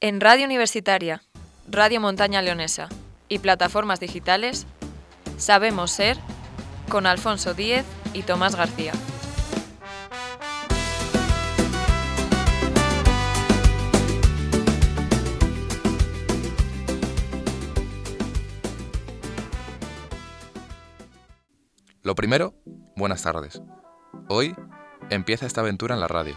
En 0.00 0.20
Radio 0.20 0.44
Universitaria, 0.44 1.22
Radio 1.68 2.00
Montaña 2.00 2.40
Leonesa 2.40 2.88
y 3.28 3.40
plataformas 3.40 3.98
digitales, 3.98 4.64
Sabemos 5.38 5.90
Ser 5.90 6.16
con 6.88 7.04
Alfonso 7.04 7.52
Díez 7.52 7.84
y 8.14 8.22
Tomás 8.22 8.54
García. 8.54 8.92
Lo 22.04 22.14
primero, 22.14 22.54
buenas 22.94 23.22
tardes. 23.22 23.60
Hoy 24.28 24.54
empieza 25.10 25.44
esta 25.44 25.62
aventura 25.62 25.96
en 25.96 26.00
la 26.00 26.06
radio. 26.06 26.36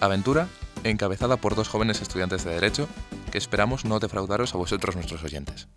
Aventura 0.00 0.46
encabezada 0.84 1.36
por 1.36 1.54
dos 1.54 1.68
jóvenes 1.68 2.00
estudiantes 2.02 2.44
de 2.44 2.54
Derecho 2.54 2.88
que 3.32 3.38
esperamos 3.38 3.84
no 3.84 3.98
defraudaros 3.98 4.54
a 4.54 4.58
vosotros 4.58 4.94
nuestros 4.94 5.24
oyentes. 5.24 5.68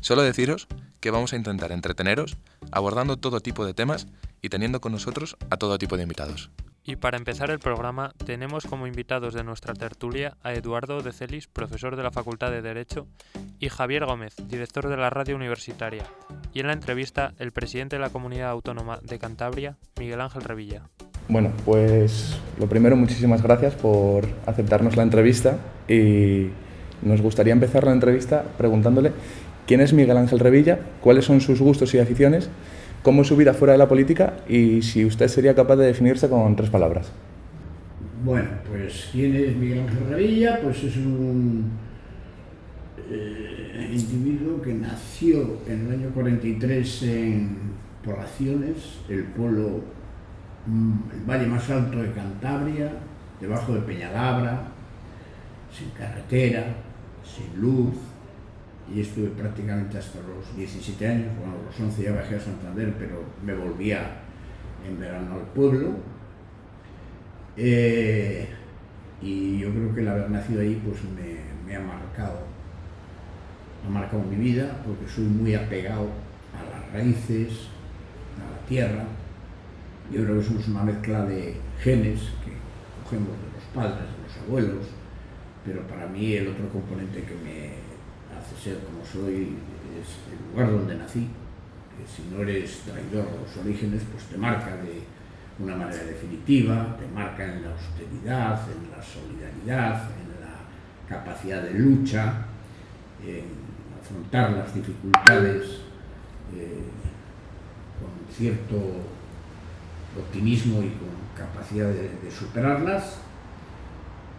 Solo 0.00 0.22
deciros 0.22 0.68
que 1.00 1.10
vamos 1.10 1.32
a 1.32 1.36
intentar 1.36 1.72
entreteneros 1.72 2.36
abordando 2.70 3.16
todo 3.16 3.40
tipo 3.40 3.64
de 3.64 3.74
temas 3.74 4.06
y 4.42 4.48
teniendo 4.48 4.80
con 4.80 4.92
nosotros 4.92 5.36
a 5.50 5.56
todo 5.56 5.78
tipo 5.78 5.96
de 5.96 6.04
invitados. 6.04 6.50
Y 6.84 6.94
para 6.94 7.16
empezar 7.16 7.50
el 7.50 7.58
programa 7.58 8.12
tenemos 8.24 8.64
como 8.64 8.86
invitados 8.86 9.34
de 9.34 9.42
nuestra 9.42 9.74
tertulia 9.74 10.36
a 10.44 10.52
Eduardo 10.52 11.02
de 11.02 11.12
Celis, 11.12 11.48
profesor 11.48 11.96
de 11.96 12.04
la 12.04 12.12
Facultad 12.12 12.52
de 12.52 12.62
Derecho, 12.62 13.08
y 13.58 13.68
Javier 13.68 14.06
Gómez, 14.06 14.36
director 14.46 14.88
de 14.88 14.96
la 14.96 15.10
radio 15.10 15.34
universitaria, 15.34 16.04
y 16.54 16.60
en 16.60 16.68
la 16.68 16.74
entrevista 16.74 17.34
el 17.38 17.50
presidente 17.50 17.96
de 17.96 18.02
la 18.02 18.10
Comunidad 18.10 18.50
Autónoma 18.50 19.00
de 19.02 19.18
Cantabria, 19.18 19.76
Miguel 19.98 20.20
Ángel 20.20 20.42
Revilla. 20.42 20.88
Bueno, 21.28 21.50
pues 21.64 22.38
lo 22.58 22.68
primero, 22.68 22.96
muchísimas 22.96 23.42
gracias 23.42 23.74
por 23.74 24.26
aceptarnos 24.46 24.96
la 24.96 25.02
entrevista 25.02 25.58
y 25.88 26.48
nos 27.02 27.20
gustaría 27.20 27.52
empezar 27.52 27.84
la 27.84 27.92
entrevista 27.92 28.44
preguntándole 28.56 29.10
quién 29.66 29.80
es 29.80 29.92
Miguel 29.92 30.16
Ángel 30.16 30.38
Revilla, 30.38 30.78
cuáles 31.00 31.24
son 31.24 31.40
sus 31.40 31.60
gustos 31.60 31.92
y 31.94 31.98
aficiones, 31.98 32.48
cómo 33.02 33.22
es 33.22 33.28
su 33.28 33.36
vida 33.36 33.54
fuera 33.54 33.72
de 33.72 33.78
la 33.78 33.88
política 33.88 34.34
y 34.48 34.82
si 34.82 35.04
usted 35.04 35.26
sería 35.26 35.54
capaz 35.54 35.76
de 35.76 35.86
definirse 35.86 36.28
con 36.28 36.54
tres 36.54 36.70
palabras. 36.70 37.10
Bueno, 38.24 38.48
pues 38.68 39.08
quién 39.10 39.34
es 39.34 39.56
Miguel 39.56 39.80
Ángel 39.80 40.08
Revilla, 40.08 40.60
pues 40.62 40.82
es 40.84 40.96
un 40.96 41.70
eh, 43.10 43.90
individuo 43.92 44.62
que 44.62 44.72
nació 44.72 45.58
en 45.68 45.86
el 45.86 45.92
año 45.92 46.10
43 46.14 47.02
en 47.02 47.56
Poblaciones, 48.04 49.00
el 49.08 49.24
pueblo 49.24 49.95
el 50.66 51.24
valle 51.28 51.46
más 51.46 51.68
alto 51.70 52.02
de 52.02 52.12
Cantabria, 52.12 52.90
debajo 53.40 53.74
de 53.74 53.80
Peñalabra, 53.82 54.62
sin 55.72 55.90
carretera, 55.90 56.74
sin 57.24 57.60
luz, 57.60 57.94
y 58.92 59.00
estuve 59.00 59.28
prácticamente 59.28 59.98
hasta 59.98 60.18
los 60.20 60.56
17 60.56 61.08
años, 61.08 61.28
bueno, 61.38 61.54
a 61.60 61.66
los 61.66 61.80
11 61.80 62.02
ya 62.02 62.12
bajé 62.12 62.36
a 62.36 62.40
Santander, 62.40 62.94
pero 62.98 63.22
me 63.44 63.54
volvía 63.54 64.26
en 64.86 64.98
verano 65.00 65.34
al 65.34 65.46
pueblo. 65.52 65.90
Eh, 67.56 68.48
y 69.22 69.58
yo 69.58 69.70
creo 69.70 69.94
que 69.94 70.00
el 70.02 70.08
haber 70.08 70.30
nacido 70.30 70.60
ahí 70.60 70.80
pues 70.84 70.98
me, 71.04 71.40
me, 71.66 71.76
ha 71.76 71.80
marcado, 71.80 72.38
ha 73.84 73.90
marcado 73.90 74.22
mi 74.22 74.36
vida, 74.36 74.80
porque 74.84 75.08
soy 75.08 75.24
muy 75.24 75.54
apegado 75.54 76.08
a 76.54 76.78
las 76.78 76.92
raíces, 76.92 77.68
a 78.36 78.60
la 78.60 78.66
tierra, 78.68 79.04
yo 80.12 80.24
creo 80.24 80.38
que 80.38 80.44
somos 80.44 80.68
una 80.68 80.84
mezcla 80.84 81.24
de 81.24 81.56
genes 81.82 82.20
que 82.44 82.52
cogemos 83.02 83.28
de 83.28 83.50
los 83.54 83.64
padres, 83.74 84.06
de 84.10 84.22
los 84.22 84.36
abuelos, 84.46 84.86
pero 85.64 85.82
para 85.88 86.06
mí 86.06 86.34
el 86.34 86.48
otro 86.48 86.68
componente 86.68 87.22
que 87.22 87.34
me 87.34 87.72
hace 88.38 88.56
ser 88.62 88.78
como 88.84 89.04
soy 89.04 89.56
es 90.00 90.16
el 90.30 90.52
lugar 90.52 90.70
donde 90.70 90.96
nací, 90.96 91.28
que 91.96 92.06
si 92.06 92.28
no 92.30 92.42
eres 92.42 92.80
traidor 92.80 93.26
a 93.28 93.40
los 93.42 93.56
orígenes, 93.56 94.02
pues 94.12 94.24
te 94.24 94.36
marca 94.36 94.76
de 94.76 95.02
una 95.58 95.74
manera 95.74 96.04
definitiva, 96.04 96.96
te 96.98 97.06
marca 97.14 97.44
en 97.44 97.62
la 97.62 97.70
austeridad, 97.70 98.60
en 98.70 98.90
la 98.90 99.02
solidaridad, 99.02 100.10
en 100.10 100.40
la 100.40 101.08
capacidad 101.08 101.62
de 101.62 101.74
lucha, 101.74 102.44
en 103.24 103.44
afrontar 104.00 104.52
las 104.52 104.74
dificultades 104.74 105.80
eh, 106.54 106.82
con 107.98 108.34
cierto 108.34 109.15
optimismo 110.18 110.82
y 110.82 110.88
con 110.90 111.08
capacidad 111.36 111.88
de, 111.88 112.30
superarlas. 112.30 113.18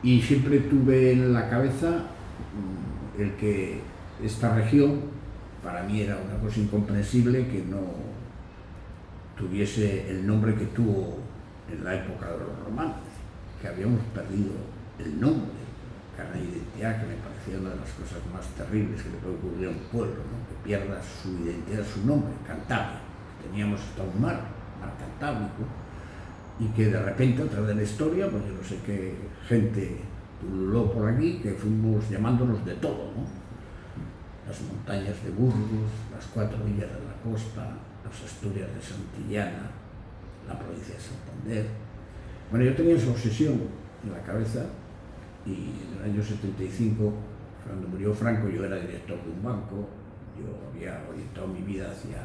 Y 0.03 0.21
siempre 0.21 0.59
tuve 0.59 1.11
en 1.11 1.33
la 1.33 1.49
cabeza 1.49 1.89
mm, 1.89 3.21
el 3.21 3.33
que 3.33 3.81
esta 4.23 4.55
región, 4.55 5.01
para 5.63 5.83
mí 5.83 6.01
era 6.01 6.17
una 6.17 6.39
cosa 6.39 6.59
incomprensible 6.59 7.47
que 7.47 7.63
no 7.63 7.81
tuviese 9.37 10.09
el 10.09 10.25
nombre 10.25 10.55
que 10.55 10.65
tuvo 10.65 11.19
en 11.71 11.83
la 11.83 11.95
época 11.95 12.25
de 12.31 12.39
los 12.39 12.59
romanos, 12.65 12.95
que 13.61 13.67
habíamos 13.67 14.01
perdido 14.13 14.51
el 14.99 15.19
nombre, 15.19 15.51
cada 16.15 16.35
identidad, 16.37 16.99
que 16.99 17.07
me 17.07 17.15
parecía 17.21 17.59
una 17.59 17.69
de 17.69 17.81
las 17.81 17.91
cosas 17.91 18.19
más 18.33 18.45
terribles 18.57 19.01
que 19.01 19.09
le 19.09 19.17
puede 19.17 19.35
ocurrir 19.35 19.67
a 19.67 19.69
un 19.69 19.83
pueblo, 19.91 20.21
que 20.49 20.67
pierda 20.67 20.99
su 21.01 21.29
identidad, 21.45 21.85
su 21.85 22.05
nombre, 22.05 22.33
Cantabria. 22.47 22.99
Teníamos 23.43 23.79
hasta 23.79 24.01
un 24.01 24.21
mar, 24.21 24.41
mar 24.79 24.93
Cantábrico, 24.97 25.63
y 26.59 26.67
que 26.69 26.87
de 26.87 27.01
repente, 27.01 27.43
a 27.43 27.45
través 27.45 27.69
de 27.69 27.75
la 27.75 27.83
historia, 27.83 28.29
pues 28.29 28.43
yo 28.45 28.53
no 28.53 28.63
sé 28.63 28.79
qué 28.85 29.15
gente 29.47 29.97
pululó 30.41 30.91
por 30.91 31.09
aquí, 31.09 31.39
que 31.41 31.51
fuimos 31.51 32.09
llamándonos 32.09 32.65
de 32.65 32.73
todo, 32.75 33.11
¿no? 33.15 33.25
Las 34.47 34.61
montañas 34.61 35.23
de 35.23 35.31
Burgos, 35.31 35.91
las 36.13 36.25
cuatro 36.27 36.57
villas 36.63 36.89
de 36.89 36.99
la 37.05 37.15
costa, 37.23 37.77
las 38.03 38.23
Asturias 38.23 38.69
de 38.73 38.81
Santillana, 38.81 39.69
la 40.47 40.57
provincia 40.57 40.95
de 40.95 41.01
Santander. 41.01 41.65
Bueno, 42.49 42.65
yo 42.65 42.75
tenía 42.75 42.95
esa 42.95 43.11
obsesión 43.11 43.59
en 44.03 44.11
la 44.11 44.21
cabeza 44.23 44.65
y 45.45 45.51
en 45.51 45.99
el 45.99 46.11
año 46.11 46.23
75, 46.23 47.13
cuando 47.65 47.87
murió 47.89 48.13
Franco, 48.13 48.47
yo 48.47 48.63
era 48.63 48.77
director 48.77 49.21
de 49.23 49.31
un 49.31 49.43
banco, 49.43 49.89
yo 50.39 50.69
había 50.69 51.03
orientado 51.09 51.47
mi 51.47 51.61
vida 51.61 51.91
hacia 51.91 52.23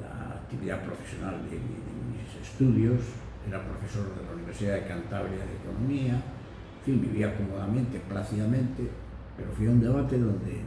la 0.00 0.36
actividad 0.36 0.82
profesional 0.84 1.42
de, 1.48 1.56
mis 1.56 2.46
estudios, 2.46 3.00
era 3.48 3.62
profesor 3.64 4.14
de 4.14 4.24
la 4.24 4.32
Universidad 4.32 4.74
de 4.74 4.86
Cantabria 4.86 5.38
de 5.38 5.56
Economía, 5.62 6.14
en 6.14 6.84
fin, 6.84 7.00
vivía 7.00 7.34
cómodamente, 7.36 8.00
plácidamente, 8.08 8.88
pero 9.36 9.50
fui 9.52 9.66
a 9.66 9.70
un 9.70 9.80
debate 9.80 10.18
donde 10.18 10.60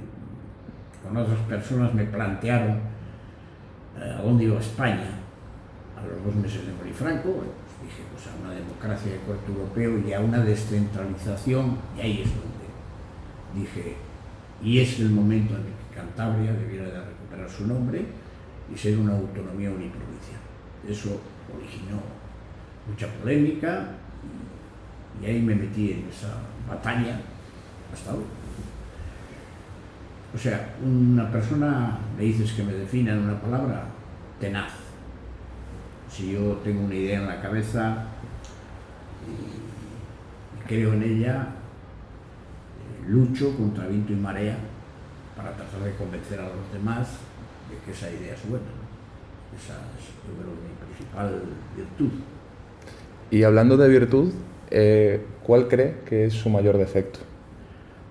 con 1.03 1.17
otras 1.17 1.39
personas 1.41 1.93
me 1.93 2.05
plantearon 2.05 2.79
eh, 3.99 4.15
a 4.17 4.21
dónde 4.21 4.45
iba 4.45 4.59
España 4.59 5.19
a 5.97 6.05
los 6.07 6.23
dos 6.23 6.35
meses 6.35 6.65
de 6.65 6.73
morir 6.73 6.93
Franco, 6.93 7.29
pues 7.33 7.49
dije 7.83 8.03
pues 8.11 8.27
a 8.27 8.35
una 8.43 8.53
democracia 8.53 9.11
de 9.11 9.19
corte 9.19 9.51
europeo 9.51 9.99
y 9.99 10.13
a 10.13 10.19
una 10.19 10.39
descentralización, 10.39 11.77
y 11.97 12.01
ahí 12.01 12.21
es 12.23 12.29
donde 12.29 12.63
dije, 13.53 13.95
y 14.63 14.79
es 14.79 14.99
el 14.99 15.09
momento 15.09 15.53
en 15.55 15.61
el 15.61 15.65
que 15.67 15.95
Cantabria 15.95 16.53
debiera 16.53 16.85
de 16.85 16.99
recuperar 17.05 17.49
su 17.49 17.67
nombre, 17.67 18.05
y 18.73 18.77
ser 18.77 18.97
una 18.97 19.13
autonomía 19.13 19.69
uniprovincial. 19.69 20.39
Eso 20.87 21.21
originó 21.55 22.01
mucha 22.87 23.07
polémica 23.07 23.87
y, 25.21 25.25
ahí 25.25 25.41
me 25.41 25.55
metí 25.55 25.91
en 25.91 26.09
esa 26.09 26.33
batalla 26.67 27.19
hasta 27.93 28.13
hoy. 28.13 28.23
O 30.33 30.37
sea, 30.37 30.73
una 30.83 31.31
persona, 31.31 31.99
me 32.17 32.23
dices 32.23 32.53
que 32.53 32.63
me 32.63 32.73
defina 32.73 33.13
en 33.13 33.19
una 33.19 33.39
palabra, 33.39 33.85
tenaz. 34.39 34.71
Si 36.09 36.31
yo 36.33 36.53
tengo 36.63 36.85
una 36.85 36.95
idea 36.95 37.19
en 37.19 37.27
la 37.27 37.41
cabeza 37.41 38.05
y 39.27 40.67
creo 40.67 40.93
en 40.93 41.03
ella, 41.03 41.47
eh, 42.79 43.09
lucho 43.09 43.55
contra 43.55 43.87
viento 43.87 44.13
y 44.13 44.15
marea 44.15 44.57
para 45.35 45.55
tratar 45.55 45.81
de 45.81 45.95
convencer 45.95 46.39
a 46.39 46.43
los 46.43 46.73
demás 46.73 47.19
que 47.85 47.91
esa 47.91 48.09
idea 48.09 48.33
es 48.33 48.49
buena. 48.49 48.65
Esa 49.55 49.73
es, 49.97 50.07
yo 50.27 50.33
creo, 50.41 50.53
mi 50.53 50.73
principal 50.85 51.41
virtud. 51.75 52.19
Y 53.29 53.43
hablando 53.43 53.77
de 53.77 53.89
virtud, 53.89 54.33
eh, 54.69 55.25
¿cuál 55.43 55.67
cree 55.67 56.01
que 56.05 56.25
es 56.25 56.33
su 56.33 56.49
mayor 56.49 56.77
defecto? 56.77 57.19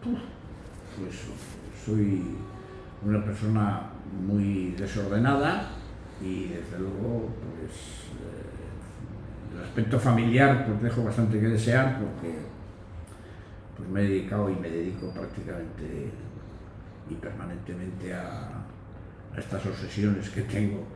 Pues 0.03 1.15
soy 1.85 2.23
una 3.05 3.25
persona 3.25 3.91
muy 4.27 4.75
desordenada 4.79 5.71
y 6.21 6.49
desde 6.49 6.79
luego 6.79 7.29
pues 7.41 7.73
eh, 8.21 9.57
el 9.57 9.65
aspecto 9.65 9.99
familiar 9.99 10.67
pues 10.67 10.83
dejo 10.83 11.05
bastante 11.05 11.41
que 11.41 11.49
desear 11.49 11.99
porque 11.99 12.37
pues 13.77 13.89
me 13.89 14.03
he 14.03 14.05
dedicado 14.05 14.51
y 14.51 14.57
me 14.57 14.69
dedico 14.69 15.13
prácticamente 15.13 16.11
y 17.11 17.15
permanentemente 17.15 18.15
a, 18.15 18.67
a 19.35 19.41
estas 19.41 19.67
obsesiones 19.67 20.31
que 20.31 20.43
tengo 20.43 20.87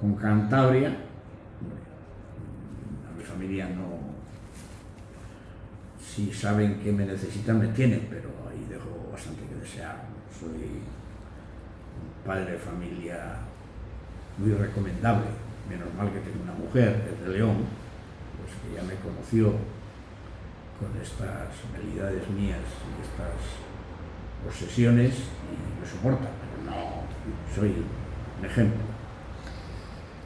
con 0.00 0.16
Cantabria, 0.16 0.88
a 0.88 0.92
mi 3.16 3.22
familia 3.22 3.68
no 3.68 4.12
si 6.14 6.30
saben 6.30 6.78
que 6.80 6.92
me 6.92 7.06
necesitan, 7.06 7.58
me 7.58 7.68
tienen, 7.68 8.06
pero 8.10 8.28
ahí 8.50 8.66
dejo 8.68 9.08
bastante 9.10 9.40
que 9.48 9.54
desear. 9.54 9.96
Soy 10.38 10.50
un 10.50 12.26
padre 12.26 12.52
de 12.52 12.58
familia 12.58 13.38
muy 14.36 14.52
recomendable. 14.52 15.24
Menos 15.70 15.88
mal 15.94 16.12
que 16.12 16.20
tengo 16.20 16.42
una 16.42 16.52
mujer, 16.52 17.00
que 17.00 17.24
de 17.24 17.30
León, 17.38 17.64
pues 18.36 18.52
que 18.60 18.76
ya 18.76 18.82
me 18.82 18.92
conoció 19.00 19.56
con 20.78 20.92
estas 21.00 21.48
habilidades 21.72 22.28
mías 22.28 22.60
y 22.60 23.00
estas 23.00 23.40
obsesiones 24.46 25.14
y 25.14 25.80
me 25.80 25.86
soporta, 25.88 26.28
pero 26.28 26.60
no 26.68 27.01
soy 27.54 27.74
un 28.40 28.46
ejemplo. 28.46 28.92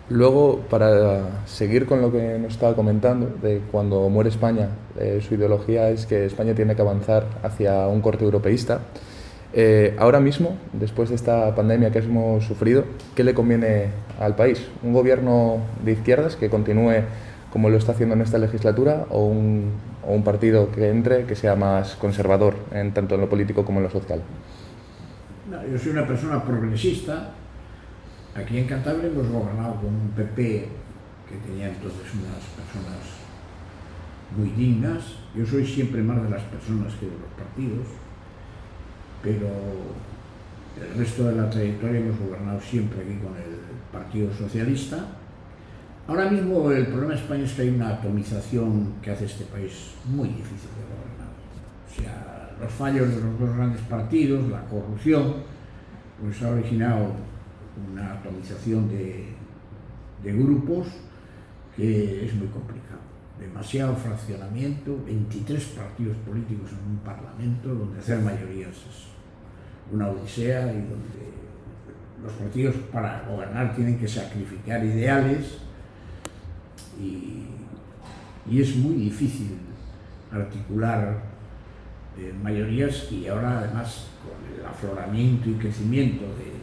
Luego, 0.09 0.61
para 0.71 1.47
seguir 1.47 1.87
con 1.87 2.01
lo 2.01 2.13
que 2.13 2.39
nos 2.39 2.53
estaba 2.53 2.77
comentando, 2.77 3.27
de 3.43 3.61
cuando 3.73 4.09
muere 4.09 4.31
España, 4.31 4.69
eh, 4.97 5.21
su 5.27 5.35
ideología 5.35 5.91
es 5.91 6.07
que 6.07 6.25
España 6.27 6.55
tiene 6.55 6.77
que 6.77 6.83
avanzar 6.83 7.27
hacia 7.43 7.89
un 7.89 8.01
corte 8.01 8.25
europeísta. 8.25 8.83
Eh, 9.53 9.97
ahora 9.99 10.21
mismo, 10.21 10.59
después 10.73 11.09
de 11.09 11.17
esta 11.17 11.53
pandemia 11.57 11.91
que 11.91 11.99
hemos 11.99 12.45
sufrido, 12.45 12.85
¿qué 13.17 13.25
le 13.25 13.35
conviene 13.35 13.87
al 14.21 14.37
país? 14.37 14.69
¿Un 14.85 14.93
gobierno 14.93 15.59
de 15.85 15.93
izquierdas 15.93 16.37
que 16.37 16.51
continúe 16.51 17.03
como 17.51 17.69
lo 17.69 17.77
está 17.77 17.91
haciendo 17.93 18.15
en 18.15 18.21
esta 18.21 18.39
legislatura 18.39 19.07
o 19.11 19.25
un, 19.25 19.73
o 20.07 20.13
un 20.13 20.23
partido 20.23 20.71
que 20.71 20.89
entre 20.89 21.25
que 21.25 21.35
sea 21.35 21.57
más 21.57 21.97
conservador, 21.97 22.55
en, 22.71 22.93
tanto 22.93 23.17
en 23.17 23.23
lo 23.23 23.29
político 23.29 23.65
como 23.65 23.81
en 23.81 23.85
lo 23.85 23.91
social? 23.91 24.21
Yo 25.65 25.79
soy 25.79 25.93
una 25.93 26.07
persona 26.07 26.43
progresista, 26.43 27.33
Aquí 28.37 28.59
en 28.59 28.67
Cantabria 28.67 29.07
hemos 29.07 29.29
gobernado 29.29 29.77
con 29.77 29.95
un 29.95 30.11
PP 30.11 30.69
que 31.27 31.37
tenía 31.47 31.69
entonces 31.69 32.03
unas 32.13 32.45
personas 32.53 33.01
muy 34.37 34.51
dignas. 34.51 35.03
Yo 35.35 35.47
soy 35.47 35.67
siempre 35.67 36.03
más 36.03 36.23
de 36.23 36.29
las 36.29 36.43
personas 36.43 36.93
que 36.97 37.07
de 37.07 37.13
los 37.13 37.31
partidos, 37.31 37.87
pero 39.23 39.49
el 40.79 40.99
resto 40.99 41.25
de 41.25 41.37
la 41.37 41.49
trayectoria 41.49 42.01
hemos 42.01 42.19
gobernado 42.21 42.61
siempre 42.61 43.01
aquí 43.01 43.17
con 43.17 43.35
el 43.37 43.57
Partido 43.91 44.31
Socialista. 44.35 44.99
Ahora 46.07 46.29
mismo 46.29 46.71
el 46.71 46.89
problema 46.89 47.15
de 47.15 47.21
España 47.21 47.45
es 47.45 47.55
que 47.55 47.63
hay 47.63 47.71
una 47.71 47.89
atomización 47.89 48.97
que 49.01 49.13
hace 49.13 49.25
este 49.25 49.45
país 49.45 49.95
muy 50.05 50.29
difícil 50.29 50.69
de 50.77 52.05
gobernar. 52.05 52.26
Los 52.61 52.73
fallos 52.73 53.09
de 53.09 53.21
los 53.21 53.39
dos 53.39 53.57
grandes 53.57 53.81
partidos, 53.83 54.49
la 54.49 54.65
corrupción, 54.65 55.35
pues 56.21 56.43
ha 56.43 56.51
originado 56.51 57.13
una 57.93 58.15
atomización 58.15 58.89
de, 58.89 59.35
grupos 60.23 60.89
que 61.77 62.27
es 62.27 62.35
muy 62.35 62.49
complicado. 62.49 63.01
Demasiado 63.39 63.95
fraccionamiento, 63.95 64.99
23 65.07 65.65
partidos 65.67 66.17
políticos 66.27 66.71
en 66.73 66.91
un 66.93 66.99
parlamento, 66.99 67.69
donde 67.69 68.01
hacer 68.01 68.19
mayorías 68.21 68.71
es 68.71 69.07
una 69.93 70.09
odisea 70.09 70.73
y 70.73 70.81
donde 70.81 71.37
los 72.25 72.33
partidos 72.33 72.75
para 72.91 73.23
gobernar 73.29 73.77
tienen 73.77 73.99
que 73.99 74.09
sacrificar 74.09 74.85
ideales 74.85 75.59
y 76.99 78.61
es 78.61 78.75
muy 78.77 78.95
difícil 78.95 79.59
articular 80.33 81.21
eh, 82.19 82.33
mayorías 82.43 83.11
y 83.13 83.27
ahora 83.29 83.59
además 83.59 84.07
con 84.23 84.59
el 84.59 84.65
afloramiento 84.67 85.51
y 85.51 85.55
crecimiento 85.55 86.25
de 86.25 86.57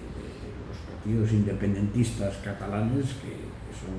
partidos 0.92 1.32
independentistas 1.32 2.38
catalanes 2.38 3.06
que, 3.22 3.30
que, 3.30 3.74
son 3.78 3.94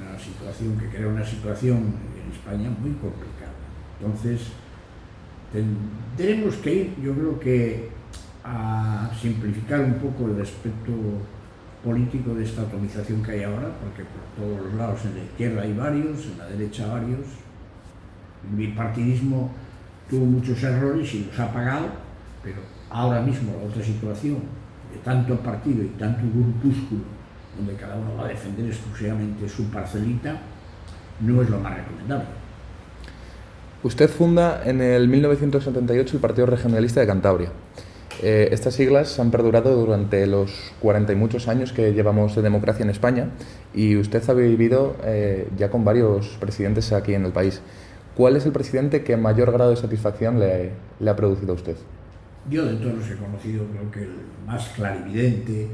una 0.00 0.18
situación 0.18 0.78
que 0.78 0.88
crea 0.88 1.08
una 1.08 1.24
situación 1.24 1.78
en 1.78 2.32
España 2.32 2.70
muy 2.80 2.92
complicada. 2.92 3.52
Entonces, 4.00 4.48
tendremos 5.52 6.56
que 6.56 6.74
ir, 6.74 6.94
yo 7.02 7.12
creo 7.14 7.38
que 7.38 7.88
a 8.44 9.10
simplificar 9.20 9.80
un 9.80 9.94
poco 9.94 10.30
el 10.30 10.40
aspecto 10.40 10.92
político 11.84 12.34
de 12.34 12.44
esta 12.44 12.62
atomización 12.62 13.22
que 13.22 13.32
hay 13.32 13.42
ahora, 13.42 13.70
porque 13.80 14.02
por 14.04 14.44
todos 14.44 14.66
los 14.66 14.74
lados, 14.74 15.04
en 15.04 15.14
la 15.14 15.24
izquierda 15.24 15.62
hay 15.62 15.72
varios, 15.72 16.26
en 16.26 16.38
la 16.38 16.46
derecha 16.46 16.86
varios. 16.86 17.26
El 18.48 18.56
bipartidismo 18.56 19.50
tuvo 20.08 20.24
muchos 20.24 20.62
errores 20.62 21.14
y 21.14 21.24
los 21.24 21.38
ha 21.38 21.52
pagado, 21.52 21.86
pero 22.42 22.58
ahora 22.90 23.20
mismo 23.20 23.52
la 23.60 23.68
otra 23.68 23.82
situación 23.82 24.38
de 24.92 24.98
tanto 25.04 25.36
partido 25.36 25.84
y 25.84 25.88
tanto 25.98 26.22
grupúsculo, 26.34 27.02
donde 27.56 27.74
cada 27.74 27.96
uno 27.96 28.16
va 28.16 28.24
a 28.24 28.28
defender 28.28 28.66
exclusivamente 28.66 29.48
su 29.48 29.64
parcelita, 29.70 30.36
no 31.20 31.42
es 31.42 31.50
lo 31.50 31.58
más 31.58 31.76
recomendable. 31.76 32.26
Usted 33.82 34.10
funda 34.10 34.62
en 34.64 34.82
el 34.82 35.08
1978 35.08 36.16
el 36.16 36.20
Partido 36.20 36.46
Regionalista 36.46 37.00
de 37.00 37.06
Cantabria. 37.06 37.50
Eh, 38.22 38.50
estas 38.52 38.74
siglas 38.74 39.18
han 39.18 39.30
perdurado 39.30 39.74
durante 39.74 40.26
los 40.26 40.74
40 40.80 41.14
y 41.14 41.16
muchos 41.16 41.48
años 41.48 41.72
que 41.72 41.94
llevamos 41.94 42.36
de 42.36 42.42
democracia 42.42 42.82
en 42.82 42.90
España 42.90 43.30
y 43.74 43.96
usted 43.96 44.22
ha 44.28 44.34
vivido 44.34 44.96
eh, 45.04 45.48
ya 45.56 45.70
con 45.70 45.86
varios 45.86 46.36
presidentes 46.38 46.92
aquí 46.92 47.14
en 47.14 47.24
el 47.24 47.32
país. 47.32 47.62
¿Cuál 48.16 48.36
es 48.36 48.44
el 48.44 48.52
presidente 48.52 49.04
que 49.04 49.16
mayor 49.16 49.52
grado 49.52 49.70
de 49.70 49.76
satisfacción 49.76 50.40
le, 50.40 50.72
ha 51.08 51.16
producido 51.16 51.52
a 51.52 51.54
usted? 51.54 51.76
Yo 52.48 52.64
de 52.66 52.76
todos 52.76 52.94
los 52.94 53.10
he 53.10 53.16
conocido, 53.16 53.64
creo 53.66 53.90
que 53.90 54.02
el 54.02 54.14
más 54.46 54.68
clarividente, 54.70 55.68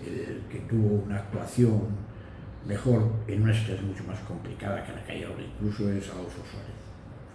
el 0.00 0.42
que 0.50 0.60
tuvo 0.68 1.04
una 1.04 1.16
actuación 1.16 1.82
mejor 2.66 3.02
en 3.28 3.42
una 3.42 3.52
situación 3.52 3.88
mucho 3.88 4.04
más 4.04 4.18
complicada 4.20 4.84
que 4.84 4.92
la 4.92 5.04
que 5.04 5.12
hay 5.12 5.24
ahora, 5.24 5.42
incluso 5.42 5.90
es 5.90 6.08
Adolfo 6.08 6.42
Suárez. 6.50 6.82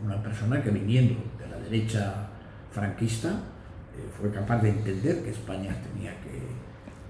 Una 0.04 0.22
persona 0.24 0.62
que 0.64 0.72
viniendo 0.72 1.16
de 1.40 1.48
la 1.50 1.58
derecha 1.58 2.28
franquista 2.72 3.30
eh, 3.30 4.10
fue 4.20 4.32
capaz 4.32 4.62
de 4.62 4.70
entender 4.70 5.24
que 5.24 5.32
España 5.32 5.76
tenía 5.94 6.12
que 6.22 6.42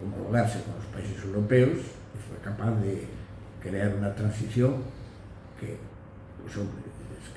homologarse 0.04 0.62
con 0.64 0.76
los 0.76 0.86
países 0.86 1.24
europeos 1.24 1.80
y 1.80 2.18
fue 2.28 2.38
capaz 2.44 2.72
de 2.82 3.06
crear 3.62 3.96
una 3.96 4.14
transición 4.14 4.76
que 5.60 5.78
pues, 6.42 6.54
es 6.56 6.62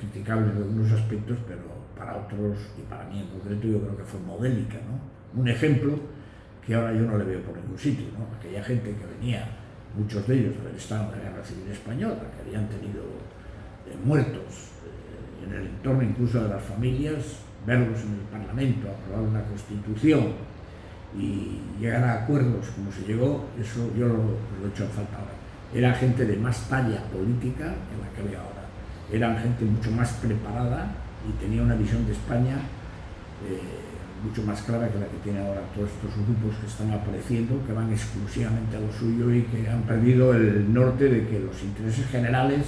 criticable 0.00 0.50
en 0.50 0.56
algunos 0.56 0.90
aspectos, 0.92 1.38
pero 1.46 1.60
para 1.96 2.16
otros 2.16 2.58
y 2.78 2.82
para 2.88 3.04
mí 3.04 3.20
en 3.20 3.28
concreto 3.28 3.68
yo 3.68 3.80
creo 3.80 3.96
que 3.98 4.04
fue 4.04 4.20
modélica, 4.20 4.78
¿no? 4.88 5.40
Un 5.40 5.48
ejemplo 5.48 5.98
que 6.66 6.74
ahora 6.74 6.92
yo 6.94 7.02
no 7.02 7.18
le 7.18 7.24
veo 7.24 7.42
por 7.42 7.56
ningún 7.56 7.78
sitio, 7.78 8.06
¿no? 8.18 8.24
Aquella 8.36 8.64
gente 8.64 8.96
que 8.96 9.06
venía, 9.18 9.46
muchos 9.94 10.26
de 10.26 10.34
ellos 10.34 10.54
haber 10.60 10.74
estado 10.74 11.12
en 11.12 11.18
la 11.18 11.30
Guerra 11.30 11.44
Civil 11.44 11.70
Española, 11.70 12.16
que 12.34 12.48
habían 12.48 12.68
tenido 12.68 13.02
eh, 13.86 13.96
muertos 14.02 14.72
eh, 14.86 15.44
en 15.46 15.52
el 15.52 15.66
entorno 15.66 16.02
incluso 16.02 16.42
de 16.42 16.48
las 16.48 16.62
familias, 16.62 17.40
verlos 17.66 18.00
en 18.00 18.14
el 18.14 18.26
Parlamento, 18.32 18.88
aprobar 18.88 19.28
una 19.28 19.42
constitución 19.44 20.32
y 21.16 21.60
llegar 21.78 22.04
a 22.04 22.22
acuerdos 22.22 22.66
como 22.68 22.90
se 22.90 23.02
llegó, 23.02 23.44
eso 23.60 23.90
yo 23.98 24.06
lo, 24.06 24.14
lo 24.16 24.66
he 24.66 24.70
hecho 24.70 24.84
en 24.84 24.90
falta 24.90 25.16
ahora. 25.18 25.32
Era 25.74 25.92
gente 25.94 26.24
de 26.24 26.36
más 26.36 26.68
talla 26.68 27.02
política 27.04 27.66
que 27.66 27.96
la 28.00 28.10
que 28.16 28.30
veo 28.30 28.40
ahora. 28.40 28.59
Eran 29.12 29.38
gente 29.38 29.64
mucho 29.64 29.90
más 29.90 30.12
preparada 30.14 30.92
y 31.28 31.32
tenía 31.42 31.62
una 31.62 31.74
visión 31.74 32.06
de 32.06 32.12
España 32.12 32.56
eh, 33.48 33.58
mucho 34.24 34.42
más 34.42 34.60
clara 34.62 34.88
que 34.88 34.98
la 34.98 35.06
que 35.06 35.16
tiene 35.24 35.40
ahora 35.40 35.62
todos 35.74 35.88
estos 35.88 36.14
grupos 36.26 36.56
que 36.60 36.66
están 36.66 36.90
apareciendo, 36.92 37.64
que 37.66 37.72
van 37.72 37.90
exclusivamente 37.90 38.76
a 38.76 38.80
lo 38.80 38.92
suyo 38.92 39.32
y 39.32 39.42
que 39.42 39.68
han 39.68 39.82
perdido 39.82 40.34
el 40.34 40.72
norte 40.72 41.08
de 41.08 41.26
que 41.26 41.40
los 41.40 41.62
intereses 41.62 42.06
generales 42.06 42.66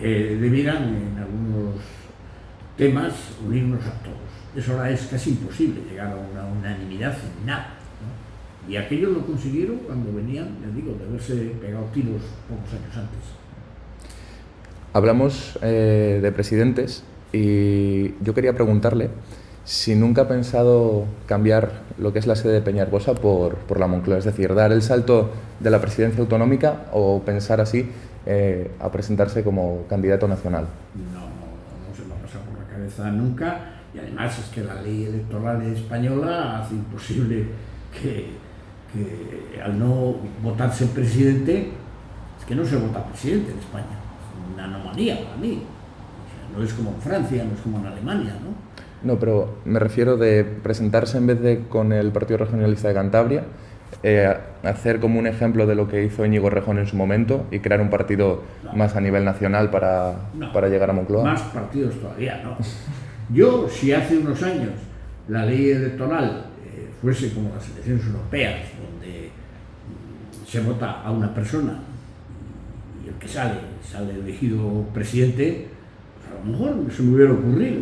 eh, 0.00 0.38
debieran 0.40 0.84
en 0.84 1.18
algunos 1.18 1.80
temas 2.76 3.14
unirnos 3.44 3.84
a 3.86 3.92
todos. 4.02 4.26
Eso 4.54 4.72
ahora 4.72 4.90
es 4.90 5.06
casi 5.06 5.30
imposible 5.30 5.80
llegar 5.90 6.12
a 6.12 6.16
una 6.16 6.44
unanimidad 6.46 7.14
en 7.14 7.46
nada. 7.46 7.72
Y 8.68 8.76
aquellos 8.76 9.12
lo 9.12 9.24
consiguieron 9.24 9.78
cuando 9.78 10.12
venían, 10.12 10.56
les 10.60 10.74
digo, 10.74 10.94
de 10.94 11.04
haberse 11.04 11.34
pegado 11.60 11.84
tiros 11.94 12.20
pocos 12.48 12.72
años 12.72 12.96
antes. 12.96 13.45
Hablamos 14.96 15.58
eh, 15.60 16.20
de 16.22 16.32
presidentes 16.32 17.04
y 17.30 18.14
yo 18.24 18.32
quería 18.32 18.54
preguntarle 18.54 19.10
si 19.62 19.94
nunca 19.94 20.22
ha 20.22 20.28
pensado 20.28 21.04
cambiar 21.26 21.82
lo 21.98 22.14
que 22.14 22.18
es 22.18 22.26
la 22.26 22.34
sede 22.34 22.54
de 22.54 22.60
Peñarbosa 22.62 23.12
por, 23.12 23.56
por 23.56 23.78
la 23.78 23.88
Moncloa, 23.88 24.16
es 24.16 24.24
decir, 24.24 24.54
dar 24.54 24.72
el 24.72 24.80
salto 24.80 25.32
de 25.60 25.68
la 25.68 25.82
presidencia 25.82 26.22
autonómica 26.22 26.86
o 26.94 27.20
pensar 27.20 27.60
así 27.60 27.90
eh, 28.24 28.70
a 28.80 28.90
presentarse 28.90 29.44
como 29.44 29.82
candidato 29.86 30.26
nacional. 30.28 30.64
No, 31.12 31.20
no, 31.20 31.94
se 31.94 32.02
me 32.08 32.14
ha 32.14 32.22
pasado 32.22 32.44
por 32.44 32.58
la 32.58 32.66
cabeza 32.66 33.10
nunca 33.10 33.72
y 33.92 33.98
además 33.98 34.38
es 34.38 34.46
que 34.46 34.64
la 34.64 34.80
ley 34.80 35.04
electoral 35.04 35.60
española 35.60 36.62
hace 36.62 36.74
imposible 36.74 37.44
que, 37.92 38.30
al 39.62 39.78
no 39.78 40.16
votarse 40.42 40.86
presidente, 40.86 41.68
es 42.40 42.46
que 42.46 42.54
no 42.54 42.64
se 42.64 42.76
vota 42.76 43.04
presidente 43.04 43.52
en 43.52 43.58
España, 43.58 43.84
es 43.92 44.05
una 44.54 44.64
anomalía 44.64 45.18
para 45.22 45.36
mí 45.36 45.62
no 46.56 46.62
es 46.62 46.72
como 46.72 46.90
en 46.90 47.00
Francia, 47.00 47.44
no 47.44 47.54
es 47.54 47.60
como 47.60 47.78
en 47.78 47.86
Alemania, 47.86 48.34
¿no? 48.42 48.66
No, 49.02 49.18
pero 49.18 49.58
me 49.64 49.78
refiero 49.78 50.16
de 50.16 50.44
presentarse 50.44 51.18
en 51.18 51.26
vez 51.26 51.40
de 51.40 51.64
con 51.68 51.92
el 51.92 52.10
Partido 52.12 52.38
Regionalista 52.38 52.88
de 52.88 52.94
Cantabria, 52.94 53.44
eh, 54.02 54.34
hacer 54.64 55.00
como 55.00 55.18
un 55.18 55.26
ejemplo 55.26 55.66
de 55.66 55.74
lo 55.74 55.86
que 55.86 56.04
hizo 56.04 56.24
Íñigo 56.24 56.50
Rejón 56.50 56.78
en 56.78 56.86
su 56.86 56.96
momento 56.96 57.46
y 57.50 57.60
crear 57.60 57.80
un 57.80 57.90
partido 57.90 58.42
más 58.74 58.96
a 58.96 59.00
nivel 59.00 59.24
nacional 59.24 59.70
para, 59.70 60.14
para 60.52 60.68
llegar 60.68 60.90
a 60.90 60.92
Moncloa? 60.92 61.24
Más 61.24 61.42
partidos 61.42 61.94
todavía, 62.00 62.40
¿no? 62.42 62.56
Yo, 63.34 63.68
si 63.68 63.92
hace 63.92 64.18
unos 64.18 64.42
años 64.42 64.70
la 65.28 65.44
ley 65.44 65.70
electoral 65.70 66.46
eh, 66.64 66.88
fuese 67.00 67.32
como 67.32 67.50
las 67.54 67.68
elecciones 67.70 68.06
europeas, 68.06 68.60
donde 68.80 69.28
mm, 69.28 70.46
se 70.46 70.60
vota 70.60 71.02
a 71.02 71.10
una 71.10 71.32
persona 71.34 71.78
el 73.08 73.14
que 73.14 73.28
sale, 73.28 73.60
sale 73.82 74.14
elegido 74.14 74.84
presidente, 74.92 75.68
pues 76.14 76.32
a 76.32 76.44
lo 76.44 76.52
mejor 76.52 76.92
se 76.92 77.02
me 77.02 77.14
hubiera 77.14 77.32
ocurrido. 77.32 77.80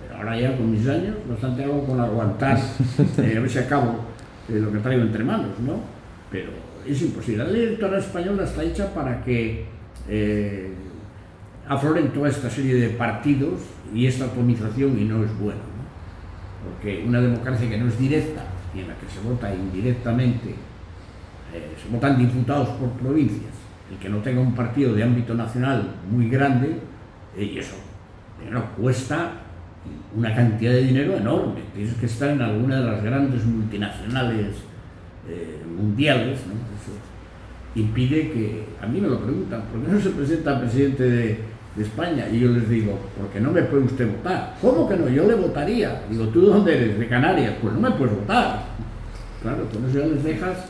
Pero 0.00 0.16
ahora 0.16 0.38
ya 0.38 0.56
con 0.56 0.70
mis 0.70 0.86
años, 0.88 1.16
bastante 1.28 1.64
hago 1.64 1.84
con 1.84 2.00
aguantar, 2.00 2.58
eh, 3.18 3.34
a 3.36 3.40
ver 3.40 3.50
si 3.50 3.58
acabo 3.58 4.04
eh, 4.48 4.58
lo 4.60 4.72
que 4.72 4.78
traigo 4.78 5.02
entre 5.02 5.24
manos, 5.24 5.58
¿no? 5.60 5.80
Pero 6.30 6.50
es 6.86 7.02
imposible. 7.02 7.44
La 7.44 7.50
ley 7.50 7.62
electoral 7.62 8.00
española 8.00 8.44
está 8.44 8.62
hecha 8.62 8.92
para 8.92 9.22
que 9.22 9.66
afloren 11.68 12.12
toda 12.12 12.28
esta 12.28 12.50
serie 12.50 12.74
de 12.74 12.88
partidos 12.90 13.60
y 13.94 14.06
esta 14.06 14.26
atomización 14.26 14.98
y 14.98 15.04
no 15.04 15.24
es 15.24 15.38
bueno. 15.38 15.60
Porque 16.62 17.04
una 17.06 17.20
democracia 17.20 17.68
que 17.68 17.78
no 17.78 17.88
es 17.88 17.98
directa 17.98 18.44
y 18.74 18.80
en 18.80 18.88
la 18.88 18.94
que 18.94 19.06
se 19.08 19.20
vota 19.20 19.52
indirectamente, 19.54 20.50
eh, 21.52 21.74
se 21.80 21.88
votan 21.92 22.18
diputados 22.18 22.68
por 22.70 22.90
provincias, 22.92 23.52
el 23.92 23.98
que 23.98 24.08
no 24.08 24.18
tenga 24.18 24.40
un 24.40 24.54
partido 24.54 24.94
de 24.94 25.02
ámbito 25.02 25.34
nacional 25.34 25.90
muy 26.10 26.28
grande, 26.28 26.78
eh, 27.36 27.44
y 27.44 27.58
eso 27.58 27.76
cuesta 28.80 29.32
una 30.14 30.34
cantidad 30.34 30.72
de 30.72 30.82
dinero 30.82 31.16
enorme. 31.16 31.60
Tienes 31.74 31.94
que 31.94 32.06
estar 32.06 32.30
en 32.30 32.42
alguna 32.42 32.80
de 32.80 32.90
las 32.90 33.02
grandes 33.02 33.44
multinacionales 33.44 34.48
eh, 35.28 35.62
mundiales. 35.76 36.38
Eso 36.38 36.92
impide 37.74 38.30
que, 38.30 38.64
a 38.80 38.86
mí 38.86 39.00
me 39.00 39.08
lo 39.08 39.20
preguntan, 39.20 39.62
¿por 39.72 39.82
qué 39.82 39.92
no 39.92 40.00
se 40.00 40.10
presenta 40.10 40.60
presidente 40.60 41.04
de, 41.04 41.52
España. 41.80 42.28
Y 42.30 42.40
yo 42.40 42.50
les 42.50 42.68
digo, 42.68 42.98
¿por 43.16 43.30
qué 43.30 43.40
no 43.40 43.50
me 43.50 43.62
puede 43.62 43.84
usted 43.84 44.06
votar? 44.06 44.56
¿Cómo 44.60 44.86
que 44.86 44.94
no? 44.94 45.08
Yo 45.08 45.26
le 45.26 45.34
votaría. 45.34 46.02
Digo, 46.10 46.26
¿tú 46.28 46.42
dónde 46.42 46.76
eres? 46.76 46.98
De 46.98 47.08
Canarias. 47.08 47.54
Pues 47.62 47.72
no 47.72 47.80
me 47.80 47.90
puedes 47.92 48.14
votar. 48.14 48.64
Claro, 49.40 49.66
con 49.72 49.88
eso 49.88 50.00
ya 50.00 50.06
les 50.06 50.22
dejas, 50.22 50.68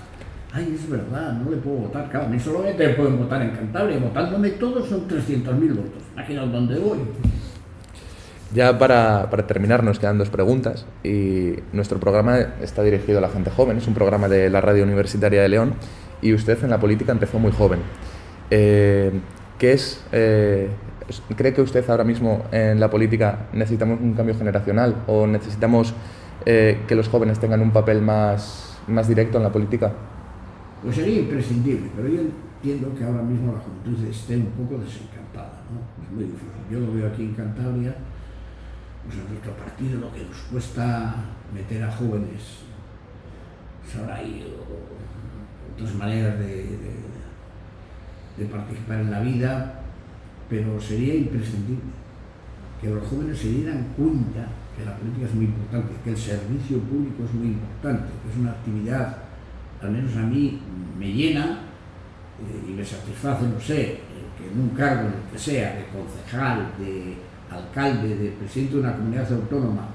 ay, 0.52 0.74
es 0.74 0.88
verdad, 0.88 1.32
no 1.32 1.50
le 1.50 1.56
puedo 1.58 1.76
votar. 1.76 2.08
Claro, 2.10 2.26
a 2.26 2.28
mí 2.28 2.38
solamente 2.38 2.86
me 2.86 2.94
pueden 2.94 3.18
votar 3.18 3.42
en 3.42 3.50
Cantabria. 3.50 3.98
Votándome 3.98 4.50
todos 4.50 4.88
son 4.88 5.08
300.000 5.08 5.68
votos. 5.68 6.02
Imaginaos 6.14 6.52
dónde 6.52 6.78
voy. 6.78 6.98
Ya 8.54 8.78
para, 8.78 9.30
para, 9.30 9.46
terminar, 9.46 9.82
nos 9.82 9.98
quedan 9.98 10.18
dos 10.18 10.28
preguntas 10.28 10.84
y 11.02 11.54
nuestro 11.72 11.98
programa 11.98 12.38
está 12.60 12.82
dirigido 12.82 13.18
a 13.18 13.22
la 13.22 13.30
gente 13.30 13.50
joven, 13.50 13.78
es 13.78 13.86
un 13.86 13.94
programa 13.94 14.28
de 14.28 14.50
la 14.50 14.60
Radio 14.60 14.84
Universitaria 14.84 15.40
de 15.40 15.48
León 15.48 15.72
y 16.20 16.34
usted 16.34 16.62
en 16.62 16.68
la 16.68 16.78
política 16.78 17.12
empezó 17.12 17.38
muy 17.38 17.50
joven. 17.50 17.78
Eh, 18.50 19.10
¿Qué 19.58 19.72
es 19.72 20.04
eh, 20.12 20.68
¿Cree 21.36 21.52
que 21.52 21.62
usted 21.62 21.88
ahora 21.88 22.04
mismo 22.04 22.44
en 22.52 22.80
la 22.80 22.90
política 22.90 23.46
necesitamos 23.52 24.00
un 24.00 24.14
cambio 24.14 24.36
generacional 24.36 24.96
o 25.06 25.26
necesitamos 25.26 25.94
eh, 26.46 26.80
que 26.86 26.94
los 26.94 27.08
jóvenes 27.08 27.38
tengan 27.38 27.60
un 27.60 27.70
papel 27.70 28.02
más, 28.02 28.78
más 28.86 29.08
directo 29.08 29.38
en 29.38 29.44
la 29.44 29.52
política? 29.52 29.92
Pues 30.82 30.96
sería 30.96 31.20
imprescindible, 31.20 31.90
pero 31.94 32.08
yo 32.08 32.20
entiendo 32.20 32.94
que 32.94 33.04
ahora 33.04 33.22
mismo 33.22 33.52
la 33.52 33.60
juventud 33.60 34.04
esté 34.08 34.36
un 34.36 34.46
poco 34.46 34.78
desencantada. 34.78 35.62
¿no? 35.70 36.04
Es 36.04 36.10
muy 36.10 36.24
difícil. 36.24 36.48
Yo 36.70 36.80
lo 36.80 36.92
veo 36.92 37.08
aquí 37.08 37.22
en 37.22 37.34
Cantabria, 37.34 37.94
pues 39.04 39.16
en 39.16 39.28
nuestro 39.28 39.52
partido 39.52 40.00
lo 40.00 40.12
que 40.12 40.24
nos 40.24 40.36
cuesta 40.50 41.14
meter 41.54 41.84
a 41.84 41.92
jóvenes, 41.92 42.64
pues 43.82 43.96
ahora 43.96 44.16
hay 44.16 44.44
otras 45.74 45.94
maneras 45.94 46.38
de, 46.38 46.78
de 48.36 48.46
participar 48.46 49.00
en 49.00 49.10
la 49.10 49.20
vida, 49.20 49.80
pero 50.48 50.80
sería 50.80 51.14
imprescindible 51.14 52.02
que 52.80 52.90
los 52.90 53.06
jóvenes 53.06 53.38
se 53.38 53.48
dieran 53.48 53.86
cuenta 53.96 54.48
que 54.76 54.84
la 54.84 54.96
política 54.96 55.26
es 55.26 55.34
muy 55.34 55.44
importante, 55.44 55.92
que 56.02 56.10
el 56.10 56.16
servicio 56.16 56.78
público 56.80 57.24
es 57.24 57.34
muy 57.34 57.48
importante, 57.48 58.08
que 58.24 58.30
es 58.32 58.36
una 58.36 58.50
actividad, 58.50 59.21
al 59.82 59.90
menos 59.90 60.16
a 60.16 60.20
mí, 60.20 60.60
me 60.98 61.12
llena 61.12 61.58
eh, 62.40 62.68
y 62.68 62.72
me 62.72 62.84
satisface, 62.84 63.46
no 63.46 63.60
sé, 63.60 64.00
que 64.38 64.50
en 64.50 64.60
un 64.60 64.68
cargo 64.70 65.02
en 65.02 65.14
el 65.14 65.32
que 65.32 65.38
sea, 65.38 65.76
de 65.76 65.86
concejal, 65.86 66.66
de 66.78 67.16
alcalde, 67.50 68.16
de 68.16 68.30
presidente 68.30 68.74
de 68.74 68.80
una 68.80 68.94
comunidad 68.94 69.32
autónoma, 69.32 69.88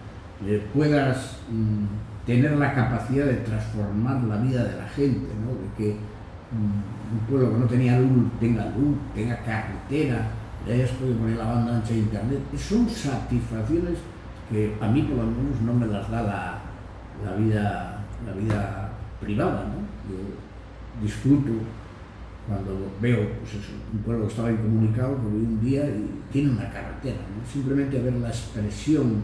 eh, 0.45 0.65
puedas 0.73 1.39
mm, 1.49 2.25
tener 2.25 2.51
la 2.57 2.73
capacidad 2.73 3.25
de 3.25 3.37
transformar 3.37 4.23
la 4.23 4.37
vida 4.37 4.63
de 4.63 4.77
la 4.77 4.87
gente, 4.89 5.27
¿no? 5.41 5.53
de 5.53 5.75
que 5.77 5.93
mm, 5.93 7.13
un 7.13 7.19
pueblo 7.27 7.53
que 7.53 7.59
no 7.59 7.65
tenía 7.65 7.99
luz 7.99 8.29
tenga 8.39 8.65
luz, 8.65 8.97
tenga 9.15 9.37
carretera, 9.43 10.27
hayas 10.65 10.89
podido 10.91 11.17
poner 11.17 11.37
la 11.37 11.45
banda 11.45 11.75
ancha 11.77 11.93
de 11.93 11.99
internet, 11.99 12.39
son 12.57 12.89
satisfacciones 12.89 13.97
que 14.49 14.75
a 14.79 14.87
mí 14.87 15.01
por 15.03 15.17
lo 15.17 15.23
menos 15.23 15.61
no 15.61 15.73
me 15.73 15.87
las 15.87 16.09
da 16.09 16.21
la, 16.21 16.59
la 17.25 17.35
vida, 17.37 17.99
la 18.25 18.33
vida 18.33 18.89
privada. 19.19 19.65
¿no? 19.65 19.76
Disfruto 21.01 21.51
cuando 22.47 22.91
veo 23.01 23.27
pues 23.39 23.55
eso, 23.55 23.73
un 23.91 23.99
pueblo 23.99 24.25
que 24.25 24.31
estaba 24.31 24.51
incomunicado, 24.51 25.15
que 25.15 25.27
voy 25.27 25.41
un 25.41 25.61
día 25.61 25.85
y 25.85 26.09
tiene 26.31 26.51
una 26.51 26.69
carretera. 26.71 27.17
¿no? 27.17 27.51
Simplemente 27.51 27.99
ver 27.99 28.13
la 28.13 28.29
expresión 28.29 29.15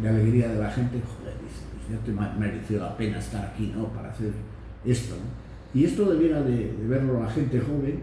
de 0.00 0.08
alegría 0.08 0.48
de 0.48 0.60
la 0.60 0.70
gente, 0.70 1.00
joder, 1.00 1.34
dice, 1.42 1.64
pues 1.72 1.90
ya 1.90 2.04
te 2.04 2.38
mereció 2.38 2.78
la 2.78 2.96
pena 2.96 3.18
estar 3.18 3.44
aquí 3.46 3.72
¿no? 3.76 3.86
para 3.88 4.10
hacer 4.10 4.30
esto. 4.84 5.16
¿no? 5.16 5.80
Y 5.80 5.84
esto 5.84 6.08
debiera 6.08 6.40
de, 6.42 6.72
de 6.72 6.86
verlo 6.86 7.20
la 7.20 7.30
gente 7.30 7.60
joven 7.60 8.00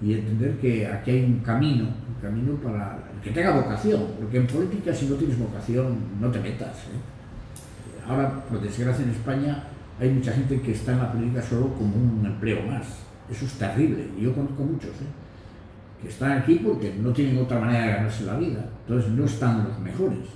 y 0.00 0.14
entender 0.14 0.56
que 0.58 0.86
aquí 0.86 1.10
hay 1.10 1.24
un 1.24 1.40
camino, 1.40 1.84
un 1.84 2.20
camino 2.20 2.54
para 2.54 2.98
el 3.14 3.20
que 3.20 3.30
tenga 3.30 3.52
vocación, 3.52 4.04
porque 4.18 4.38
en 4.38 4.46
política 4.46 4.92
si 4.92 5.06
no 5.06 5.14
tienes 5.16 5.38
vocación 5.38 5.96
no 6.20 6.30
te 6.30 6.40
metas. 6.40 6.76
¿eh? 6.76 8.08
Ahora, 8.08 8.44
por 8.44 8.60
desgracia 8.60 9.04
en 9.04 9.10
España, 9.10 9.64
hay 10.00 10.10
mucha 10.10 10.32
gente 10.32 10.60
que 10.60 10.72
está 10.72 10.92
en 10.92 10.98
la 10.98 11.12
política 11.12 11.42
solo 11.42 11.74
como 11.74 11.94
un 11.96 12.24
empleo 12.24 12.62
más. 12.66 12.86
Eso 13.30 13.44
es 13.44 13.52
terrible, 13.52 14.08
y 14.18 14.22
yo 14.22 14.34
conozco 14.34 14.62
muchos, 14.62 14.90
¿eh? 14.90 16.02
que 16.02 16.08
están 16.08 16.32
aquí 16.32 16.56
porque 16.56 16.94
no 17.00 17.12
tienen 17.12 17.38
otra 17.38 17.60
manera 17.60 17.86
de 17.86 17.92
ganarse 17.92 18.24
la 18.24 18.36
vida, 18.36 18.68
entonces 18.82 19.10
no 19.12 19.24
están 19.24 19.64
los 19.64 19.78
mejores. 19.78 20.26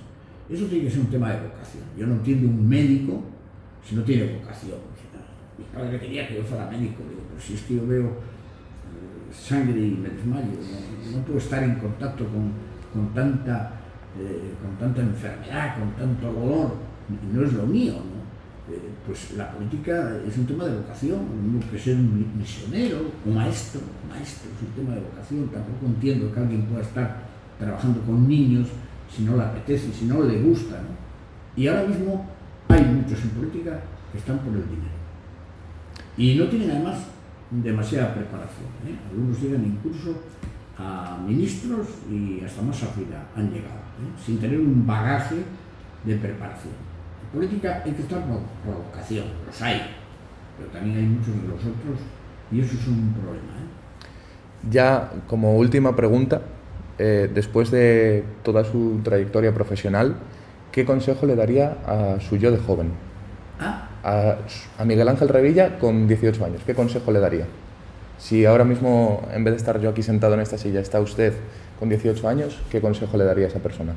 Eso 0.49 0.65
tiene 0.65 0.85
que 0.85 0.91
ser 0.91 1.01
un 1.01 1.07
tema 1.07 1.31
de 1.31 1.41
vocación. 1.41 1.83
Yo 1.97 2.07
no 2.07 2.13
entiendo 2.13 2.47
un 2.47 2.69
médico 2.69 3.21
si 3.83 3.95
no 3.95 4.03
tiene 4.03 4.37
vocación. 4.39 4.77
mi 5.57 5.65
padre 5.65 5.99
quería 5.99 6.27
que 6.27 6.35
yo 6.35 6.43
fuera 6.43 6.69
médico, 6.69 7.03
pero 7.05 7.41
si 7.41 7.55
es 7.55 7.61
que 7.63 7.75
yo 7.75 7.85
veo 7.85 8.17
sangre 9.31 9.79
y 9.79 9.91
me 9.91 10.09
desmayo. 10.09 10.47
No, 11.11 11.21
puedo 11.23 11.37
estar 11.37 11.63
en 11.63 11.75
contacto 11.75 12.25
con, 12.25 12.51
con 12.93 13.13
tanta, 13.13 13.73
eh, 14.19 14.53
con 14.61 14.77
tanta 14.77 15.01
enfermedad, 15.01 15.77
con 15.77 15.91
tanto 15.91 16.31
dolor. 16.31 16.75
No 17.33 17.43
es 17.43 17.53
lo 17.53 17.65
mío. 17.65 17.93
¿no? 17.93 18.16
Eh, 18.69 18.79
pues 19.05 19.31
la 19.37 19.51
política 19.51 20.17
es 20.27 20.37
un 20.37 20.45
tema 20.45 20.65
de 20.65 20.77
vocación. 20.77 21.19
Uno 21.19 21.59
que 21.71 21.79
ser 21.79 21.95
un 21.95 22.33
misionero, 22.37 23.11
un 23.25 23.35
maestro, 23.35 23.81
maestro, 24.09 24.49
es 24.55 24.67
un 24.67 24.83
tema 24.83 24.95
de 24.95 25.01
vocación. 25.01 25.47
Tampoco 25.47 25.85
entiendo 25.85 26.31
que 26.33 26.39
alguien 26.39 26.63
pueda 26.63 26.81
estar 26.81 27.23
trabajando 27.57 28.01
con 28.01 28.27
niños 28.27 28.67
si 29.09 29.23
no 29.23 29.37
le 29.37 29.43
apetece, 29.43 29.91
si 29.91 30.05
no 30.05 30.21
le 30.23 30.41
gusta. 30.41 30.81
Y 31.55 31.67
ahora 31.67 31.83
mismo 31.85 32.25
hay 32.67 32.83
muchos 32.83 33.21
en 33.23 33.29
política 33.29 33.79
que 34.11 34.17
están 34.17 34.39
por 34.39 34.53
el 34.53 34.63
dinero. 34.63 34.97
Y 36.17 36.35
no 36.35 36.47
tienen 36.47 36.71
además 36.71 36.97
demasiada 37.49 38.13
preparación. 38.13 38.67
¿eh? 38.85 38.95
Algunos 39.09 39.41
llegan 39.41 39.65
incluso 39.65 40.21
a 40.77 41.17
ministros 41.25 41.87
y 42.11 42.43
hasta 42.43 42.61
más 42.61 42.83
arriba 42.83 43.23
han 43.35 43.49
llegado, 43.49 43.79
¿eh? 44.01 44.21
sin 44.23 44.39
tener 44.39 44.59
un 44.59 44.85
bagaje 44.85 45.37
de 46.03 46.15
preparación. 46.17 46.86
Política 47.33 47.81
hay 47.85 47.91
que 47.91 48.01
estar 48.01 48.19
por, 48.21 48.39
vocación, 48.85 49.25
los 49.45 49.61
hay, 49.61 49.81
pero 50.57 50.69
también 50.69 50.97
hay 50.97 51.03
muchos 51.03 51.35
de 51.41 51.47
los 51.47 51.59
otros 51.59 51.99
y 52.51 52.61
eso 52.61 52.75
es 52.75 52.87
un 52.87 53.13
problema. 53.13 53.43
¿eh? 53.43 54.69
Ya 54.71 55.11
como 55.27 55.57
última 55.57 55.95
pregunta, 55.95 56.41
eh, 56.97 57.29
después 57.33 57.69
de 57.69 58.23
toda 58.43 58.63
su 58.63 59.01
trayectoria 59.03 59.53
profesional, 59.53 60.15
¿qué 60.71 60.85
consejo 60.85 61.25
le 61.25 61.35
daría 61.35 61.77
a 61.85 62.19
su 62.21 62.37
yo 62.37 62.51
de 62.51 62.57
joven? 62.57 62.91
¿Ah? 63.59 63.87
a, 64.07 64.85
Miguel 64.85 65.07
Ángel 65.07 65.29
Revilla 65.29 65.77
con 65.79 66.07
18 66.07 66.45
años, 66.45 66.61
¿qué 66.65 66.73
consejo 66.73 67.11
le 67.11 67.19
daría? 67.19 67.45
Si 68.17 68.45
ahora 68.45 68.63
mismo, 68.63 69.27
en 69.33 69.43
vez 69.43 69.53
de 69.53 69.57
estar 69.57 69.79
yo 69.79 69.89
aquí 69.89 70.01
sentado 70.01 70.33
en 70.33 70.39
esta 70.39 70.57
silla, 70.57 70.79
está 70.79 70.99
usted 70.99 71.33
con 71.79 71.89
18 71.89 72.27
años, 72.27 72.59
¿qué 72.71 72.81
consejo 72.81 73.17
le 73.17 73.25
daría 73.25 73.45
a 73.45 73.49
esa 73.49 73.59
persona? 73.59 73.93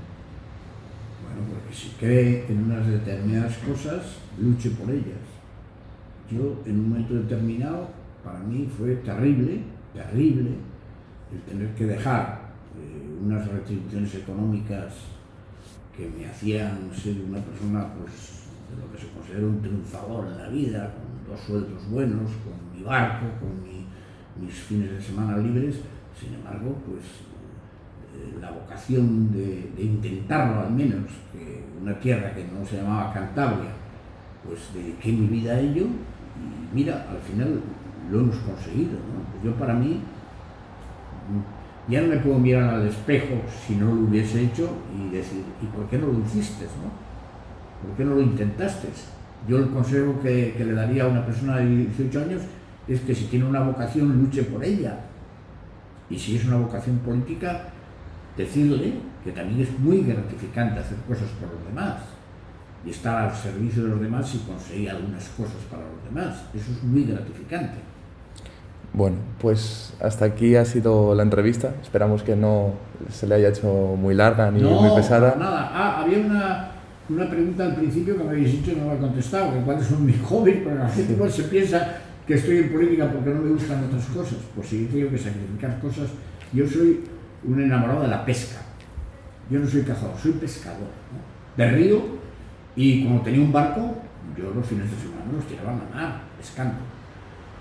Porque 1.71 1.83
si 1.83 1.89
cree 2.01 2.47
en 2.49 2.65
unas 2.65 2.85
determinadas 2.85 3.57
cosas, 3.59 4.03
luche 4.41 4.71
por 4.71 4.91
ellas. 4.91 5.23
Yo, 6.29 6.61
en 6.67 6.81
un 6.81 6.89
momento 6.89 7.15
determinado, 7.15 7.89
para 8.25 8.41
mí 8.41 8.69
fue 8.77 8.97
terrible, 8.97 9.61
terrible, 9.95 10.51
el 11.33 11.41
tener 11.43 11.73
que 11.77 11.87
dejar 11.87 12.41
eh, 12.77 13.25
unas 13.25 13.47
retribuciones 13.47 14.13
económicas 14.17 14.95
que 15.97 16.09
me 16.09 16.27
hacían 16.27 16.91
ser 16.93 17.15
una 17.21 17.39
persona 17.39 17.87
pues, 17.95 18.47
de 18.69 18.83
lo 18.83 18.91
que 18.91 18.99
se 18.99 19.13
considera 19.13 19.47
un 19.47 19.61
triunfador 19.61 20.27
en 20.27 20.39
la 20.39 20.49
vida, 20.49 20.93
con 20.93 21.33
dos 21.33 21.41
sueldos 21.41 21.89
buenos, 21.89 22.31
con 22.43 22.77
mi 22.77 22.83
barco, 22.83 23.27
con 23.39 24.45
mis 24.45 24.55
fines 24.55 24.91
de 24.91 25.01
semana 25.01 25.39
libres, 25.39 25.77
sin 26.19 26.35
embargo, 26.35 26.77
pues 26.85 27.30
la 28.41 28.51
vocación 28.51 29.33
de, 29.33 29.71
intentarlo 29.79 30.61
al 30.61 30.73
menos, 30.73 31.11
una 31.81 31.99
tierra 31.99 32.35
que 32.35 32.45
no 32.45 32.65
se 32.65 32.77
llamaba 32.77 33.13
Cantabria, 33.13 33.71
pues 34.45 34.61
dediqué 34.75 35.13
mi 35.13 35.27
vida 35.27 35.53
a 35.53 35.61
ello 35.61 35.85
y 35.85 36.75
mira, 36.75 37.07
al 37.11 37.19
final 37.19 37.61
lo 38.11 38.21
hemos 38.21 38.37
conseguido. 38.37 38.99
Yo 39.43 39.55
para 39.55 39.75
mí 39.75 40.01
ya 41.89 42.03
no 42.03 42.09
me 42.09 42.17
puedo 42.19 42.39
mirar 42.39 42.75
al 42.75 42.87
espejo 42.87 43.43
si 43.67 43.77
no 43.77 43.87
lo 43.87 44.03
hubiese 44.03 44.43
hecho 44.43 44.71
y 44.97 45.15
decir, 45.15 45.43
¿y 45.63 45.67
por 45.67 45.87
qué 45.89 45.99
no 45.99 46.07
lo 46.09 46.21
hiciste? 46.21 46.65
¿no? 46.65 47.89
¿Por 47.89 47.97
qué 47.97 48.05
no 48.05 48.15
lo 48.15 48.21
intentaste? 48.21 48.89
Yo 49.49 49.59
el 49.59 49.71
consejo 49.71 50.21
que, 50.21 50.55
que 50.57 50.65
le 50.65 50.73
daría 50.73 51.05
a 51.05 51.09
una 51.09 51.25
persona 51.25 51.57
de 51.57 51.67
18 51.67 52.21
años 52.21 52.43
es 52.87 53.01
que 53.01 53.15
si 53.15 53.25
tiene 53.27 53.47
una 53.47 53.61
vocación 53.61 54.19
luche 54.19 54.43
por 54.45 54.63
ella. 54.65 55.01
Y 56.11 56.19
si 56.19 56.37
es 56.37 56.45
una 56.45 56.57
vocación 56.57 56.99
política, 56.99 57.69
decirle 58.37 58.95
que 59.25 59.33
también 59.33 59.61
es 59.61 59.79
muy 59.79 60.03
gratificante 60.03 60.81
hacer 60.81 60.99
cosas 61.09 61.29
por 61.41 61.53
los 61.53 61.65
demás 61.67 61.97
y 62.85 62.91
estar 62.91 63.29
al 63.29 63.35
servicio 63.35 63.85
de 63.85 63.91
los 63.91 64.01
demás 64.01 64.35
y 64.35 64.39
conseguir 64.39 64.91
algunas 64.91 65.29
cosas 65.31 65.59
para 65.71 65.83
los 65.83 66.05
demás. 66.05 66.45
Eso 66.55 66.73
es 66.73 66.83
muy 66.83 67.05
gratificante. 67.05 67.79
Bueno, 68.93 69.19
pues 69.39 69.95
hasta 70.01 70.25
aquí 70.25 70.57
ha 70.57 70.65
sido 70.65 71.15
la 71.15 71.23
entrevista. 71.23 71.75
Esperamos 71.83 72.23
que 72.23 72.35
no 72.35 72.73
se 73.11 73.27
le 73.27 73.37
haya 73.37 73.51
hecho 73.51 73.95
muy 73.97 74.15
larga 74.15 74.51
ni 74.51 74.63
no, 74.63 74.81
muy 74.81 74.97
pesada. 74.97 75.37
nada. 75.39 75.71
Ah, 75.73 76.03
había 76.03 76.19
una, 76.19 76.71
una, 77.09 77.31
pregunta 77.31 77.65
al 77.65 77.77
principio 77.77 78.17
que 78.17 78.25
me 78.25 78.31
habéis 78.31 78.53
dicho 78.53 78.73
y 78.73 78.77
no 78.77 78.87
me 78.87 78.95
he 78.95 78.99
contestado, 78.99 79.53
que 79.53 79.61
cuáles 79.61 79.87
son 79.87 80.05
mis 80.05 80.21
hobbies, 80.25 80.59
pero 80.65 80.77
la 80.77 80.89
gente 80.89 81.13
igual 81.13 81.31
se 81.31 81.45
piensa 81.45 81.99
que 82.27 82.35
estoy 82.35 82.59
en 82.59 82.73
política 82.73 83.11
porque 83.13 83.31
no 83.31 83.43
me 83.43 83.51
gustan 83.51 83.85
otras 83.85 84.07
cosas. 84.07 84.39
Pues 84.57 84.67
sí, 84.67 84.89
tengo 84.91 85.11
que 85.11 85.19
sacrificar 85.19 85.79
cosas. 85.81 86.09
Yo 86.53 86.67
soy 86.67 87.05
un 87.45 87.63
enamorado 87.63 88.03
de 88.03 88.09
la 88.09 88.25
pesca. 88.25 88.61
Yo 89.51 89.59
no 89.59 89.67
soy 89.67 89.83
cazador, 89.83 90.17
soy 90.21 90.33
pescador. 90.33 90.79
¿no? 90.79 91.31
De 91.57 91.71
río 91.71 92.03
y 92.77 93.05
como 93.05 93.21
tenía 93.23 93.41
un 93.41 93.53
barco, 93.53 93.97
yo 94.37 94.53
los 94.55 94.67
fines 94.67 94.91
de 94.91 94.97
semana 94.97 95.33
los 95.33 95.47
tiraba 95.47 95.73
a 95.73 95.95
mar, 95.95 96.21
pescando. 96.39 96.75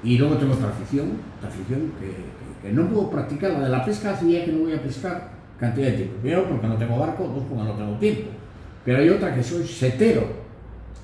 Y 0.04 0.18
luego 0.18 0.38
tengo 0.38 0.54
otra 0.54 0.70
afición, 0.70 1.12
otra 1.38 1.50
afición 1.50 1.92
que, 2.00 2.08
que, 2.08 2.70
que, 2.70 2.74
no 2.74 2.88
puedo 2.88 3.10
practicar, 3.10 3.52
la 3.52 3.62
de 3.62 3.70
la 3.70 3.84
pesca 3.84 4.12
hace 4.12 4.32
ya 4.32 4.46
que 4.46 4.52
no 4.52 4.60
voy 4.60 4.74
a 4.74 4.82
pescar 4.82 5.32
cantidad 5.60 5.88
de 5.88 5.94
tiempo. 5.94 6.16
Primero 6.22 6.48
porque 6.48 6.68
no 6.68 6.78
tengo 6.78 6.98
barco, 6.98 7.24
dos 7.28 7.44
porque 7.50 7.64
no 7.64 7.74
tengo 7.74 7.98
tiempo. 7.98 8.30
Pero 8.86 9.00
hay 9.00 9.10
otra 9.10 9.36
que 9.36 9.44
soy 9.44 9.68
setero, 9.68 10.28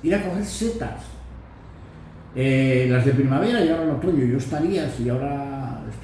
ir 0.02 0.14
a 0.14 0.22
coger 0.22 0.44
setas. 0.44 1.02
Eh, 2.34 2.86
las 2.90 3.04
de 3.04 3.12
primavera 3.12 3.64
y 3.64 3.68
ahora 3.68 3.84
en 3.84 3.90
otoño, 3.90 4.24
yo 4.24 4.38
estaría, 4.38 4.88
si 4.90 5.08
ahora 5.08 5.55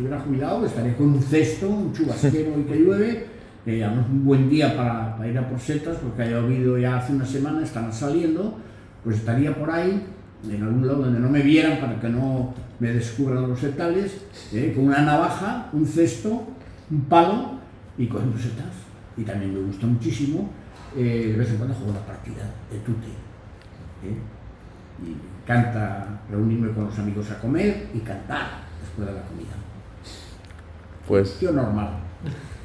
estuviera 0.02 0.21
jubilado, 0.21 0.66
estaría 0.66 0.97
con 0.97 1.09
un 1.11 1.23
cesto, 1.23 1.68
un 1.68 1.92
chubasquero 1.92 2.59
y 2.59 2.64
que 2.64 2.76
llueve, 2.76 3.26
eh, 3.66 3.87
un 3.87 4.25
buen 4.25 4.49
día 4.49 4.76
para, 4.76 5.28
ir 5.28 5.38
a 5.38 5.49
por 5.49 5.61
setas, 5.61 5.99
porque 5.99 6.23
ha 6.23 6.26
llovido 6.26 6.76
ya 6.76 6.97
hace 6.97 7.12
una 7.12 7.25
semana, 7.25 7.62
están 7.62 7.92
saliendo, 7.92 8.59
pues 9.04 9.18
estaría 9.18 9.54
por 9.54 9.71
ahí, 9.71 10.04
en 10.49 10.62
algún 10.62 10.87
lado 10.87 11.02
donde 11.02 11.21
no 11.21 11.28
me 11.28 11.42
vieran 11.42 11.78
para 11.78 12.00
que 12.00 12.09
no 12.09 12.52
me 12.80 12.92
descubran 12.92 13.49
los 13.49 13.61
setales, 13.61 14.25
eh, 14.52 14.73
con 14.75 14.87
una 14.87 15.02
navaja, 15.02 15.68
un 15.73 15.87
cesto, 15.87 16.49
un 16.90 17.00
palo 17.02 17.61
y 17.97 18.06
cogiendo 18.06 18.37
setas. 18.37 18.73
Y 19.16 19.23
también 19.23 19.54
me 19.54 19.61
gusta 19.61 19.87
muchísimo, 19.87 20.50
eh, 20.97 21.28
de 21.30 21.37
vez 21.37 21.49
en 21.50 21.56
cuando 21.59 21.75
juego 21.76 21.92
una 21.92 22.00
partida 22.00 22.42
de 22.73 22.78
tute. 22.78 23.06
Y 24.02 25.47
canta 25.47 26.23
reunirme 26.28 26.73
con 26.73 26.87
los 26.87 26.99
amigos 26.99 27.30
a 27.30 27.38
comer 27.38 27.88
y 27.94 28.00
cantar 28.00 28.62
después 28.80 29.06
de 29.06 29.14
la 29.14 29.23
comida. 29.23 29.62
Pues... 31.12 31.35
Tío 31.35 31.52
normal. 31.52 31.90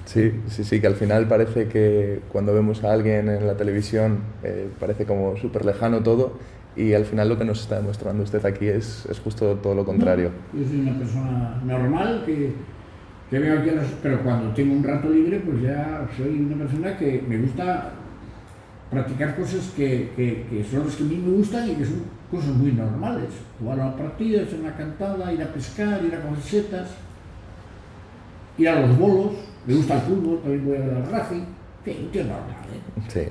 Sí, 0.06 0.32
sí, 0.48 0.64
sí, 0.64 0.80
que 0.80 0.88
al 0.88 0.96
final 0.96 1.28
parece 1.28 1.68
que 1.68 2.22
cuando 2.32 2.54
vemos 2.54 2.82
a 2.86 2.94
alguien 2.94 3.28
en 3.28 3.46
la 3.46 3.58
televisión 3.58 4.20
eh, 4.42 4.70
parece 4.80 5.04
como 5.04 5.36
súper 5.36 5.66
lejano 5.66 6.02
todo 6.02 6.40
y 6.74 6.94
al 6.94 7.04
final 7.04 7.28
lo 7.28 7.38
que 7.38 7.44
nos 7.44 7.60
está 7.60 7.76
demostrando 7.76 8.24
usted 8.24 8.46
aquí 8.46 8.68
es, 8.68 9.06
es 9.08 9.20
justo 9.20 9.56
todo 9.56 9.76
lo 9.76 9.84
contrario. 9.84 10.32
No, 10.54 10.62
yo 10.62 10.66
soy 10.66 10.80
una 10.80 10.98
persona 10.98 11.62
normal 11.66 12.24
que, 12.26 12.54
que 13.30 13.38
vengo 13.38 13.60
aquí 13.60 13.70
a 13.72 13.74
los, 13.74 13.86
pero 14.02 14.24
cuando 14.24 14.54
tengo 14.54 14.76
un 14.76 14.84
rato 14.86 15.10
libre 15.10 15.42
pues 15.46 15.62
ya 15.62 16.08
soy 16.16 16.40
una 16.40 16.56
persona 16.56 16.98
que 16.98 17.22
me 17.28 17.40
gusta 17.40 17.92
practicar 18.90 19.36
cosas 19.36 19.74
que, 19.76 20.12
que, 20.16 20.46
que 20.50 20.64
son 20.64 20.86
las 20.86 20.96
que 20.96 21.04
a 21.04 21.08
mí 21.08 21.18
me 21.18 21.34
gustan 21.36 21.70
y 21.70 21.74
que 21.74 21.84
son 21.84 22.04
cosas 22.32 22.52
muy 22.52 22.72
normales. 22.72 23.28
Jugar 23.60 23.82
a 23.82 23.98
partidas, 23.98 24.48
hacer 24.48 24.62
una 24.62 24.74
cantada, 24.74 25.34
ir 25.34 25.44
a 25.44 25.48
pescar, 25.48 26.02
ir 26.06 26.16
a 26.16 26.22
coger 26.22 26.42
setas, 26.42 27.07
ir 28.58 28.70
a 28.70 28.82
los 28.82 28.98
bolos, 28.98 29.32
me 29.66 29.74
gusta 29.76 29.96
el 29.96 30.02
fútbol, 30.02 30.40
también 30.42 30.66
voy 30.66 30.78
a 30.78 30.80
ver 30.80 30.96
al 30.96 31.12
Racing, 31.12 31.44
sí, 31.86 31.98
un 32.02 32.12
tío 32.12 32.24
normal, 32.24 32.42
¿eh? 32.74 33.02
Sí, 33.08 33.22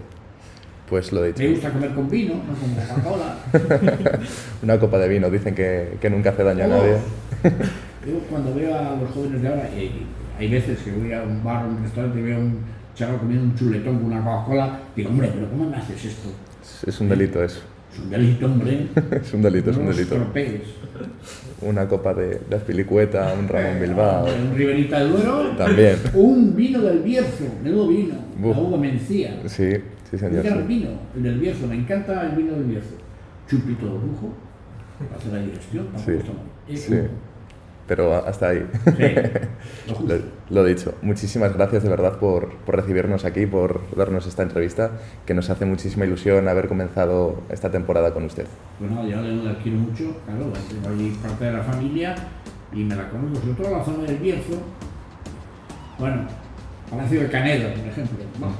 pues 0.88 1.12
lo 1.12 1.22
dicho. 1.22 1.42
Me 1.42 1.50
gusta 1.50 1.70
comer 1.70 1.94
con 1.94 2.08
vino, 2.08 2.34
no 2.34 2.54
con 2.54 2.74
Coca-Cola. 2.74 4.18
una 4.62 4.78
copa 4.78 4.98
de 4.98 5.08
vino, 5.08 5.30
dicen 5.30 5.54
que, 5.54 5.96
que 6.00 6.10
nunca 6.10 6.30
hace 6.30 6.44
daño 6.44 6.64
a 6.64 6.68
nadie. 6.68 6.96
Yo 8.06 8.18
cuando 8.30 8.54
veo 8.54 8.74
a 8.74 8.96
los 8.96 9.10
jóvenes 9.10 9.42
de 9.42 9.48
ahora, 9.48 9.68
eh, 9.74 9.90
hay 10.38 10.48
veces 10.48 10.78
que 10.80 10.92
voy 10.92 11.12
a 11.12 11.22
un 11.22 11.42
bar 11.42 11.64
o 11.64 11.68
un 11.70 11.82
restaurante 11.82 12.20
y 12.20 12.22
veo 12.22 12.36
a 12.36 12.40
un 12.40 12.58
chaval 12.94 13.18
comiendo 13.18 13.44
un 13.44 13.54
chuletón 13.56 13.96
con 13.96 14.12
una 14.12 14.24
Coca-Cola, 14.24 14.80
digo, 14.94 15.10
hombre, 15.10 15.30
pero 15.34 15.50
¿cómo 15.50 15.68
me 15.68 15.76
haces 15.76 16.04
esto? 16.04 16.28
Es 16.86 17.00
un 17.00 17.08
delito 17.08 17.42
eso. 17.42 17.60
Es 17.92 17.98
un 17.98 18.10
delito, 18.10 18.46
hombre. 18.46 18.88
es 19.10 19.34
un 19.34 19.42
delito, 19.42 19.70
es 19.70 19.76
un 19.76 19.86
delito. 19.86 20.16
Una 21.62 21.88
copa 21.88 22.12
de, 22.12 22.40
de 22.50 22.56
Azpilicueta, 22.56 23.34
un 23.38 23.48
Ramón 23.48 23.80
Bilbao. 23.80 24.26
Un 24.26 24.54
Riberita 24.54 25.00
del 25.00 25.12
Duero. 25.12 25.56
También. 25.56 25.96
Un 26.14 26.54
vino 26.54 26.80
del 26.82 26.98
Bierzo, 27.00 27.44
menudo 27.62 27.88
vino. 27.88 28.14
Buf. 28.38 28.56
La 28.56 28.62
uva 28.62 28.78
mencía. 28.78 29.40
Sí, 29.46 29.70
sí, 30.10 30.18
señor. 30.18 30.44
El 30.44 30.52
sí. 30.52 30.62
vino, 30.66 30.90
el 31.16 31.22
del 31.22 31.38
Bierzo, 31.38 31.66
me 31.66 31.76
encanta 31.76 32.26
el 32.28 32.36
vino 32.36 32.52
del 32.52 32.64
Bierzo. 32.64 32.94
Chupito 33.48 33.86
de 33.86 33.92
lujo, 33.92 34.34
para 34.98 35.16
hacer 35.16 35.32
la 35.32 35.38
digestión, 35.38 35.86
Sí, 35.96 36.76
sí. 36.76 36.94
Pero 37.86 38.14
hasta 38.14 38.48
ahí. 38.48 38.66
Sí, 38.84 39.14
lo. 40.06 40.36
Lo, 40.48 40.64
dicho, 40.64 40.94
muchísimas 41.02 41.54
gracias 41.54 41.82
de 41.82 41.88
verdad 41.88 42.18
por, 42.18 42.54
por 42.58 42.76
recibirnos 42.76 43.24
aquí, 43.24 43.46
por 43.46 43.80
darnos 43.96 44.26
esta 44.26 44.44
entrevista, 44.44 44.92
que 45.24 45.34
nos 45.34 45.50
hace 45.50 45.64
muchísima 45.64 46.04
ilusión 46.04 46.48
haber 46.48 46.68
comenzado 46.68 47.42
esta 47.48 47.70
temporada 47.70 48.14
con 48.14 48.24
usted. 48.24 48.46
Bueno, 48.78 49.06
yo 49.08 49.20
le, 49.20 49.36
le 49.36 49.56
quiero 49.58 49.78
mucho, 49.78 50.16
claro, 50.24 50.52
ahí 50.88 51.18
parte 51.20 51.46
de 51.46 51.52
la 51.52 51.62
familia 51.62 52.14
y 52.72 52.84
me 52.84 52.94
la 52.94 53.08
conozco, 53.08 53.40
sobre 53.40 53.54
todo 53.54 53.76
la 53.76 53.84
zona 53.84 54.04
del 54.04 54.18
Bierzo. 54.18 54.62
Bueno, 55.98 56.26
Palacio 56.90 57.20
de 57.22 57.28
Canedo, 57.28 57.68
por 57.74 57.86
ejemplo. 57.88 58.18
Bueno, 58.38 58.54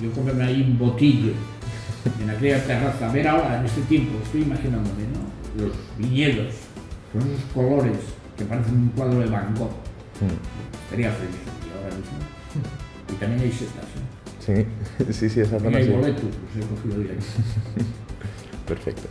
yo 0.00 0.10
comerme 0.12 0.44
ahí 0.44 0.62
un 0.62 0.78
botillo 0.78 1.32
en 2.20 2.30
aquella 2.30 2.64
terraza, 2.64 3.08
a 3.08 3.12
ver 3.12 3.28
ahora, 3.28 3.60
en 3.60 3.66
este 3.66 3.82
tiempo, 3.82 4.18
estoy 4.24 4.42
imaginándome, 4.42 5.04
¿no? 5.12 5.62
Los 5.62 5.72
viñedos, 5.98 6.54
con 7.12 7.22
esos 7.22 7.44
colores 7.54 8.17
que 8.38 8.44
parecen 8.44 8.74
un 8.74 8.88
cuadro 8.90 9.18
de 9.18 9.26
Van 9.26 9.54
Gogh. 9.56 9.72
Estaría 10.84 11.10
feliz 11.12 11.34
aquí 11.58 11.68
ahora 11.76 11.94
mismo. 11.94 12.18
Y 13.10 13.14
también 13.14 13.42
hay 13.42 13.52
setas, 13.52 13.84
¿eh? 13.84 14.66
Sí, 14.96 15.12
sí, 15.12 15.28
sí, 15.28 15.40
esa 15.40 15.58
También 15.58 15.72
zona 15.72 15.78
hay 15.78 15.84
sí. 15.84 15.90
boletos, 15.92 16.24
los 16.24 16.64
he 16.64 16.68
cogido 16.68 16.98
directo. 17.00 17.26
Perfecto. 18.66 19.08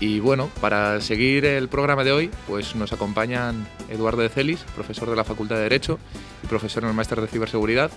Y 0.00 0.20
bueno, 0.20 0.50
para 0.60 1.00
seguir 1.00 1.46
el 1.46 1.68
programa 1.68 2.04
de 2.04 2.12
hoy, 2.12 2.30
pues 2.46 2.74
nos 2.74 2.92
acompañan 2.92 3.66
Eduardo 3.88 4.22
de 4.22 4.28
Celis, 4.28 4.60
profesor 4.74 5.08
de 5.08 5.16
la 5.16 5.24
Facultad 5.24 5.56
de 5.56 5.62
Derecho 5.62 5.98
y 6.42 6.46
profesor 6.46 6.82
en 6.82 6.90
el 6.90 6.94
Máster 6.94 7.20
de 7.20 7.26
Ciberseguridad, 7.28 7.90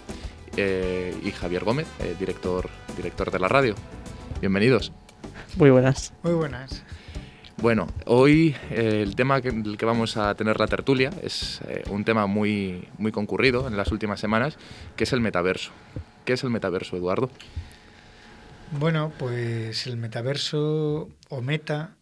eh, 0.58 1.16
y 1.24 1.32
Javier 1.32 1.64
Gómez, 1.64 1.88
eh, 2.00 2.16
director, 2.20 2.70
director 2.96 3.32
de 3.32 3.40
la 3.40 3.48
radio. 3.48 3.76
Bienvenidos. 4.42 4.92
Muy 5.56 5.70
buenas. 5.70 6.14
Muy 6.24 6.34
buenas. 6.34 6.84
Bueno, 7.60 7.88
hoy 8.06 8.56
eh, 8.70 9.02
el 9.02 9.16
tema 9.16 9.42
que, 9.42 9.52
del 9.52 9.78
que 9.78 9.86
vamos 9.86 10.16
a 10.16 10.36
tener 10.36 10.60
la 10.60 10.68
tertulia 10.68 11.10
es 11.24 11.60
eh, 11.68 11.84
un 11.90 12.06
tema 12.06 12.28
muy, 12.28 12.88
muy 13.00 13.12
concurrido 13.12 13.68
en 13.68 13.76
las 13.76 13.92
últimas 13.92 14.20
semanas, 14.20 14.58
que 14.96 15.06
es 15.06 15.14
el 15.14 15.22
metaverso. 15.22 15.72
¿Qué 16.24 16.34
es 16.34 16.44
el 16.44 16.52
metaverso, 16.52 16.96
Eduardo? 16.98 17.32
Bueno, 18.80 19.12
pues 19.18 19.88
el 19.88 19.98
metaverso 19.98 21.10
o 21.30 21.42
meta 21.42 21.96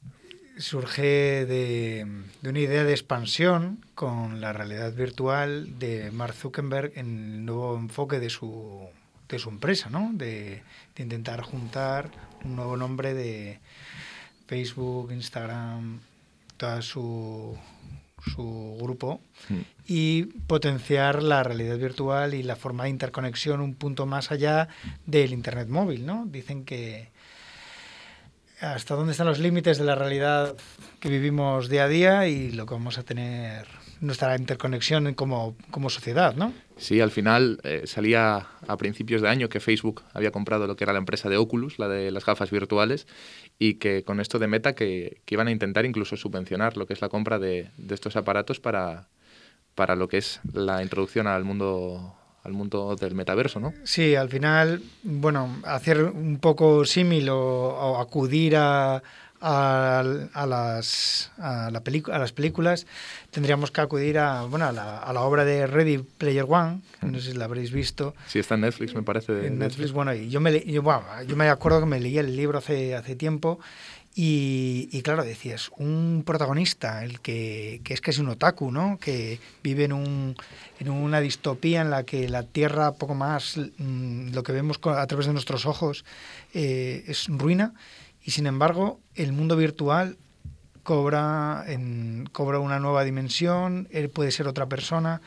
surge 0.58 1.46
de, 1.46 2.06
de 2.42 2.50
una 2.50 2.60
idea 2.60 2.84
de 2.84 2.92
expansión 2.92 3.84
con 3.94 4.42
la 4.42 4.54
realidad 4.54 4.94
virtual 4.94 5.80
de 5.80 6.12
Mark 6.12 6.34
Zuckerberg 6.34 6.94
en 6.96 7.34
el 7.34 7.46
nuevo 7.46 7.78
enfoque 7.78 8.20
de 8.20 8.30
su, 8.30 8.88
de 9.30 9.40
su 9.40 9.50
empresa, 9.50 9.90
¿no? 9.90 10.12
De, 10.14 10.64
de 10.96 11.04
intentar 11.04 11.42
juntar 11.42 12.10
un 12.44 12.56
nuevo 12.56 12.78
nombre 12.78 13.14
de 13.14 13.60
Facebook, 14.48 15.12
Instagram, 15.12 16.00
toda 16.58 16.82
su 16.82 17.58
su 18.32 18.78
grupo, 18.80 19.22
mm. 19.50 19.60
y 19.88 20.24
potenciar 20.48 21.22
la 21.22 21.44
realidad 21.44 21.78
virtual 21.78 22.34
y 22.34 22.44
la 22.44 22.56
forma 22.56 22.86
de 22.86 22.90
interconexión 22.90 23.62
un 23.62 23.76
punto 23.76 24.06
más 24.06 24.32
allá 24.32 24.68
del 25.06 25.34
Internet 25.34 25.68
móvil, 25.68 26.06
¿no? 26.06 26.26
Dicen 26.26 26.66
que 26.66 27.10
hasta 28.62 28.96
dónde 28.96 29.12
están 29.12 29.28
los 29.28 29.40
límites 29.40 29.78
de 29.78 29.86
la 29.86 29.96
realidad 29.96 30.56
que 31.00 31.10
vivimos 31.10 31.70
día 31.70 31.86
a 31.86 31.88
día 31.88 32.28
y 32.28 32.52
lo 32.52 32.66
que 32.66 32.74
vamos 32.74 32.98
a 32.98 33.04
tener 33.04 33.68
nuestra 34.02 34.36
interconexión 34.36 35.14
como, 35.14 35.56
como 35.72 35.90
sociedad, 35.90 36.36
¿no? 36.36 36.54
Sí, 36.78 37.00
al 37.00 37.12
final 37.12 37.60
eh, 37.64 37.84
salía 37.86 38.48
a 38.68 38.78
principios 38.78 39.22
de 39.22 39.30
año 39.30 39.50
que 39.50 39.60
Facebook 39.60 40.04
había 40.14 40.32
comprado 40.32 40.68
lo 40.68 40.76
que 40.76 40.84
era 40.84 40.94
la 40.94 41.00
empresa 41.00 41.30
de 41.30 41.38
Oculus, 41.38 41.80
la 41.80 41.88
de 41.88 42.12
las 42.12 42.26
gafas 42.26 42.52
virtuales, 42.52 43.08
y 43.58 43.76
que 43.76 44.04
con 44.04 44.20
esto 44.20 44.40
de 44.40 44.48
Meta 44.48 44.76
que, 44.76 45.22
que 45.26 45.36
iban 45.36 45.48
a 45.48 45.52
intentar 45.52 45.86
incluso 45.86 46.18
subvencionar 46.18 46.76
lo 46.78 46.86
que 46.86 46.94
es 46.94 47.02
la 47.02 47.10
compra 47.10 47.40
de, 47.40 47.72
de 47.78 47.96
estos 47.96 48.16
aparatos 48.16 48.60
para, 48.60 49.08
para 49.76 49.96
lo 49.96 50.08
que 50.08 50.18
es 50.18 50.42
la 50.54 50.84
introducción 50.84 51.28
al 51.28 51.46
mundo 51.46 52.16
al 52.46 52.54
mundo 52.54 52.96
del 52.96 53.16
metaverso, 53.16 53.60
¿no? 53.60 53.74
Sí, 53.84 54.16
al 54.16 54.30
final, 54.30 54.82
bueno, 55.04 55.58
hacer 55.66 56.04
un 56.04 56.38
poco 56.38 56.86
símil 56.86 57.28
o 57.30 57.98
acudir 58.00 58.56
a, 58.56 59.02
a, 59.42 60.46
las, 60.48 61.32
a, 61.38 61.70
la 61.72 61.82
a 62.14 62.20
las 62.20 62.32
películas, 62.32 62.88
tendríamos 63.32 63.70
que 63.70 63.82
acudir 63.82 64.18
a, 64.18 64.44
bueno, 64.44 64.66
a, 64.66 64.72
la, 64.72 65.00
a 65.00 65.14
la 65.14 65.22
obra 65.22 65.46
de 65.46 65.68
Ready 65.68 66.00
Player 66.00 66.46
One, 66.48 66.82
no 67.02 67.20
sé 67.20 67.32
si 67.32 67.38
la 67.38 67.46
habréis 67.46 67.72
visto. 67.72 68.16
Sí, 68.28 68.40
está 68.40 68.56
en 68.56 68.62
Netflix, 68.62 68.96
me 68.96 69.04
parece. 69.04 69.46
En 69.46 69.60
Netflix, 69.60 69.92
bueno, 69.92 70.14
y 70.14 70.30
yo 70.30 70.40
me, 70.40 70.60
yo, 70.62 70.82
bueno, 70.82 71.02
yo 71.28 71.36
me 71.36 71.50
acuerdo 71.50 71.82
que 71.82 71.86
me 71.86 72.00
leí 72.00 72.18
el 72.18 72.36
libro 72.36 72.58
hace, 72.58 72.96
hace 72.96 73.16
tiempo 73.16 73.60
y, 74.18 74.88
y, 74.94 75.02
claro, 75.02 75.26
decías, 75.26 75.70
un 75.78 76.24
protagonista, 76.26 77.04
el 77.04 77.20
que, 77.20 77.82
que, 77.84 77.94
es 77.94 78.00
casi 78.00 78.22
un 78.22 78.30
otaku, 78.30 78.72
¿no? 78.72 78.98
Que 78.98 79.40
vive 79.62 79.84
en, 79.84 79.92
un, 79.92 80.38
en 80.80 80.90
una 80.90 81.20
distopía 81.20 81.82
en 81.82 81.90
la 81.90 82.04
que 82.04 82.30
la 82.30 82.44
Tierra, 82.44 82.94
poco 82.94 83.14
más, 83.14 83.58
mm, 83.58 84.30
lo 84.34 84.44
que 84.44 84.54
vemos 84.54 84.80
a 84.86 85.06
través 85.06 85.26
de 85.28 85.34
nuestros 85.34 85.66
ojos, 85.66 86.06
eh, 86.54 87.04
es 87.08 87.28
ruina 87.28 87.74
y 88.26 88.32
sin 88.32 88.48
embargo, 88.48 89.00
el 89.14 89.34
mundo 89.34 89.56
virtual 89.56 90.18
cobra, 90.82 91.64
en, 91.68 92.28
cobra 92.32 92.60
una 92.60 92.80
nueva 92.80 93.04
dimensión, 93.04 93.88
él 93.92 94.10
puede 94.10 94.32
ser 94.32 94.48
otra 94.48 94.66
persona. 94.68 95.22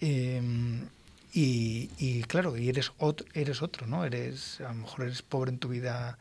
Em, 0.00 0.88
y, 1.32 2.22
claro, 2.24 2.58
y 2.58 2.68
eres 2.68 2.92
otro, 2.98 3.26
eres 3.32 3.62
otro, 3.62 3.86
¿no? 3.86 4.04
Eres, 4.04 4.60
a 4.60 4.64
lo 4.64 4.74
mejor 4.74 5.04
eres 5.04 5.22
pobre 5.22 5.50
en 5.50 5.58
tu 5.58 5.68
vida 5.68 6.18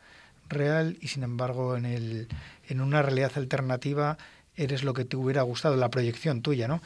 real 0.52 0.98
y 1.02 1.08
sin 1.08 1.24
embargo 1.24 1.76
en, 1.76 1.86
el, 1.86 2.28
en 2.68 2.82
una 2.82 3.02
realidad 3.02 3.32
alternativa 3.36 4.18
eres 4.56 4.84
lo 4.84 4.94
que 4.94 5.06
te 5.06 5.18
hubiera 5.18 5.42
gustado, 5.42 5.76
la 5.76 5.90
proyección 5.90 6.42
tuya, 6.42 6.68
¿no? 6.68 6.82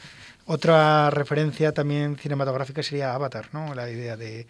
Otra 0.46 1.10
referencia 1.10 1.72
también 1.72 2.16
cinematográfica 2.16 2.82
sería 2.82 3.14
Avatar, 3.14 3.48
¿no? 3.52 3.74
La 3.74 3.90
idea 3.90 4.16
de, 4.16 4.46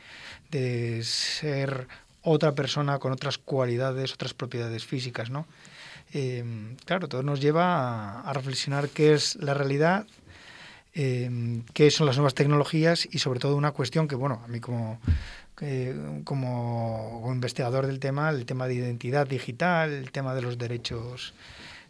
de 0.51 1.03
ser 1.03 1.89
otra 2.23 2.55
persona 2.55 2.99
con 2.99 3.13
otras 3.13 3.39
cualidades, 3.39 4.13
otras 4.13 4.35
propiedades 4.35 4.85
físicas, 4.85 5.31
¿no? 5.31 5.47
Em, 6.13 6.77
claro, 6.85 7.09
todo 7.09 7.23
nos 7.23 7.41
lleva 7.41 8.21
a, 8.21 8.33
reflexionar 8.33 8.89
qué 8.89 9.15
es 9.15 9.37
la 9.37 9.55
realidad, 9.55 10.07
em, 10.95 11.63
qué 11.73 11.91
son 11.91 12.07
las 12.07 12.17
nuevas 12.17 12.35
tecnologías 12.35 13.09
y 13.11 13.19
sobre 13.19 13.41
todo 13.41 13.57
una 13.57 13.73
cuestión 13.73 14.09
que, 14.09 14.15
bueno, 14.15 14.43
a 14.45 14.49
mí 14.49 14.61
como, 14.61 15.01
como 16.25 17.23
investigador 17.33 17.87
del 17.87 17.99
tema, 17.99 18.31
el 18.31 18.45
tema 18.45 18.67
de 18.69 18.75
identidad 18.75 19.27
digital, 19.27 19.91
el 19.93 20.11
tema 20.11 20.35
de 20.35 20.43
los 20.43 20.59
derechos 20.59 21.33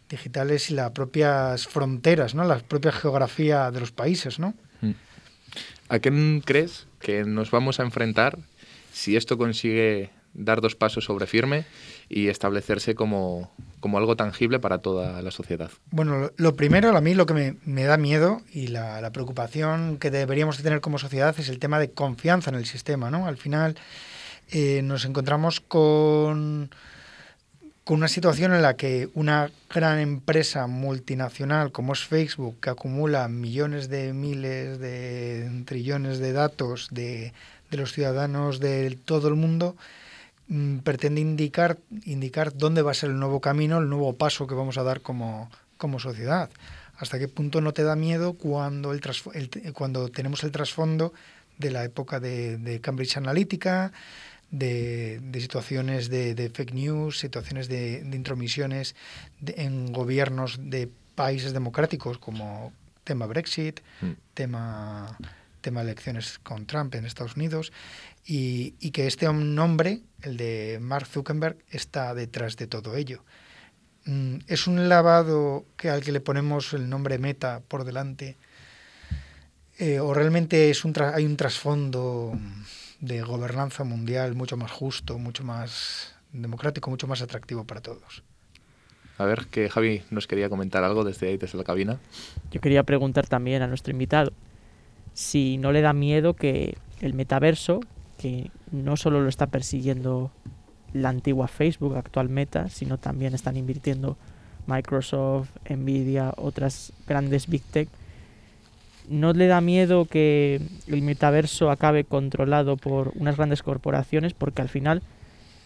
digitales 0.09 0.69
y 0.69 0.73
las 0.73 0.91
propias 0.91 1.67
fronteras, 1.67 2.33
¿no? 2.33 2.45
La 2.45 2.59
propia 2.59 2.91
geografía 2.91 3.69
de 3.71 3.79
los 3.79 3.91
países, 3.91 4.39
¿no? 4.39 4.53
Mm. 4.81 4.91
¿A 5.89 5.99
qué 5.99 6.41
crees 6.45 6.87
que 6.99 7.25
nos 7.25 7.51
vamos 7.51 7.79
a 7.79 7.83
enfrentar 7.83 8.37
si 8.93 9.15
esto 9.15 9.37
consigue 9.37 10.11
dar 10.37 10.61
dos 10.61 10.75
pasos 10.75 11.03
sobre 11.03 11.25
firme 11.25 11.65
y 12.07 12.29
establecerse 12.29 12.95
como, 12.95 13.51
algo 13.81 14.15
tangible 14.15 14.59
para 14.59 14.77
toda 14.77 15.21
la 15.21 15.31
sociedad? 15.31 15.71
Bueno, 15.91 16.31
lo 16.37 16.55
primero, 16.55 16.95
a 16.95 17.01
mí 17.01 17.13
lo 17.13 17.25
que 17.25 17.57
me, 17.65 17.83
da 17.83 17.97
miedo 17.97 18.41
y 18.53 18.67
la, 18.67 19.09
preocupación 19.11 19.97
que 19.97 20.11
deberíamos 20.11 20.61
tener 20.61 20.79
como 20.79 20.99
sociedad 20.99 21.35
es 21.37 21.49
el 21.49 21.59
tema 21.59 21.79
de 21.79 21.91
confianza 21.91 22.51
en 22.51 22.55
el 22.55 22.65
sistema, 22.65 23.09
¿no? 23.09 23.27
Al 23.27 23.37
final 23.37 23.75
eh, 24.51 24.81
nos 24.83 25.05
encontramos 25.05 25.59
con, 25.59 26.69
con 27.83 27.97
una 27.97 28.07
situación 28.07 28.53
en 28.53 28.61
la 28.61 28.75
que 28.75 29.09
una 29.15 29.49
gran 29.73 29.99
empresa 29.99 30.67
multinacional 30.67 31.71
como 31.71 31.93
es 31.93 32.05
Facebook, 32.05 32.59
que 32.61 32.69
acumula 32.69 33.27
millones 33.27 33.89
de 33.89 34.13
miles 34.13 34.79
de 34.79 35.63
trillones 35.65 36.19
de 36.19 36.33
datos 36.33 36.89
de, 36.91 37.33
de 37.71 37.77
los 37.77 37.93
ciudadanos 37.93 38.59
de 38.59 38.97
todo 39.05 39.27
el 39.27 39.35
mundo, 39.35 39.75
pretende 40.83 41.21
indicar, 41.21 41.77
indicar 42.05 42.55
dónde 42.55 42.81
va 42.81 42.91
a 42.91 42.93
ser 42.93 43.09
el 43.09 43.19
nuevo 43.19 43.41
camino, 43.41 43.79
el 43.79 43.89
nuevo 43.89 44.13
paso 44.13 44.47
que 44.47 44.55
vamos 44.55 44.77
a 44.77 44.83
dar 44.83 45.01
como, 45.01 45.49
como 45.77 45.99
sociedad. 45.99 46.49
¿Hasta 46.97 47.19
qué 47.19 47.27
punto 47.27 47.61
no 47.61 47.73
te 47.73 47.83
da 47.83 47.95
miedo 47.95 48.33
cuando, 48.33 48.93
el, 48.93 49.01
cuando 49.73 50.09
tenemos 50.09 50.43
el 50.43 50.51
trasfondo 50.51 51.13
de 51.57 51.71
la 51.71 51.83
época 51.83 52.19
de, 52.19 52.79
Cambridge 52.81 53.17
Analytica, 53.17 53.91
de, 54.49 55.19
situaciones 55.39 56.09
de, 56.09 56.51
fake 56.53 56.73
news, 56.73 57.19
situaciones 57.19 57.67
de, 57.67 57.99
intromisiones 58.13 58.95
en 59.45 59.91
gobiernos 59.91 60.57
de 60.69 60.89
países 61.15 61.53
democráticos 61.53 62.17
como 62.17 62.71
tema 63.03 63.25
Brexit, 63.25 63.81
mm. 64.01 64.11
tema 64.33 65.17
tema 65.67 65.81
elecciones 65.81 66.39
con 66.39 66.65
Trump 66.65 66.95
en 66.95 67.05
Estados 67.05 67.35
Unidos, 67.35 67.73
y, 68.27 68.91
que 68.91 69.07
este 69.07 69.31
nombre, 69.31 70.01
el 70.21 70.35
de 70.35 70.79
Mark 70.81 71.07
Zuckerberg, 71.07 71.57
está 71.69 72.13
detrás 72.13 72.57
de 72.57 72.67
todo 72.67 72.95
ello. 72.97 73.23
Mm, 74.05 74.39
¿Es 74.47 74.67
un 74.67 74.89
lavado 74.89 75.65
que 75.77 75.89
al 75.89 76.03
que 76.03 76.11
le 76.11 76.19
ponemos 76.19 76.73
el 76.73 76.89
nombre 76.89 77.19
Meta 77.19 77.61
por 77.67 77.85
delante? 77.85 78.35
Eh, 79.79 79.99
¿O 79.99 80.13
realmente 80.13 80.69
es 80.69 80.83
un 80.83 80.93
hay 81.13 81.25
un 81.25 81.37
trasfondo 81.37 82.37
de 82.99 83.21
gobernanza 83.21 83.83
mundial 83.83 84.35
mucho 84.35 84.57
más 84.57 84.71
justo, 84.71 85.17
mucho 85.17 85.43
más 85.43 86.15
democrático, 86.33 86.89
mucho 86.89 87.07
más 87.07 87.21
atractivo 87.21 87.63
para 87.63 87.81
todos? 87.81 88.23
A 89.17 89.25
ver, 89.25 89.47
que 89.47 89.69
Javi 89.69 90.03
nos 90.09 90.27
quería 90.27 90.49
comentar 90.49 90.83
algo 90.83 91.03
desde 91.03 91.29
ahí, 91.29 91.37
desde 91.37 91.57
la 91.57 91.63
cabina. 91.63 91.99
Yo 92.51 92.59
quería 92.59 92.83
preguntar 92.83 93.27
también 93.27 93.61
a 93.61 93.67
nuestro 93.67 93.91
invitado 93.91 94.33
si 95.13 95.57
no 95.57 95.71
le 95.71 95.81
da 95.81 95.93
miedo 95.93 96.35
que 96.35 96.77
el 97.01 97.15
metaverso, 97.15 97.79
que 98.17 98.51
no 98.71 98.97
solo 98.97 99.21
lo 99.21 99.29
está 99.29 99.47
persiguiendo 99.47 100.31
la 100.93 101.09
antigua 101.09 101.47
Facebook, 101.47 101.95
actual 101.95 102.29
Meta, 102.29 102.69
sino 102.69 102.97
también 102.97 103.33
están 103.33 103.57
invirtiendo 103.57 104.17
Microsoft, 104.65 105.49
Nvidia, 105.69 106.33
otras 106.37 106.93
grandes 107.07 107.47
Big 107.47 107.63
Tech. 107.63 107.89
¿No 109.09 109.31
le 109.33 109.47
da 109.47 109.61
miedo 109.61 110.05
que 110.05 110.61
el 110.87 111.01
metaverso 111.01 111.71
acabe 111.71 112.03
controlado 112.03 112.75
por 112.75 113.13
unas 113.15 113.37
grandes 113.37 113.63
corporaciones? 113.63 114.33
Porque 114.33 114.61
al 114.61 114.69
final 114.69 115.01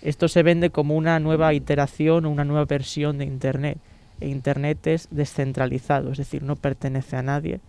esto 0.02 0.28
se 0.28 0.44
vende 0.44 0.70
como 0.70 0.96
una 0.96 1.20
nueva 1.20 1.54
iteración 1.54 2.26
o 2.26 2.30
una 2.30 2.46
nueva 2.46 2.66
versión 2.66 3.18
de 3.18 3.26
Internet. 3.26 3.80
E 4.20 4.28
Internet 4.28 4.86
es 4.86 5.08
descentralizado, 5.10 6.12
es 6.12 6.20
decir, 6.20 6.44
no 6.44 6.56
pertenece 6.56 7.16
a 7.16 7.24
nadie 7.24 7.60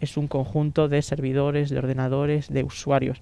es 0.00 0.16
un 0.16 0.28
conjunto 0.28 0.88
de 0.88 1.02
servidores, 1.02 1.70
de 1.70 1.78
ordenadores, 1.78 2.48
de 2.48 2.64
usuarios. 2.64 3.20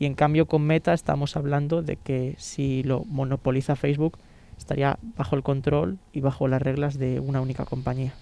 Y 0.00 0.06
en 0.06 0.14
cambio 0.14 0.46
con 0.46 0.66
Meta 0.66 0.92
estamos 0.92 1.36
hablando 1.36 1.82
de 1.82 1.96
que 1.96 2.34
si 2.38 2.82
lo 2.82 3.04
monopoliza 3.04 3.76
Facebook 3.76 4.18
estaría 4.56 4.98
bajo 5.16 5.36
el 5.36 5.42
control 5.44 5.98
y 6.12 6.20
bajo 6.20 6.48
las 6.48 6.60
reglas 6.60 6.98
de 6.98 7.20
una 7.20 7.40
única 7.40 7.64
compañía. 7.64 8.12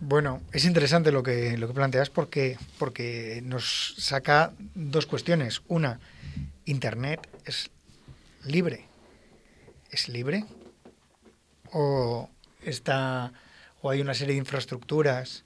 Bueno, 0.00 0.40
es 0.52 0.64
interesante 0.64 1.12
lo 1.12 1.22
que, 1.22 1.56
lo 1.58 1.68
que 1.68 1.74
planteas 1.74 2.10
porque, 2.10 2.56
porque 2.78 3.42
nos 3.44 3.94
saca 3.98 4.52
dos 4.74 5.06
cuestiones. 5.06 5.62
Una, 5.68 6.00
Internet 6.64 7.28
es 7.44 7.70
libre. 8.44 8.86
¿Es 9.90 10.08
libre? 10.08 10.46
¿O, 11.70 12.30
está, 12.64 13.32
o 13.82 13.90
hay 13.90 14.00
una 14.00 14.14
serie 14.14 14.34
de 14.34 14.38
infraestructuras 14.38 15.44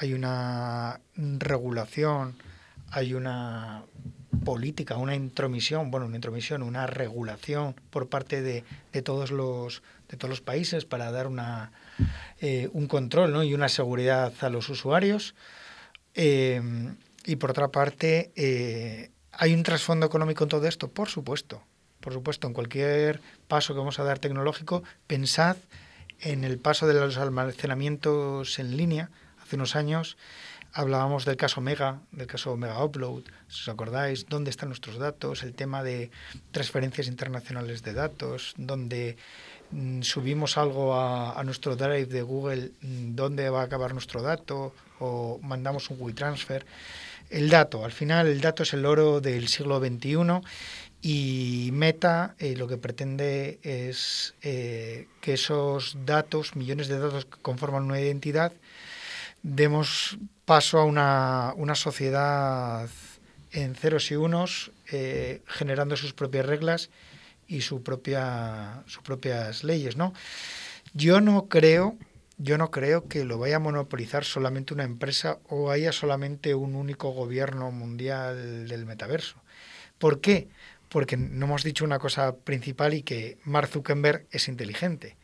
hay 0.00 0.14
una 0.14 1.00
regulación, 1.16 2.36
hay 2.90 3.14
una 3.14 3.82
política, 4.48 4.96
una 4.96 5.14
intromisión, 5.14 5.90
bueno, 5.90 6.06
una 6.06 6.16
intromisión, 6.16 6.62
una 6.62 6.86
regulación 6.86 7.74
por 7.90 8.08
parte 8.08 8.40
de, 8.40 8.64
todos 9.02 9.30
los 9.30 9.82
de 10.08 10.16
todos 10.16 10.30
los 10.30 10.40
países 10.40 10.86
para 10.86 11.12
dar 11.12 11.26
una 11.26 11.70
eh, 12.40 12.70
un 12.72 12.86
control 12.86 13.30
¿no? 13.30 13.44
y 13.44 13.52
una 13.52 13.68
seguridad 13.68 14.32
a 14.40 14.48
los 14.48 14.70
usuarios. 14.70 15.34
Eh, 16.14 16.62
y 17.26 17.36
por 17.36 17.50
otra 17.50 17.68
parte, 17.68 18.32
eh, 18.36 19.10
¿hay 19.32 19.52
un 19.52 19.64
trasfondo 19.64 20.06
económico 20.06 20.44
en 20.44 20.48
todo 20.48 20.66
esto? 20.66 20.88
Por 20.88 21.10
supuesto, 21.10 21.62
por 22.00 22.14
supuesto, 22.14 22.46
en 22.46 22.54
cualquier 22.54 23.20
paso 23.48 23.74
que 23.74 23.80
vamos 23.80 23.98
a 23.98 24.04
dar 24.04 24.18
tecnológico, 24.18 24.82
pensad 25.06 25.58
en 26.22 26.42
el 26.42 26.56
paso 26.56 26.86
de 26.86 26.94
los 26.94 27.18
almacenamientos 27.18 28.58
en 28.58 28.78
línea, 28.78 29.10
Hace 29.42 29.56
unos 29.56 29.76
años 29.76 30.18
hablábamos 30.78 31.24
del 31.24 31.36
caso 31.36 31.60
Mega, 31.60 31.98
del 32.12 32.28
caso 32.28 32.56
Mega 32.56 32.82
Upload, 32.84 33.24
si 33.48 33.62
os 33.62 33.68
acordáis, 33.68 34.26
dónde 34.28 34.50
están 34.50 34.68
nuestros 34.68 34.96
datos, 34.96 35.42
el 35.42 35.52
tema 35.52 35.82
de 35.82 36.12
transferencias 36.52 37.08
internacionales 37.08 37.82
de 37.82 37.92
datos, 37.94 38.54
donde 38.56 39.16
mm, 39.72 40.02
subimos 40.02 40.56
algo 40.56 40.94
a, 40.94 41.42
nuestro 41.42 41.74
drive 41.74 42.06
de 42.06 42.22
Google, 42.22 42.70
mm, 42.80 43.16
dónde 43.16 43.50
va 43.50 43.62
a 43.62 43.64
acabar 43.64 43.92
nuestro 43.92 44.22
dato, 44.22 44.72
o 45.00 45.40
mandamos 45.42 45.90
un 45.90 46.00
WeTransfer. 46.00 46.64
El 47.28 47.50
dato, 47.50 47.84
al 47.84 47.92
final 47.92 48.28
el 48.28 48.40
dato 48.40 48.62
es 48.62 48.72
el 48.72 48.86
oro 48.86 49.20
del 49.20 49.48
siglo 49.48 49.80
XXI 49.80 50.40
y 51.02 51.70
Meta 51.72 52.36
eh, 52.38 52.54
lo 52.56 52.68
que 52.68 52.76
pretende 52.76 53.58
es 53.64 54.34
eh, 54.42 55.08
que 55.20 55.34
esos 55.34 55.96
datos, 56.06 56.54
millones 56.54 56.86
de 56.86 57.00
datos 57.00 57.24
que 57.24 57.42
conforman 57.42 57.82
una 57.82 58.00
identidad, 58.00 58.52
demos 59.42 60.18
paso 60.48 60.78
a 60.78 60.84
una, 60.84 61.52
una 61.58 61.74
sociedad 61.74 62.88
en 63.52 63.74
ceros 63.74 64.10
y 64.10 64.16
unos, 64.16 64.72
eh, 64.90 65.42
generando 65.46 65.94
sus 65.94 66.14
propias 66.14 66.46
reglas 66.46 66.88
y 67.46 67.60
su 67.60 67.82
propia, 67.82 68.82
sus 68.86 69.02
propias 69.02 69.62
leyes, 69.62 69.98
¿no? 69.98 70.14
Yo 70.94 71.20
no 71.20 71.48
creo, 71.48 71.98
yo 72.38 72.56
no 72.56 72.70
creo 72.70 73.08
que 73.08 73.26
lo 73.26 73.36
vaya 73.36 73.56
a 73.56 73.58
monopolizar 73.58 74.24
solamente 74.24 74.72
una 74.72 74.84
empresa 74.84 75.38
o 75.50 75.70
haya 75.70 75.92
solamente 75.92 76.54
un 76.54 76.76
único 76.76 77.10
gobierno 77.10 77.70
mundial 77.70 78.66
del 78.66 78.86
metaverso. 78.86 79.36
¿Por 79.98 80.22
qué? 80.22 80.48
porque 80.88 81.18
no 81.18 81.44
hemos 81.44 81.62
dicho 81.62 81.84
una 81.84 81.98
cosa 81.98 82.36
principal 82.36 82.94
y 82.94 83.02
que 83.02 83.36
Mark 83.44 83.68
Zuckerberg 83.68 84.26
es 84.30 84.48
inteligente. 84.48 85.18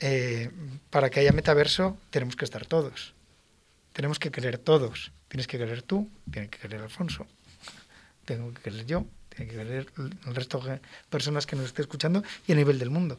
Eh, 0.00 0.50
para 0.90 1.08
que 1.08 1.20
haya 1.20 1.32
metaverso 1.32 1.96
tenemos 2.10 2.36
que 2.36 2.44
estar 2.44 2.66
todos. 2.66 3.14
Tenemos 3.94 4.18
que 4.18 4.30
querer 4.30 4.58
todos. 4.58 5.12
Tienes 5.28 5.46
que 5.46 5.56
querer 5.56 5.80
tú, 5.80 6.10
tiene 6.30 6.50
que 6.50 6.58
querer 6.58 6.82
Alfonso, 6.82 7.26
tengo 8.26 8.52
que 8.52 8.60
querer 8.60 8.84
yo, 8.84 9.06
tiene 9.30 9.50
que 9.50 9.56
querer 9.56 9.86
el 10.26 10.34
resto 10.34 10.60
de 10.60 10.82
personas 11.08 11.46
que 11.46 11.56
nos 11.56 11.64
estén 11.64 11.84
escuchando 11.84 12.22
y 12.46 12.52
a 12.52 12.54
nivel 12.54 12.78
del 12.78 12.90
mundo. 12.90 13.18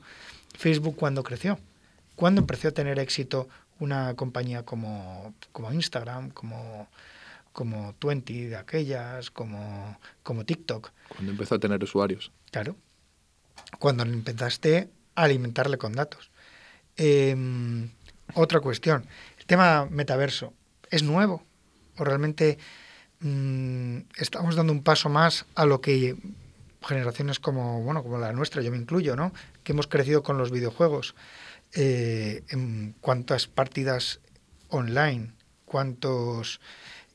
Facebook, 0.55 0.95
¿cuándo 0.95 1.23
creció? 1.23 1.59
¿Cuándo 2.15 2.41
empezó 2.41 2.67
a 2.67 2.71
tener 2.71 2.99
éxito 2.99 3.49
una 3.79 4.13
compañía 4.15 4.63
como, 4.63 5.33
como 5.51 5.73
Instagram, 5.73 6.29
como 6.29 6.87
como 7.55 7.95
Twenty 7.99 8.47
de 8.47 8.57
aquellas, 8.57 9.31
como, 9.31 9.97
como 10.23 10.43
TikTok. 10.43 10.91
Cuando 11.07 11.31
empezó 11.31 11.55
a 11.55 11.59
tener 11.59 11.81
usuarios. 11.81 12.31
Claro. 12.51 12.75
Cuando 13.79 14.03
empezaste 14.03 14.89
a 15.15 15.23
alimentarle 15.23 15.77
con 15.77 15.93
datos. 15.93 16.31
Em, 16.97 17.89
otra 18.33 18.59
cuestión. 18.59 19.07
El 19.39 19.45
tema 19.45 19.87
metaverso. 19.89 20.53
¿Es 20.91 21.03
nuevo? 21.03 21.43
¿O 21.97 22.03
realmente 22.03 22.57
mm, 23.19 23.97
estamos 24.17 24.55
dando 24.55 24.73
un 24.73 24.83
paso 24.83 25.09
más 25.09 25.45
a 25.55 25.65
lo 25.65 25.81
que 25.81 26.15
generaciones 26.85 27.39
como, 27.39 27.81
bueno, 27.81 28.03
como 28.03 28.17
la 28.17 28.31
nuestra, 28.31 28.61
yo 28.61 28.71
me 28.71 28.77
incluyo, 28.77 29.15
¿no? 29.15 29.33
Que 29.63 29.71
hemos 29.71 29.87
crecido 29.87 30.23
con 30.23 30.37
los 30.37 30.51
videojuegos. 30.51 31.15
Eh, 31.73 32.43
en 32.49 32.95
cuántas 33.01 33.47
partidas 33.47 34.21
online, 34.69 35.33
cuántos 35.65 36.61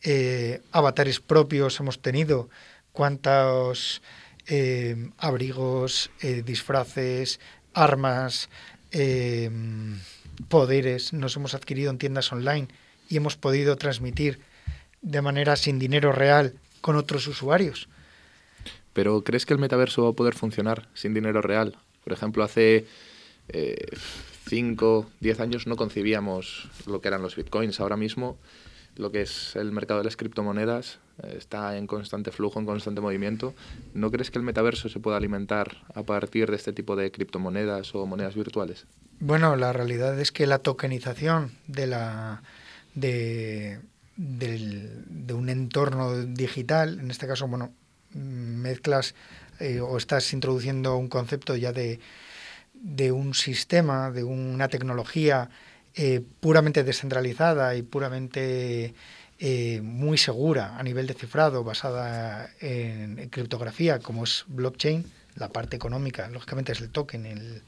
eh, 0.03 0.61
avatares 0.71 1.21
propios 1.21 1.81
hemos 1.81 2.03
tenido, 2.03 2.51
cuántos 2.93 4.03
eh, 4.47 5.11
abrigos, 5.17 6.11
disfraces, 6.45 7.41
armas, 7.73 8.51
poderes 10.49 11.13
nos 11.13 11.37
hemos 11.37 11.55
adquirido 11.55 11.91
en 11.91 11.99
tiendas 11.99 12.33
online 12.33 12.69
y 13.11 13.19
hemos 13.19 13.37
podido 13.37 13.77
transmitir 13.77 14.41
de 15.03 15.21
manera 15.21 15.57
sin 15.57 15.79
dinero 15.79 16.13
real 16.13 16.55
con 16.81 16.97
otros 16.97 17.27
usuarios. 17.27 17.89
Pero 18.95 19.23
¿crees 19.23 19.45
que 19.45 19.53
el 19.53 19.61
metaverso 19.61 20.05
va 20.05 20.11
a 20.11 20.15
poder 20.15 20.35
funcionar 20.35 20.89
sin 20.95 21.13
dinero 21.13 21.43
real? 21.43 21.77
Por 22.05 22.15
ejemplo, 22.15 22.43
hace 22.43 22.87
5, 24.49 25.11
10 25.21 25.41
años 25.41 25.67
no 25.67 25.77
concibíamos 25.77 26.69
lo 26.87 27.01
que 27.01 27.09
eran 27.09 27.23
los 27.23 27.37
bitcoins. 27.37 27.81
Ahora 27.81 27.97
mismo 27.97 28.39
lo 28.97 29.13
que 29.13 29.23
es 29.23 29.57
el 29.57 29.73
mercado 29.73 30.01
de 30.01 30.05
las 30.05 30.17
criptomonedas 30.17 30.99
eh, 31.23 31.37
está 31.39 31.77
en 31.77 31.87
constante 31.87 32.33
flujo, 32.33 32.59
en 32.59 32.67
constante 32.67 33.01
movimiento. 33.01 33.55
¿No 33.95 34.11
crees 34.11 34.31
que 34.31 34.39
el 34.39 34.45
metaverso 34.45 34.89
se 34.89 35.01
pueda 35.01 35.17
alimentar 35.17 35.79
a 35.95 36.03
partir 36.03 36.51
de 36.51 36.57
este 36.57 36.73
tipo 36.73 36.97
de 36.97 37.11
criptomonedas 37.11 37.95
o 37.95 38.07
monedas 38.07 38.35
virtuales? 38.35 38.87
Bueno, 39.21 39.57
la 39.57 39.73
realidad 39.73 40.19
es 40.19 40.33
que 40.33 40.47
la 40.47 40.59
tokenización 40.59 41.53
de 41.67 41.87
la 41.87 42.43
de, 42.95 43.81
de 44.17 45.35
un 45.35 45.49
entorno 45.49 46.25
digital, 46.25 47.01
en 47.01 47.11
este 47.11 47.27
caso, 47.27 47.49
bueno, 47.49 47.73
mezclas 48.15 49.15
eh, 49.59 49.81
o 49.81 49.97
estás 49.97 50.33
introduciendo 50.33 50.97
un 50.97 51.09
concepto 51.09 51.57
ya 51.57 51.73
de, 51.73 52.01
de 52.75 53.13
un 53.13 53.35
sistema, 53.35 54.11
de 54.11 54.25
una 54.25 54.69
tecnología 54.69 55.51
eh, 55.95 56.23
puramente 56.41 56.85
descentralizada 56.85 57.75
y 57.75 57.83
puramente 57.83 58.95
eh, 59.39 59.81
muy 59.83 60.19
segura 60.19 60.79
a 60.79 60.83
nivel 60.83 61.07
de 61.07 61.15
cifrado, 61.15 61.65
basada 61.65 62.51
en, 62.61 63.29
criptografía, 63.29 63.99
como 63.99 64.25
es 64.25 64.45
blockchain, 64.49 65.05
la 65.35 65.49
parte 65.49 65.77
económica, 65.77 66.29
lógicamente 66.29 66.73
es 66.73 66.81
el 66.81 66.91
token, 66.91 67.27
el, 67.27 67.63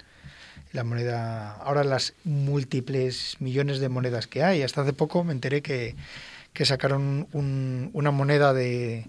la 0.72 0.84
moneda, 0.84 1.52
ahora 1.56 1.84
las 1.84 2.14
múltiples 2.24 3.36
millones 3.40 3.78
de 3.78 3.88
monedas 3.88 4.26
que 4.26 4.42
hay. 4.42 4.62
Hasta 4.62 4.82
hace 4.82 4.92
poco 4.92 5.24
me 5.24 5.32
enteré 5.32 5.62
que, 5.62 5.94
que 6.52 6.64
sacaron 6.64 7.28
una 7.32 8.10
moneda 8.10 8.52
de, 8.52 9.04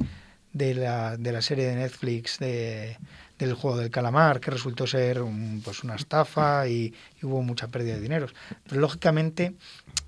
de, 0.51 0.73
la, 0.75 1.17
de 1.17 1.31
la 1.31 1.41
serie 1.41 1.65
de 1.65 1.75
Netflix 1.75 2.39
de 2.39 2.97
del 3.43 3.53
juego 3.53 3.77
del 3.77 3.89
calamar, 3.89 4.39
que 4.39 4.51
resultó 4.51 4.87
ser 4.87 5.21
pues 5.63 5.83
una 5.83 5.95
estafa 5.95 6.67
y, 6.67 6.93
hubo 7.21 7.41
mucha 7.41 7.67
pérdida 7.67 7.95
de 7.95 8.01
dinero. 8.01 8.27
Pero 8.67 8.81
lógicamente 8.81 9.53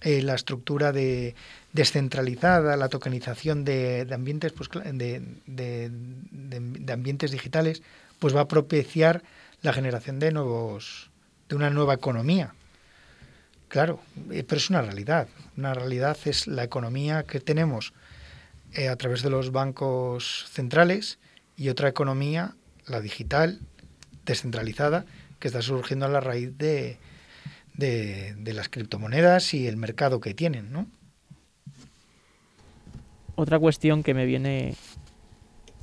eh, 0.01 0.21
la 0.21 0.35
estructura 0.35 0.91
de 0.91 1.35
descentralizada, 1.73 2.77
la 2.77 2.89
tokenización 2.89 3.65
de, 3.65 4.07
ambientes 4.11 4.53
pues, 4.53 4.69
de, 4.69 5.21
de, 5.45 6.93
ambientes 6.93 7.31
digitales, 7.31 7.81
pues 8.19 8.35
va 8.35 8.41
a 8.41 8.47
propiciar 8.47 9.23
la 9.61 9.73
generación 9.73 10.19
de 10.19 10.31
nuevos 10.31 11.09
de 11.49 11.55
una 11.55 11.69
nueva 11.69 11.93
economía. 11.93 12.53
Claro, 13.67 13.99
eh, 14.31 14.43
pero 14.47 14.58
es 14.58 14.69
una 14.69 14.81
realidad. 14.81 15.27
Una 15.58 15.73
realidad 15.73 16.17
es 16.25 16.47
la 16.47 16.63
economía 16.63 17.23
que 17.23 17.39
tenemos 17.39 17.93
eh, 18.73 18.89
a 18.89 18.95
través 18.95 19.21
de 19.21 19.29
los 19.29 19.51
bancos 19.51 20.45
centrales 20.49 21.19
y 21.58 21.69
otra 21.69 21.89
economía 21.89 22.55
la 22.88 23.01
digital, 23.01 23.60
descentralizada, 24.25 25.05
que 25.39 25.47
está 25.47 25.62
surgiendo 25.62 26.05
a 26.05 26.10
la 26.10 26.19
raíz 26.19 26.58
de, 26.58 26.97
de, 27.73 28.53
las 28.53 28.69
criptomonedas 28.69 29.53
y 29.53 29.67
el 29.67 29.77
mercado 29.77 30.19
que 30.19 30.34
tienen, 30.34 30.71
¿no? 30.71 30.88
Otra 33.36 33.60
cuestión 33.60 34.03
que 34.03 34.13
me 34.13 34.25
viene 34.25 34.75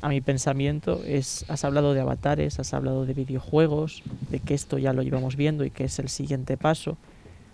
a 0.03 0.09
mi 0.09 0.21
pensamiento 0.21 1.03
es, 1.07 1.47
has 1.49 1.65
hablado 1.65 1.95
de 1.95 2.01
avatares, 2.01 2.59
has 2.59 2.75
hablado 2.75 3.07
de 3.07 3.15
videojuegos, 3.15 4.03
de 4.31 4.41
que 4.41 4.53
esto 4.55 4.79
ya 4.79 4.93
lo 4.93 5.03
llevamos 5.03 5.37
viendo 5.37 5.65
y 5.65 5.71
que 5.71 5.85
es 5.85 5.99
el 6.01 6.09
siguiente 6.09 6.57
paso. 6.57 6.99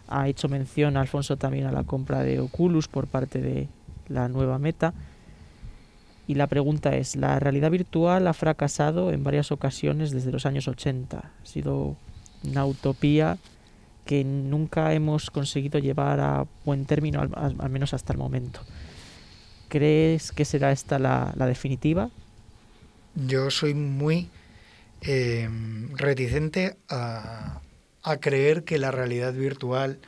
Ha 0.09 0.29
hecho 0.29 0.49
mención 0.49 0.97
Alfonso 0.97 1.37
también 1.37 1.67
a 1.67 1.73
la 1.73 1.85
compra 1.85 2.23
de 2.23 2.41
Oculus 2.41 2.89
por 2.89 3.07
parte 3.07 3.41
de 3.41 3.69
la 4.09 4.29
nueva 4.29 4.59
meta. 4.59 4.95
Y 6.27 6.35
la 6.35 6.47
pregunta 6.47 6.97
es, 6.97 7.17
la 7.17 7.39
realidad 7.39 7.71
virtual 7.71 8.27
ha 8.27 8.33
fracasado 8.33 9.13
en 9.13 9.25
varias 9.25 9.53
ocasiones 9.53 10.11
desde 10.11 10.33
los 10.33 10.47
años 10.47 10.69
80. 10.69 11.19
Ha 11.19 11.47
sido 11.47 11.97
una 12.45 12.65
utopía 12.65 13.39
que 14.07 14.25
nunca 14.25 14.95
hemos 14.95 15.31
conseguido 15.31 15.79
llevar 15.79 16.21
a 16.21 16.47
buen 16.65 16.87
término, 16.87 17.21
al, 17.21 17.71
menos 17.71 17.93
hasta 17.93 18.15
el 18.15 18.19
momento. 18.19 18.61
¿Crees 19.69 20.33
que 20.33 20.47
será 20.47 20.73
esta 20.73 20.99
la, 20.99 21.35
definitiva? 21.47 22.09
Yo 23.27 23.51
soy 23.51 23.75
muy 23.75 24.31
eh, 25.01 25.49
reticente 25.95 26.77
a, 26.89 27.61
creer 28.21 28.65
que 28.65 28.79
la 28.79 28.91
realidad 28.91 29.35
virtual 29.35 29.99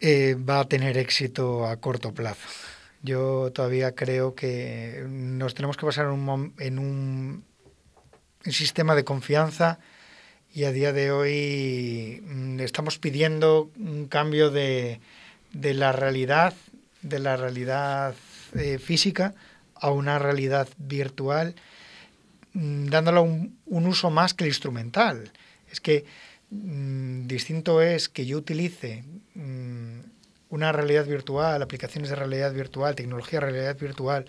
eh, 0.00 0.34
va 0.34 0.60
a 0.60 0.68
tener 0.68 0.98
éxito 0.98 1.66
a 1.66 1.76
corto 1.76 2.12
plazo. 2.12 2.48
Yo 3.02 3.50
todavía 3.54 3.94
creo 3.94 4.34
que 4.34 5.06
nos 5.08 5.54
tenemos 5.54 5.78
que 5.78 5.86
basar 5.86 6.06
en 6.06 6.78
un, 6.78 7.44
sistema 8.44 8.94
de 8.94 9.04
confianza 9.04 9.78
y 10.52 10.64
a 10.64 10.72
día 10.72 10.92
de 10.92 11.12
hoy 11.12 12.22
mm, 12.26 12.60
estamos 12.60 12.98
pidiendo 12.98 13.70
un 13.78 14.06
cambio 14.08 14.50
de, 14.50 15.00
la 15.52 15.92
realidad, 15.92 16.52
de 17.00 17.20
la 17.20 17.36
realidad 17.36 18.14
eh, 18.54 18.78
física 18.78 19.34
a 19.82 19.90
una 19.90 20.18
realidad 20.18 20.68
virtual, 20.78 21.54
mm, 22.54 22.86
dándole 22.86 23.20
un, 23.20 23.58
uso 23.66 24.10
más 24.10 24.32
que 24.32 24.44
el 24.44 24.48
instrumental. 24.48 25.32
Es 25.70 25.80
que 25.80 26.04
mm, 26.50 27.26
distinto 27.26 27.82
es 27.82 28.08
que 28.08 28.24
yo 28.24 28.38
utilice 28.38 29.04
una 30.50 30.70
realidad 30.70 31.04
virtual, 31.06 31.62
aplicaciones 31.62 32.10
de 32.10 32.16
realidad 32.16 32.52
virtual, 32.52 32.94
tecnología 32.94 33.40
de 33.40 33.46
realidad 33.46 33.76
virtual 33.78 34.26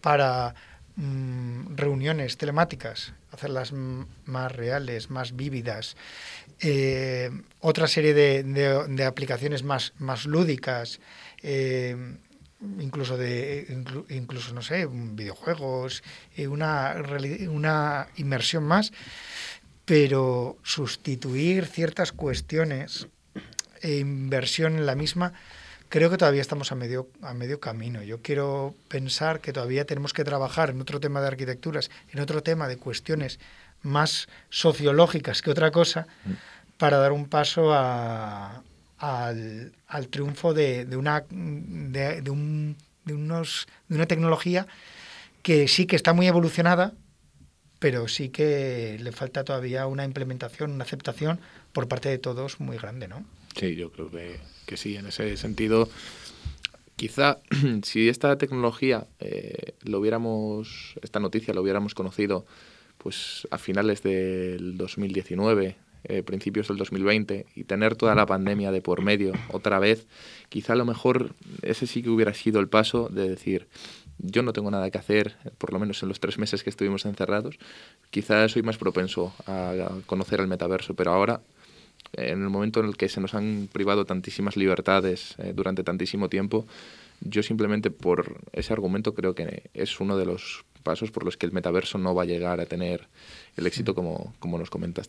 para 0.00 0.54
mm, 0.96 1.76
reuniones 1.76 2.38
telemáticas, 2.38 3.12
hacerlas 3.32 3.72
más 3.72 4.50
reales, 4.52 5.10
más 5.10 5.36
vívidas. 5.36 5.96
Eh, 6.60 7.30
otra 7.60 7.86
serie 7.86 8.14
de, 8.14 9.04
aplicaciones 9.04 9.62
más, 9.62 9.92
más 9.98 10.24
lúdicas. 10.24 11.00
Eh, 11.42 12.16
incluso 12.80 13.16
de 13.16 13.66
incluso 14.08 14.52
no 14.54 14.62
sé 14.62 14.86
videojuegos 14.90 16.02
una 16.48 16.94
una 17.48 18.08
inmersión 18.16 18.64
más 18.64 18.92
pero 19.84 20.58
sustituir 20.62 21.66
ciertas 21.66 22.12
cuestiones 22.12 23.08
e 23.80 23.98
inversión 23.98 24.76
en 24.76 24.86
la 24.86 24.94
misma 24.94 25.32
creo 25.88 26.10
que 26.10 26.16
todavía 26.16 26.40
estamos 26.40 26.72
a 26.72 26.74
medio 26.74 27.08
a 27.22 27.34
medio 27.34 27.60
camino 27.60 28.02
yo 28.02 28.20
quiero 28.22 28.74
pensar 28.88 29.40
que 29.40 29.52
todavía 29.52 29.84
tenemos 29.84 30.12
que 30.12 30.24
trabajar 30.24 30.70
en 30.70 30.80
otro 30.80 31.00
tema 31.00 31.20
de 31.20 31.28
arquitecturas 31.28 31.90
en 32.12 32.20
otro 32.20 32.42
tema 32.42 32.68
de 32.68 32.76
cuestiones 32.76 33.38
más 33.82 34.28
sociológicas 34.50 35.42
que 35.42 35.50
otra 35.50 35.70
cosa 35.70 36.06
mm. 36.24 36.32
para 36.78 36.98
dar 36.98 37.12
un 37.12 37.28
paso 37.28 37.72
a, 37.72 38.62
al, 38.98 39.72
al 39.86 40.08
triunfo 40.08 40.54
de, 40.54 40.84
de 40.84 40.96
una, 40.96 41.24
de, 41.30 42.30
un, 42.30 42.76
de, 43.04 43.14
unos, 43.14 43.66
de 43.88 43.96
una 43.96 44.06
tecnología 44.06 44.66
que 45.42 45.68
sí 45.68 45.86
que 45.86 45.96
está 45.96 46.12
muy 46.12 46.26
evolucionada, 46.26 46.94
pero 47.78 48.08
sí 48.08 48.30
que 48.30 48.98
le 49.00 49.12
falta 49.12 49.44
todavía 49.44 49.86
una 49.86 50.04
implementación, 50.04 50.72
una 50.72 50.84
aceptación 50.84 51.40
por 51.72 51.88
parte 51.88 52.08
de 52.08 52.18
todos 52.18 52.60
muy 52.60 52.78
grande, 52.78 53.06
¿no? 53.06 53.24
Sí, 53.54 53.74
yo 53.76 53.90
creo 53.92 54.10
que, 54.10 54.40
que 54.66 54.76
sí, 54.76 54.96
en 54.96 55.06
ese 55.06 55.36
sentido. 55.36 55.88
Quizá 56.96 57.38
si 57.82 58.08
esta 58.08 58.36
tecnología 58.38 59.06
eh, 59.20 59.74
lo 59.82 60.00
hubiéramos, 60.00 60.94
esta 61.02 61.20
noticia 61.20 61.54
lo 61.54 61.62
hubiéramos 61.62 61.94
conocido 61.94 62.46
pues 62.98 63.46
a 63.50 63.58
finales 63.58 64.02
del 64.02 64.76
2019, 64.76 65.76
eh, 66.08 66.22
principios 66.22 66.68
del 66.68 66.76
2020 66.76 67.46
y 67.54 67.64
tener 67.64 67.96
toda 67.96 68.14
la 68.14 68.26
pandemia 68.26 68.70
de 68.70 68.80
por 68.80 69.02
medio 69.02 69.32
otra 69.50 69.78
vez, 69.78 70.06
quizá 70.48 70.74
a 70.74 70.76
lo 70.76 70.84
mejor 70.84 71.34
ese 71.62 71.86
sí 71.86 72.02
que 72.02 72.10
hubiera 72.10 72.32
sido 72.32 72.60
el 72.60 72.68
paso 72.68 73.08
de 73.08 73.28
decir, 73.28 73.66
yo 74.18 74.42
no 74.42 74.52
tengo 74.52 74.70
nada 74.70 74.90
que 74.90 74.98
hacer, 74.98 75.36
por 75.58 75.72
lo 75.72 75.78
menos 75.78 76.02
en 76.02 76.08
los 76.08 76.20
tres 76.20 76.38
meses 76.38 76.62
que 76.62 76.70
estuvimos 76.70 77.04
encerrados, 77.06 77.58
quizá 78.10 78.48
soy 78.48 78.62
más 78.62 78.78
propenso 78.78 79.34
a 79.46 79.90
conocer 80.06 80.40
el 80.40 80.46
metaverso, 80.46 80.94
pero 80.94 81.12
ahora, 81.12 81.40
en 82.12 82.42
el 82.42 82.50
momento 82.50 82.80
en 82.80 82.86
el 82.86 82.96
que 82.96 83.08
se 83.08 83.20
nos 83.20 83.34
han 83.34 83.68
privado 83.72 84.04
tantísimas 84.04 84.56
libertades 84.56 85.34
eh, 85.38 85.52
durante 85.54 85.82
tantísimo 85.82 86.28
tiempo, 86.28 86.66
yo 87.20 87.42
simplemente 87.42 87.90
por 87.90 88.38
ese 88.52 88.72
argumento 88.72 89.14
creo 89.14 89.34
que 89.34 89.70
es 89.74 90.00
uno 90.00 90.16
de 90.16 90.26
los 90.26 90.64
pasos 90.82 91.10
por 91.10 91.24
los 91.24 91.36
que 91.36 91.46
el 91.46 91.52
metaverso 91.52 91.98
no 91.98 92.14
va 92.14 92.22
a 92.22 92.26
llegar 92.26 92.60
a 92.60 92.66
tener 92.66 93.08
el 93.56 93.66
éxito 93.66 93.94
como, 93.94 94.34
como 94.38 94.56
nos 94.56 94.70
comentas. 94.70 95.08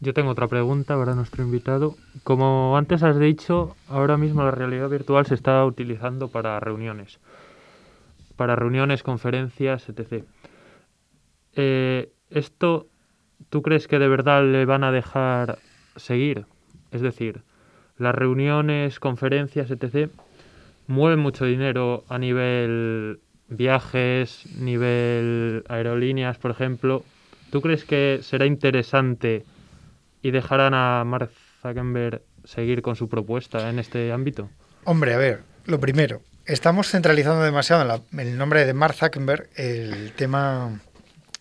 Yo 0.00 0.12
tengo 0.12 0.30
otra 0.30 0.46
pregunta 0.46 0.96
para 0.98 1.14
nuestro 1.14 1.42
invitado. 1.42 1.96
Como 2.22 2.76
antes 2.76 3.02
has 3.02 3.18
dicho, 3.18 3.76
ahora 3.88 4.18
mismo 4.18 4.42
la 4.42 4.50
realidad 4.50 4.90
virtual 4.90 5.24
se 5.24 5.34
está 5.34 5.64
utilizando 5.64 6.28
para 6.28 6.60
reuniones. 6.60 7.18
Para 8.36 8.56
reuniones, 8.56 9.02
conferencias, 9.02 9.88
etc. 9.88 10.24
Eh, 11.54 12.12
¿Esto 12.28 12.88
tú 13.48 13.62
crees 13.62 13.88
que 13.88 13.98
de 13.98 14.08
verdad 14.08 14.44
le 14.44 14.66
van 14.66 14.84
a 14.84 14.92
dejar 14.92 15.58
seguir? 15.96 16.44
Es 16.90 17.00
decir, 17.00 17.40
las 17.96 18.14
reuniones, 18.14 19.00
conferencias, 19.00 19.70
etc. 19.70 20.10
mueven 20.86 21.20
mucho 21.20 21.46
dinero 21.46 22.04
a 22.10 22.18
nivel 22.18 23.20
viajes, 23.48 24.44
nivel 24.60 25.64
aerolíneas, 25.68 26.36
por 26.36 26.50
ejemplo. 26.50 27.02
¿Tú 27.50 27.62
crees 27.62 27.86
que 27.86 28.18
será 28.20 28.44
interesante 28.44 29.46
y 30.26 30.32
dejarán 30.32 30.74
a 30.74 31.04
Mark 31.04 31.30
Zuckerberg 31.62 32.20
seguir 32.44 32.82
con 32.82 32.96
su 32.96 33.08
propuesta 33.08 33.70
en 33.70 33.78
este 33.78 34.10
ámbito? 34.10 34.50
Hombre, 34.82 35.14
a 35.14 35.18
ver, 35.18 35.42
lo 35.66 35.78
primero, 35.78 36.20
estamos 36.46 36.90
centralizando 36.90 37.44
demasiado 37.44 38.02
en, 38.10 38.18
el 38.18 38.36
nombre 38.36 38.66
de 38.66 38.74
Mark 38.74 38.94
Zuckerberg 38.94 39.48
el 39.54 40.12
tema 40.16 40.80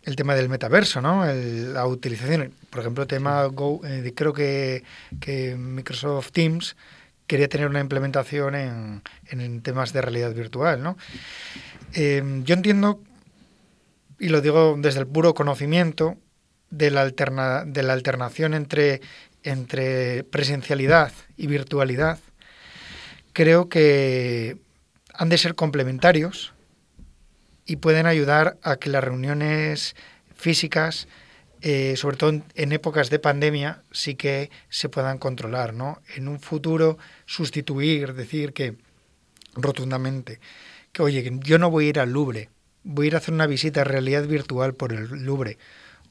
el 0.04 0.16
tema 0.16 0.36
del 0.36 0.50
metaverso, 0.50 1.02
¿no? 1.02 1.26
la 1.26 1.88
utilización, 1.88 2.54
por 2.70 2.82
ejemplo, 2.82 3.02
el 3.02 3.08
tema 3.08 3.44
Go, 3.46 3.82
eh, 3.84 4.14
creo 4.16 4.34
que, 4.34 4.84
que, 5.20 5.56
Microsoft 5.56 6.32
Teams 6.32 6.76
quería 7.26 7.50
tener 7.50 7.68
una 7.68 7.80
implementación 7.80 8.54
en, 8.54 9.02
en 9.30 9.62
temas 9.64 9.94
de 9.94 10.02
realidad 10.04 10.32
virtual, 10.36 10.84
¿no? 10.84 10.96
Eh, 11.94 12.22
yo 12.44 12.54
entiendo, 12.54 13.02
y 14.20 14.30
lo 14.30 14.42
digo 14.42 14.76
desde 14.78 15.00
el 15.00 15.08
puro 15.08 15.34
conocimiento, 15.34 16.18
de 16.78 16.92
la, 16.92 17.02
alterna, 17.02 17.64
de 17.66 17.84
la 17.84 17.94
alternación 17.94 18.54
entre, 18.54 19.02
entre 19.44 20.24
presencialidad 20.26 21.12
y 21.38 21.48
virtualidad, 21.48 22.20
creo 23.32 23.70
que 23.70 24.58
han 25.14 25.30
de 25.30 25.38
ser 25.38 25.56
complementarios 25.56 26.54
y 27.66 27.78
pueden 27.78 28.06
ayudar 28.06 28.58
a 28.62 28.76
que 28.76 28.90
las 28.90 29.04
reuniones 29.04 29.96
físicas, 30.36 31.08
eh, 31.62 31.96
sobre 31.96 32.18
todo 32.18 32.42
en, 32.54 32.72
épocas 32.74 33.10
de 33.10 33.20
pandemia, 33.20 33.82
sí 33.92 34.16
que 34.16 34.52
se 34.70 34.90
puedan 34.90 35.18
controlar. 35.18 35.74
¿no? 35.74 36.02
En 36.16 36.28
un 36.28 36.40
futuro, 36.40 36.98
sustituir, 37.26 38.14
decir 38.14 38.52
que 38.52 38.76
rotundamente, 39.54 40.40
que 40.92 41.02
oye, 41.02 41.32
yo 41.42 41.58
no 41.58 41.72
voy 41.72 41.86
a 41.86 41.90
ir 41.90 42.00
al 42.00 42.12
Louvre, 42.12 42.50
voy 42.84 43.06
a 43.06 43.08
ir 43.08 43.16
a 43.16 43.20
hacer 43.20 43.34
una 43.34 43.48
visita 43.48 43.82
a 43.82 43.86
realidad 43.86 44.28
virtual 44.28 44.74
por 44.74 44.92
el 44.92 45.08
Louvre 45.24 45.58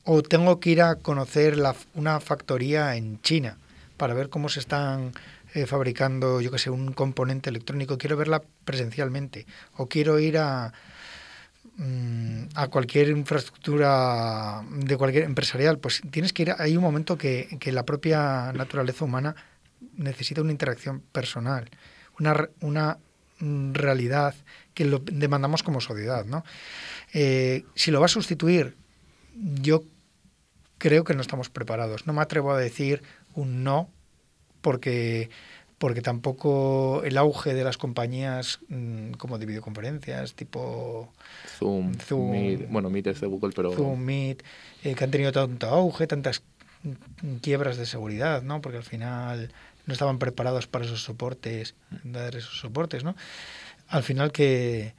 o 0.04 0.22
tengo 0.22 0.60
que 0.60 0.70
ir 0.70 0.82
a 0.82 0.96
conocer 0.96 1.56
una 1.94 2.20
factoría 2.20 2.96
en 2.96 3.20
China 3.22 3.58
para 3.96 4.14
ver 4.14 4.28
cómo 4.28 4.48
se 4.48 4.60
están 4.60 5.12
eh, 5.54 5.66
fabricando, 5.66 6.40
yo 6.40 6.50
que 6.50 6.58
sé, 6.58 6.70
un 6.70 6.92
componente 6.92 7.50
electrónico, 7.50 7.96
quiero 7.96 8.16
verla 8.16 8.42
presencialmente, 8.64 9.46
o 9.76 9.88
quiero 9.88 10.18
ir 10.18 10.36
a, 10.38 10.72
mm, 11.76 12.46
a 12.54 12.68
cualquier 12.68 13.08
infraestructura 13.08 14.62
de 14.70 14.96
cualquier 14.96 15.24
empresarial, 15.24 15.78
pues 15.78 16.02
tienes 16.10 16.32
que 16.32 16.42
ir, 16.42 16.54
hay 16.58 16.76
un 16.76 16.82
momento 16.82 17.16
que, 17.16 17.56
que 17.60 17.72
la 17.72 17.84
propia 17.84 18.52
naturaleza 18.52 19.04
humana 19.04 19.34
necesita 19.96 20.42
una 20.42 20.52
interacción 20.52 21.00
personal, 21.12 21.70
una, 22.18 22.48
una 22.60 22.98
realidad 23.40 24.34
que 24.74 24.84
lo 24.84 24.98
demandamos 24.98 25.62
como 25.62 25.80
sociedad, 25.80 26.24
¿no? 26.24 26.44
Eh, 27.12 27.64
si 27.74 27.90
lo 27.90 28.00
va 28.00 28.06
a 28.06 28.08
sustituir, 28.08 28.76
yo 29.60 29.82
creo 30.84 31.02
que 31.02 31.14
no 31.14 31.22
estamos 31.22 31.48
preparados. 31.48 32.06
No 32.06 32.12
me 32.12 32.20
atrevo 32.20 32.52
a 32.52 32.58
decir 32.58 33.02
un 33.34 33.64
no, 33.64 33.88
porque, 34.60 35.30
porque 35.78 36.02
tampoco 36.02 37.00
el 37.04 37.16
auge 37.16 37.54
de 37.54 37.64
las 37.64 37.78
compañías 37.78 38.60
mm, 38.68 39.12
como 39.12 39.38
de 39.38 39.46
videoconferencias, 39.46 40.34
tipo 40.34 41.10
Zoom, 41.58 41.94
Meet, 42.30 42.68
bueno, 42.68 42.90
Meet 42.90 43.06
es 43.06 43.20
de 43.22 43.26
Google, 43.28 43.54
pero... 43.56 43.72
Zoom, 43.72 43.98
Meet, 43.98 44.42
eh, 44.82 44.94
que 44.94 45.04
han 45.04 45.10
tenido 45.10 45.32
tanto 45.32 45.68
auge, 45.68 46.06
tantas 46.06 46.42
quiebras 47.40 47.78
de 47.78 47.86
seguridad, 47.86 48.42
¿no? 48.42 48.60
Porque 48.60 48.76
al 48.76 48.84
final 48.84 49.52
no 49.86 49.94
estaban 49.94 50.18
preparados 50.18 50.66
para 50.66 50.84
esos 50.84 51.02
soportes, 51.02 51.76
dar 52.02 52.36
esos 52.36 52.60
soportes, 52.60 53.04
¿no? 53.04 53.16
Al 53.88 54.02
final 54.02 54.32
que 54.32 54.92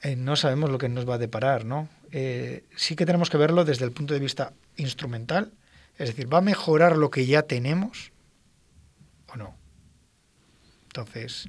eh, 0.00 0.16
no 0.16 0.34
sabemos 0.36 0.70
lo 0.70 0.78
que 0.78 0.88
nos 0.88 1.06
va 1.06 1.16
a 1.16 1.18
deparar, 1.18 1.66
¿no? 1.66 1.90
Eh, 2.10 2.64
sí 2.74 2.96
que 2.96 3.04
tenemos 3.04 3.28
que 3.28 3.36
verlo 3.36 3.66
desde 3.66 3.84
el 3.84 3.92
punto 3.92 4.14
de 4.14 4.20
vista 4.20 4.54
instrumental, 4.76 5.52
es 5.98 6.08
decir, 6.08 6.32
¿va 6.32 6.38
a 6.38 6.42
mejorar 6.42 6.96
lo 6.96 7.10
que 7.10 7.26
ya 7.26 7.42
tenemos 7.42 8.12
o 9.28 9.36
no? 9.36 9.56
Entonces, 10.88 11.48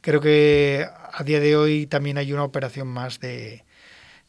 creo 0.00 0.20
que 0.20 0.86
a 1.12 1.22
día 1.24 1.40
de 1.40 1.56
hoy 1.56 1.86
también 1.86 2.18
hay 2.18 2.32
una 2.32 2.44
operación 2.44 2.88
más 2.88 3.20
de, 3.20 3.64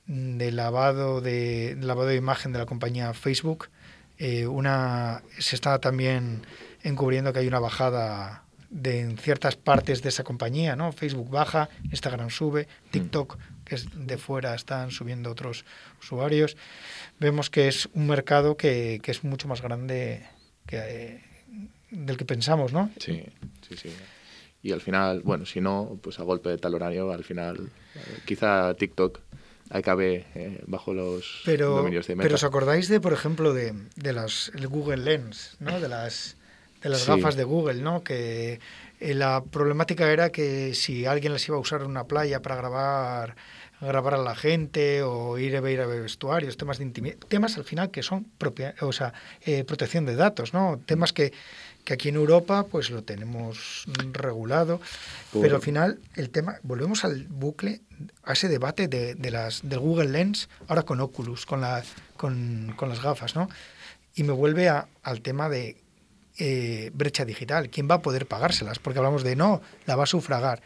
lavado 0.08 1.22
de, 1.22 1.78
lavado 1.80 2.10
de 2.10 2.16
imagen 2.16 2.54
de 2.54 2.60
la 2.60 2.66
compañía 2.66 3.14
Facebook. 3.14 3.70
Eh, 4.18 4.48
una 4.48 5.24
se 5.38 5.56
está 5.56 5.80
también 5.80 6.46
encubriendo 6.84 7.34
que 7.34 7.40
hay 7.40 7.48
una 7.48 7.60
bajada 7.60 8.44
de 8.70 9.02
en 9.02 9.18
ciertas 9.18 9.56
partes 9.56 10.02
de 10.02 10.10
esa 10.10 10.24
compañía, 10.24 10.76
¿no? 10.76 10.92
Facebook 10.92 11.30
baja, 11.30 11.70
Instagram 11.92 12.30
sube, 12.30 12.68
TikTok 12.92 13.38
que 13.66 13.76
es 13.76 13.88
de 13.94 14.18
fuera 14.18 14.56
están 14.56 14.92
subiendo 14.92 15.32
otros 15.32 15.66
usuarios, 16.02 16.58
vemos 17.20 17.50
que 17.50 17.68
es 17.68 17.90
un 17.94 18.08
mercado 18.08 18.58
que, 18.58 19.00
que 19.04 19.12
es 19.12 19.24
mucho 19.24 19.48
más 19.48 19.62
grande 19.62 20.26
que, 20.66 20.78
eh, 20.78 21.24
del 21.92 22.18
que 22.18 22.26
pensamos, 22.26 22.74
¿no? 22.74 22.90
Sí, 23.00 23.24
sí, 23.68 23.78
sí. 23.78 23.90
Y 24.62 24.72
al 24.72 24.82
final, 24.82 25.22
bueno, 25.24 25.46
si 25.46 25.60
no, 25.60 26.00
pues 26.02 26.20
a 26.20 26.24
golpe 26.24 26.50
de 26.50 26.58
tal 26.58 26.74
horario, 26.76 27.12
al 27.12 27.24
final, 27.24 27.70
eh, 27.96 28.00
quizá 28.26 28.74
TikTok 28.76 29.20
acabe 29.70 30.26
eh, 30.36 30.64
bajo 30.68 30.94
los 30.94 31.42
dominios 31.46 32.08
de 32.08 32.16
Meta. 32.16 32.24
Pero 32.24 32.36
os 32.36 32.44
acordáis 32.44 32.88
de, 32.88 33.00
por 33.00 33.12
ejemplo, 33.12 33.54
de, 33.54 33.74
de 33.96 34.14
las, 34.14 34.52
el 34.56 34.68
Google 34.68 35.04
Lens, 35.04 35.58
¿no? 35.60 35.80
De 35.80 35.90
las, 35.90 36.38
de 36.82 36.90
las 36.90 37.08
gafas 37.08 37.36
de 37.36 37.44
Google, 37.44 37.82
¿no? 37.82 38.04
Que 38.04 38.60
Eh, 39.04 39.14
la 39.14 39.44
problemática 39.44 40.10
era 40.10 40.32
que 40.32 40.74
si 40.76 41.06
alguien 41.06 41.34
les 41.34 41.46
iba 41.50 41.58
a 41.58 41.60
usar 41.60 41.82
en 41.82 41.88
una 41.88 42.06
playa 42.06 42.42
para 42.42 42.56
grabar 42.56 43.36
grabar 43.82 44.14
a 44.14 44.18
la 44.18 44.34
gente 44.34 45.02
o 45.04 45.38
ir 45.38 45.58
a 45.58 45.62
ver 45.62 45.82
a 45.82 45.86
vestuarios, 45.86 46.56
temas 46.56 46.78
de 46.78 46.86
intimidad, 46.86 47.18
temas 47.28 47.58
al 47.58 47.66
final 47.66 47.92
que 47.92 48.02
son 48.02 48.24
propia, 48.38 48.76
o 48.80 48.94
sea, 48.94 49.14
eh, 49.42 49.66
protección 49.66 50.06
de 50.06 50.16
datos, 50.16 50.54
¿no? 50.54 50.80
Temas 50.86 51.12
que, 51.12 51.34
que 51.84 51.94
aquí 51.96 52.08
en 52.08 52.16
Europa 52.16 52.66
pues 52.72 52.92
lo 52.92 53.04
tenemos 53.04 53.84
regulado, 54.14 54.80
pero 55.34 55.58
al 55.58 55.62
final 55.62 56.00
el 56.16 56.30
tema, 56.30 56.60
volvemos 56.64 57.04
al 57.04 57.26
bucle, 57.28 57.82
a 58.24 58.34
ese 58.34 58.48
debate 58.48 58.88
de, 58.88 59.16
de 59.16 59.32
las, 59.32 59.68
del 59.68 59.80
Google 59.80 60.12
Lens, 60.12 60.48
ahora 60.70 60.84
con 60.84 61.02
Oculus, 61.02 61.46
con, 61.46 61.60
la, 61.60 61.84
con, 62.16 62.74
con 62.78 62.88
las 62.88 63.04
gafas, 63.04 63.36
¿no? 63.36 63.50
Y 64.16 64.24
me 64.24 64.32
vuelve 64.32 64.70
a, 64.70 64.88
al 65.02 65.20
tema 65.20 65.50
de 65.50 65.83
eh, 66.38 66.92
brecha 66.94 67.26
digital. 67.26 67.70
¿Quién 67.70 67.88
va 67.90 67.96
a 67.96 68.02
poder 68.02 68.26
pagárselas? 68.26 68.80
Porque 68.80 69.00
hablamos 69.00 69.24
de 69.24 69.36
no, 69.36 69.62
la 69.86 69.96
va 69.96 70.04
a 70.04 70.08
sufragar. 70.08 70.62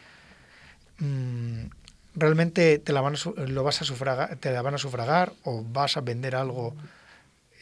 Mm, 0.98 1.66
¿Realmente 2.14 2.78
te 2.78 2.92
la, 2.92 3.00
van 3.00 3.14
a, 3.14 3.40
lo 3.46 3.62
vas 3.62 3.82
a 3.82 3.84
sufragar, 3.84 4.36
te 4.36 4.50
la 4.50 4.62
van 4.62 4.74
a 4.74 4.78
sufragar 4.78 5.32
o 5.44 5.62
vas 5.62 5.96
a 5.96 6.00
vender 6.00 6.34
algo 6.34 6.74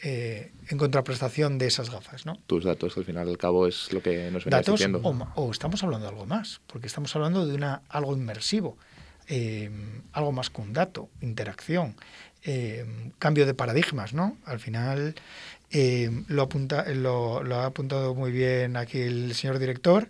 eh, 0.03 0.51
en 0.69 0.77
contraprestación 0.77 1.57
de 1.57 1.67
esas 1.67 1.91
gafas? 1.91 2.25
¿no? 2.25 2.39
Tus 2.47 2.63
datos, 2.63 2.97
al 2.97 3.05
final 3.05 3.27
al 3.27 3.37
cabo, 3.37 3.67
es 3.67 3.91
lo 3.93 4.01
que 4.01 4.31
nos 4.31 4.45
venía 4.45 4.59
datos 4.59 4.79
diciendo. 4.79 5.01
O, 5.03 5.43
o, 5.43 5.51
estamos 5.51 5.83
hablando 5.83 6.07
de 6.07 6.13
algo 6.13 6.25
más, 6.25 6.61
porque 6.65 6.87
estamos 6.87 7.15
hablando 7.15 7.45
de 7.45 7.53
una, 7.53 7.81
algo 7.89 8.15
inmersivo, 8.15 8.77
eh, 9.27 9.69
algo 10.13 10.31
más 10.31 10.49
que 10.49 10.61
un 10.61 10.73
dato, 10.73 11.09
interacción. 11.21 11.95
Eh, 12.43 12.85
cambio 13.19 13.45
de 13.45 13.53
paradigmas, 13.53 14.13
¿no? 14.13 14.37
Al 14.45 14.59
final 14.59 15.15
eh, 15.71 16.09
lo, 16.27 16.43
apunta, 16.43 16.85
lo, 16.93 17.43
lo, 17.43 17.55
ha 17.57 17.65
apuntado 17.65 18.15
muy 18.15 18.31
bien 18.31 18.77
aquí 18.77 19.01
el 19.01 19.35
señor 19.35 19.59
director 19.59 20.07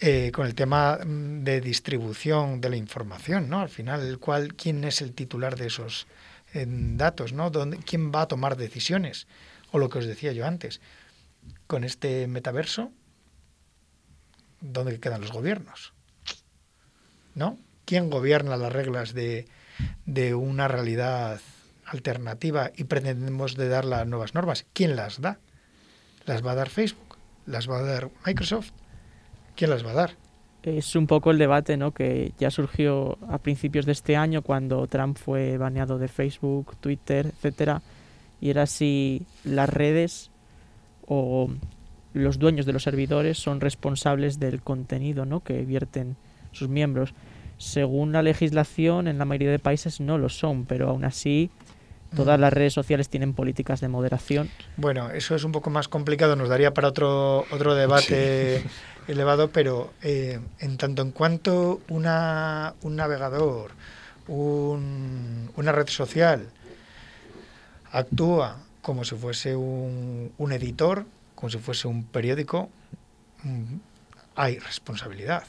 eh, 0.00 0.30
con 0.32 0.46
el 0.46 0.54
tema 0.54 0.98
de 1.04 1.60
distribución 1.60 2.60
de 2.60 2.70
la 2.70 2.76
información, 2.76 3.48
¿no? 3.48 3.60
Al 3.60 3.68
final, 3.68 4.06
el 4.06 4.20
cual, 4.20 4.54
¿quién 4.54 4.84
es 4.84 5.02
el 5.02 5.12
titular 5.12 5.56
de 5.56 5.66
esos 5.66 6.06
eh, 6.54 6.66
datos, 6.68 7.32
¿no? 7.32 7.50
¿Dónde, 7.50 7.78
¿Quién 7.78 8.12
va 8.12 8.22
a 8.22 8.28
tomar 8.28 8.56
decisiones? 8.56 9.26
O 9.72 9.78
lo 9.78 9.88
que 9.88 9.98
os 9.98 10.06
decía 10.06 10.32
yo 10.32 10.46
antes, 10.46 10.80
con 11.66 11.82
este 11.82 12.28
metaverso, 12.28 12.92
¿dónde 14.60 15.00
quedan 15.00 15.20
los 15.20 15.32
gobiernos? 15.32 15.92
¿No? 17.34 17.58
¿Quién 17.84 18.08
gobierna 18.08 18.56
las 18.56 18.72
reglas 18.72 19.14
de, 19.14 19.48
de 20.06 20.34
una 20.34 20.68
realidad 20.68 21.40
alternativa 21.90 22.70
y 22.76 22.84
pretendemos 22.84 23.56
de 23.56 23.68
dar 23.68 23.84
las 23.84 24.06
nuevas 24.06 24.34
normas. 24.34 24.66
¿Quién 24.72 24.96
las 24.96 25.20
da? 25.20 25.38
¿Las 26.26 26.44
va 26.44 26.52
a 26.52 26.56
dar 26.56 26.68
Facebook? 26.68 27.16
¿Las 27.46 27.68
va 27.68 27.78
a 27.78 27.82
dar 27.82 28.10
Microsoft? 28.26 28.70
¿Quién 29.56 29.70
las 29.70 29.84
va 29.84 29.90
a 29.90 29.94
dar? 29.94 30.10
Es 30.62 30.96
un 30.96 31.06
poco 31.06 31.30
el 31.30 31.38
debate 31.38 31.76
¿no? 31.76 31.92
que 31.92 32.32
ya 32.38 32.50
surgió 32.50 33.16
a 33.28 33.38
principios 33.38 33.86
de 33.86 33.92
este 33.92 34.16
año 34.16 34.42
cuando 34.42 34.86
Trump 34.86 35.16
fue 35.16 35.56
baneado 35.56 35.98
de 35.98 36.08
Facebook, 36.08 36.76
Twitter, 36.80 37.26
etcétera, 37.26 37.80
y 38.40 38.50
era 38.50 38.66
si 38.66 39.22
las 39.44 39.68
redes 39.68 40.30
o 41.06 41.48
los 42.12 42.38
dueños 42.38 42.66
de 42.66 42.72
los 42.72 42.82
servidores 42.82 43.38
son 43.38 43.60
responsables 43.60 44.38
del 44.38 44.60
contenido 44.60 45.24
¿no? 45.24 45.40
que 45.40 45.64
vierten 45.64 46.16
sus 46.52 46.68
miembros. 46.68 47.14
Según 47.56 48.12
la 48.12 48.22
legislación, 48.22 49.08
en 49.08 49.18
la 49.18 49.24
mayoría 49.24 49.50
de 49.50 49.58
países 49.58 50.00
no 50.00 50.18
lo 50.18 50.28
son, 50.28 50.64
pero 50.64 50.90
aún 50.90 51.04
así 51.04 51.50
Todas 52.14 52.40
las 52.40 52.52
redes 52.52 52.72
sociales 52.72 53.08
tienen 53.08 53.34
políticas 53.34 53.80
de 53.80 53.88
moderación. 53.88 54.50
Bueno, 54.76 55.10
eso 55.10 55.34
es 55.34 55.44
un 55.44 55.52
poco 55.52 55.70
más 55.70 55.88
complicado, 55.88 56.36
nos 56.36 56.48
daría 56.48 56.72
para 56.72 56.88
otro, 56.88 57.44
otro 57.50 57.74
debate 57.74 58.62
sí. 58.62 58.68
elevado, 59.12 59.50
pero 59.50 59.92
eh, 60.02 60.40
en 60.58 60.78
tanto 60.78 61.02
en 61.02 61.10
cuanto 61.10 61.82
una, 61.88 62.74
un 62.82 62.96
navegador, 62.96 63.72
un, 64.26 65.50
una 65.56 65.72
red 65.72 65.88
social 65.88 66.48
actúa 67.92 68.58
como 68.80 69.04
si 69.04 69.14
fuese 69.16 69.54
un, 69.54 70.32
un 70.38 70.52
editor, 70.52 71.04
como 71.34 71.50
si 71.50 71.58
fuese 71.58 71.88
un 71.88 72.04
periódico, 72.04 72.70
hay 74.34 74.58
responsabilidad. 74.58 75.44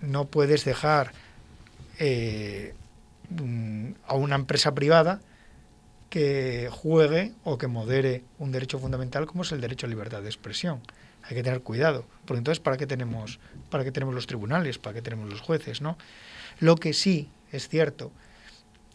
No 0.00 0.26
puedes 0.26 0.64
dejar 0.64 1.12
eh, 1.98 2.74
a 4.06 4.14
una 4.14 4.34
empresa 4.34 4.74
privada 4.74 5.20
que 6.10 6.68
juegue 6.70 7.32
o 7.44 7.56
que 7.56 7.68
modere 7.68 8.24
un 8.38 8.52
derecho 8.52 8.78
fundamental 8.78 9.26
como 9.26 9.42
es 9.42 9.52
el 9.52 9.60
derecho 9.60 9.86
a 9.86 9.88
libertad 9.88 10.20
de 10.20 10.28
expresión. 10.28 10.80
Hay 11.22 11.36
que 11.36 11.42
tener 11.42 11.62
cuidado, 11.62 12.04
porque 12.26 12.38
entonces 12.38 12.60
¿para 12.60 12.76
qué 12.76 12.86
tenemos, 12.86 13.38
para 13.70 13.84
qué 13.84 13.92
tenemos 13.92 14.14
los 14.14 14.26
tribunales? 14.26 14.78
¿Para 14.78 14.94
qué 14.94 15.02
tenemos 15.02 15.30
los 15.30 15.40
jueces? 15.40 15.80
¿no? 15.80 15.96
Lo 16.58 16.76
que 16.76 16.92
sí 16.92 17.30
es 17.52 17.68
cierto 17.68 18.10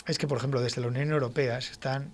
es 0.05 0.17
que, 0.17 0.27
por 0.27 0.37
ejemplo, 0.37 0.61
desde 0.61 0.81
la 0.81 0.87
Unión 0.87 1.09
Europea 1.11 1.59
se 1.61 1.71
están 1.71 2.11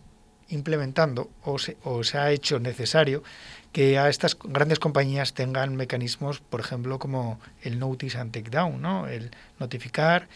implementando 0.49 1.29
o 1.43 1.57
se, 1.57 1.77
o 1.83 2.03
se 2.03 2.17
ha 2.17 2.31
hecho 2.31 2.59
necesario 2.59 3.23
que 3.71 3.97
a 3.97 4.09
estas 4.09 4.37
grandes 4.37 4.79
compañías 4.79 5.33
tengan 5.33 5.75
mecanismos, 5.75 6.41
por 6.41 6.59
ejemplo, 6.59 6.99
como 6.99 7.39
el 7.63 7.79
notice 7.79 8.17
and 8.17 8.31
take 8.31 8.49
down, 8.49 8.81
¿no? 8.81 9.07
el 9.07 9.31
notificar 9.59 10.27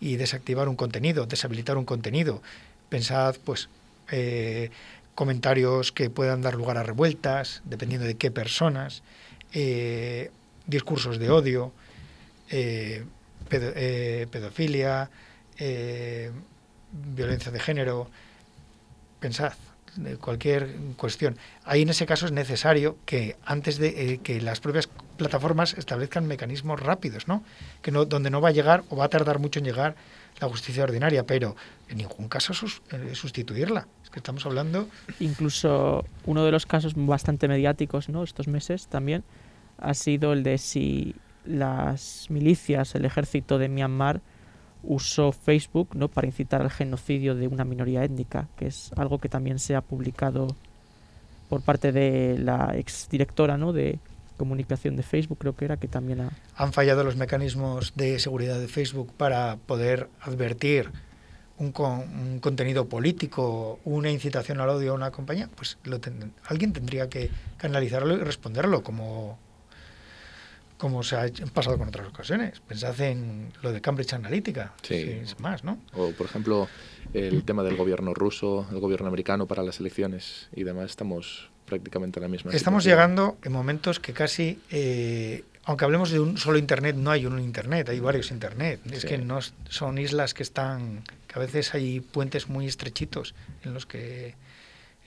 y 0.00 0.16
desactivar 0.16 0.68
un 0.68 0.76
contenido, 0.76 1.26
deshabilitar 1.26 1.76
un 1.76 1.84
contenido. 1.84 2.40
Pensad, 2.88 3.36
pues, 3.44 3.68
eh, 4.10 4.70
comentarios 5.14 5.92
que 5.92 6.10
puedan 6.10 6.42
dar 6.42 6.54
lugar 6.54 6.76
a 6.76 6.82
revueltas, 6.82 7.62
dependiendo 7.64 8.06
de 8.06 8.16
qué 8.16 8.30
personas, 8.30 9.02
eh, 9.52 10.30
discursos 10.66 11.18
de 11.18 11.30
odio, 11.30 11.72
eh, 12.50 13.04
pedo, 13.48 13.72
pedofilia, 14.30 15.10
violencia 16.90 17.52
de 17.52 17.60
género. 17.60 18.10
Pensad, 19.20 19.52
cualquier 20.20 20.74
cuestión. 20.96 21.38
Ahí 21.64 21.82
en 21.82 21.90
ese 21.90 22.06
caso 22.06 22.26
es 22.26 22.32
necesario 22.32 22.98
que 23.06 23.36
antes 23.44 23.78
de 23.78 24.18
que 24.22 24.40
las 24.40 24.60
propias 24.60 24.88
plataformas 25.16 25.74
establezcan 25.74 26.26
mecanismos 26.26 26.80
rápidos, 26.80 27.28
¿no? 27.28 27.44
Que 27.82 27.92
no 27.92 28.04
donde 28.04 28.30
no 28.30 28.40
va 28.40 28.48
a 28.48 28.52
llegar 28.52 28.82
o 28.90 28.96
va 28.96 29.04
a 29.04 29.08
tardar 29.08 29.38
mucho 29.38 29.60
en 29.60 29.64
llegar 29.64 29.94
la 30.40 30.48
justicia 30.48 30.84
ordinaria, 30.84 31.24
pero 31.24 31.56
en 31.88 31.98
ningún 31.98 32.28
caso 32.28 32.52
eh, 32.90 33.14
sustituirla. 33.14 33.86
Es 34.02 34.10
que 34.10 34.18
estamos 34.18 34.44
hablando. 34.46 34.88
Incluso 35.20 36.04
uno 36.26 36.44
de 36.44 36.52
los 36.52 36.66
casos 36.66 36.94
bastante 36.96 37.48
mediáticos, 37.48 38.08
¿no? 38.08 38.22
Estos 38.22 38.48
meses 38.48 38.86
también 38.88 39.24
ha 39.78 39.94
sido 39.94 40.32
el 40.32 40.42
de 40.42 40.58
si 40.58 41.14
las 41.44 42.26
milicias, 42.30 42.94
el 42.94 43.04
ejército 43.04 43.58
de 43.58 43.68
Myanmar 43.68 44.20
usó 44.82 45.32
Facebook, 45.32 45.90
¿no? 45.94 46.08
Para 46.08 46.26
incitar 46.26 46.62
al 46.62 46.70
genocidio 46.70 47.34
de 47.34 47.48
una 47.48 47.64
minoría 47.64 48.04
étnica, 48.04 48.48
que 48.56 48.66
es 48.66 48.92
algo 48.96 49.18
que 49.18 49.28
también 49.28 49.58
se 49.58 49.74
ha 49.74 49.80
publicado 49.80 50.48
por 51.48 51.62
parte 51.62 51.92
de 51.92 52.38
la 52.38 52.76
exdirectora, 52.76 53.56
¿no? 53.56 53.72
De 53.72 53.98
comunicación 54.36 54.96
de 54.96 55.02
Facebook, 55.02 55.38
creo 55.38 55.56
que 55.56 55.64
era, 55.64 55.76
que 55.76 55.88
también 55.88 56.20
ha... 56.20 56.30
Han 56.56 56.72
fallado 56.72 57.04
los 57.04 57.16
mecanismos 57.16 57.92
de 57.96 58.18
seguridad 58.18 58.58
de 58.58 58.68
Facebook 58.68 59.12
para 59.16 59.56
poder 59.66 60.08
advertir 60.20 60.90
un, 61.58 61.72
con, 61.72 62.00
un 62.00 62.40
contenido 62.40 62.88
político, 62.88 63.78
una 63.84 64.10
incitación 64.10 64.60
al 64.60 64.68
odio 64.68 64.92
a 64.92 64.94
una 64.94 65.10
compañía, 65.10 65.48
pues 65.54 65.78
lo 65.84 66.00
ten, 66.00 66.32
alguien 66.46 66.72
tendría 66.72 67.08
que, 67.08 67.30
que 67.58 67.66
analizarlo 67.66 68.14
y 68.14 68.18
responderlo 68.18 68.82
como 68.82 69.38
como 70.76 71.02
se 71.02 71.16
ha 71.16 71.26
pasado 71.54 71.78
con 71.78 71.88
otras 71.88 72.08
ocasiones. 72.08 72.60
Pensad 72.60 73.00
en 73.00 73.52
lo 73.62 73.72
de 73.72 73.80
Cambridge 73.80 74.12
Analytica, 74.12 74.74
sí. 74.82 74.94
es 74.94 75.40
más, 75.40 75.64
¿no? 75.64 75.78
O, 75.94 76.10
por 76.10 76.26
ejemplo, 76.26 76.68
el 77.14 77.44
tema 77.44 77.62
del 77.62 77.76
gobierno 77.76 78.12
ruso, 78.12 78.66
el 78.70 78.80
gobierno 78.80 79.06
americano 79.06 79.46
para 79.46 79.62
las 79.62 79.80
elecciones 79.80 80.48
y 80.54 80.64
demás, 80.64 80.90
estamos 80.90 81.50
prácticamente 81.64 82.18
en 82.18 82.22
la 82.22 82.28
misma 82.28 82.52
Estamos 82.52 82.82
situación. 82.82 83.08
llegando 83.08 83.38
en 83.42 83.52
momentos 83.52 84.00
que 84.00 84.12
casi, 84.12 84.60
eh, 84.70 85.44
aunque 85.64 85.84
hablemos 85.84 86.10
de 86.10 86.20
un 86.20 86.36
solo 86.38 86.58
Internet, 86.58 86.96
no 86.96 87.10
hay 87.10 87.26
un 87.26 87.38
Internet, 87.40 87.88
hay 87.88 88.00
varios 88.00 88.30
Internet. 88.30 88.80
Es 88.90 89.04
que 89.04 89.18
no 89.18 89.40
son 89.68 89.98
islas 89.98 90.34
que 90.34 90.42
están, 90.42 91.02
que 91.26 91.38
a 91.38 91.38
veces 91.38 91.74
hay 91.74 92.00
puentes 92.00 92.48
muy 92.48 92.66
estrechitos 92.66 93.34
en 93.64 93.74
los 93.74 93.86
que, 93.86 94.34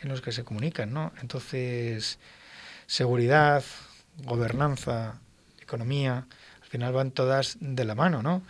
en 0.02 0.10
los 0.10 0.22
que 0.22 0.32
se 0.32 0.44
comunican, 0.44 0.94
¿no? 0.94 1.14
Entonces, 1.22 2.20
seguridad, 2.88 3.64
gobernanza, 4.24 5.20
economía, 5.62 6.26
al 6.62 6.68
final 6.68 6.94
van 6.94 7.12
todas 7.12 7.58
de 7.60 7.86
la 7.86 7.96
mano, 7.96 8.22
¿no? 8.24 8.42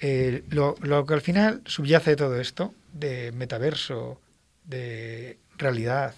Eh, 0.00 0.44
lo, 0.50 0.74
lo, 0.82 1.06
que 1.06 1.14
al 1.14 1.22
final 1.22 1.62
subyace 1.64 2.10
de 2.10 2.16
todo 2.16 2.38
esto, 2.38 2.74
de 2.92 3.32
metaverso, 3.32 4.20
de 4.64 5.38
realidad, 5.56 6.14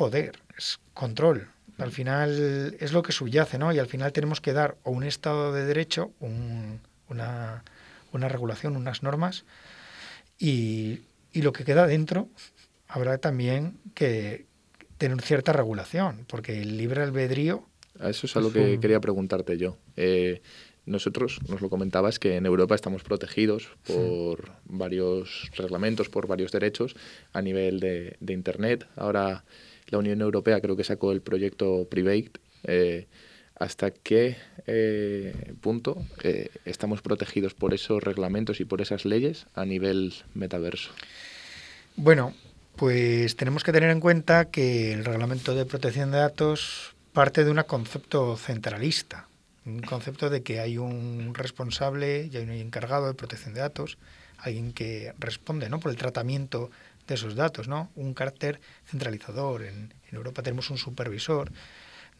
poder, 0.00 0.38
es 0.56 0.80
control. 0.94 1.48
Al 1.76 1.92
final 1.92 2.74
es 2.80 2.94
lo 2.94 3.02
que 3.02 3.12
subyace, 3.12 3.58
¿no? 3.58 3.70
Y 3.70 3.78
al 3.78 3.86
final 3.86 4.14
tenemos 4.14 4.40
que 4.40 4.54
dar 4.54 4.78
o 4.82 4.90
un 4.92 5.04
Estado 5.04 5.52
de 5.52 5.66
Derecho, 5.66 6.10
un, 6.20 6.80
una, 7.10 7.64
una, 8.10 8.28
regulación, 8.30 8.76
unas 8.76 9.02
normas, 9.02 9.44
y, 10.38 11.00
y 11.34 11.42
lo 11.42 11.52
que 11.52 11.64
queda 11.64 11.86
dentro 11.86 12.30
habrá 12.88 13.18
también 13.18 13.76
que 13.92 14.46
tener 14.96 15.20
cierta 15.20 15.52
regulación, 15.52 16.24
porque 16.28 16.62
el 16.62 16.78
libre 16.78 17.02
albedrío 17.02 17.66
A 18.00 18.08
eso 18.08 18.26
es 18.26 18.34
a 18.36 18.40
lo 18.40 18.50
que 18.50 18.80
quería 18.80 19.00
preguntarte 19.00 19.58
yo. 19.58 19.76
Eh, 19.96 20.40
nosotros, 20.86 21.40
nos 21.46 21.60
lo 21.60 21.68
comentabas, 21.68 22.18
que 22.18 22.36
en 22.36 22.46
Europa 22.46 22.74
estamos 22.74 23.02
protegidos 23.02 23.68
por 23.86 24.52
varios 24.64 25.50
reglamentos, 25.56 26.08
por 26.08 26.26
varios 26.26 26.52
derechos 26.52 26.96
a 27.34 27.42
nivel 27.42 27.80
de, 27.80 28.16
Internet. 28.28 28.86
Ahora 28.96 29.44
la 29.90 29.98
Unión 29.98 30.20
Europea 30.20 30.60
creo 30.60 30.76
que 30.76 30.84
sacó 30.84 31.12
el 31.12 31.20
proyecto 31.20 31.86
Private. 31.90 32.32
Eh, 32.64 33.06
¿Hasta 33.56 33.90
qué 33.90 34.36
eh, 34.66 35.54
punto 35.60 36.02
eh, 36.22 36.48
estamos 36.64 37.02
protegidos 37.02 37.52
por 37.52 37.74
esos 37.74 38.02
reglamentos 38.02 38.60
y 38.60 38.64
por 38.64 38.80
esas 38.80 39.04
leyes 39.04 39.46
a 39.54 39.66
nivel 39.66 40.14
metaverso? 40.32 40.92
Bueno, 41.96 42.32
pues 42.76 43.36
tenemos 43.36 43.62
que 43.62 43.72
tener 43.72 43.90
en 43.90 44.00
cuenta 44.00 44.46
que 44.46 44.94
el 44.94 45.04
reglamento 45.04 45.54
de 45.54 45.66
protección 45.66 46.10
de 46.10 46.18
datos 46.18 46.94
parte 47.12 47.44
de 47.44 47.50
un 47.50 47.62
concepto 47.64 48.36
centralista 48.38 49.26
un 49.66 49.80
concepto 49.80 50.30
de 50.30 50.42
que 50.42 50.60
hay 50.60 50.78
un 50.78 51.34
responsable 51.34 52.28
y 52.32 52.36
hay 52.36 52.44
un 52.44 52.50
encargado 52.50 53.06
de 53.06 53.14
protección 53.14 53.54
de 53.54 53.60
datos, 53.60 53.98
alguien 54.38 54.72
que 54.72 55.12
responde 55.18 55.68
¿no? 55.68 55.80
por 55.80 55.90
el 55.90 55.96
tratamiento 55.96 56.70
de 57.10 57.16
esos 57.16 57.34
datos, 57.34 57.68
¿no? 57.68 57.90
un 57.96 58.14
carácter 58.14 58.60
centralizador. 58.86 59.62
En, 59.62 59.92
Europa 60.12 60.42
tenemos 60.42 60.70
un 60.70 60.78
supervisor 60.78 61.52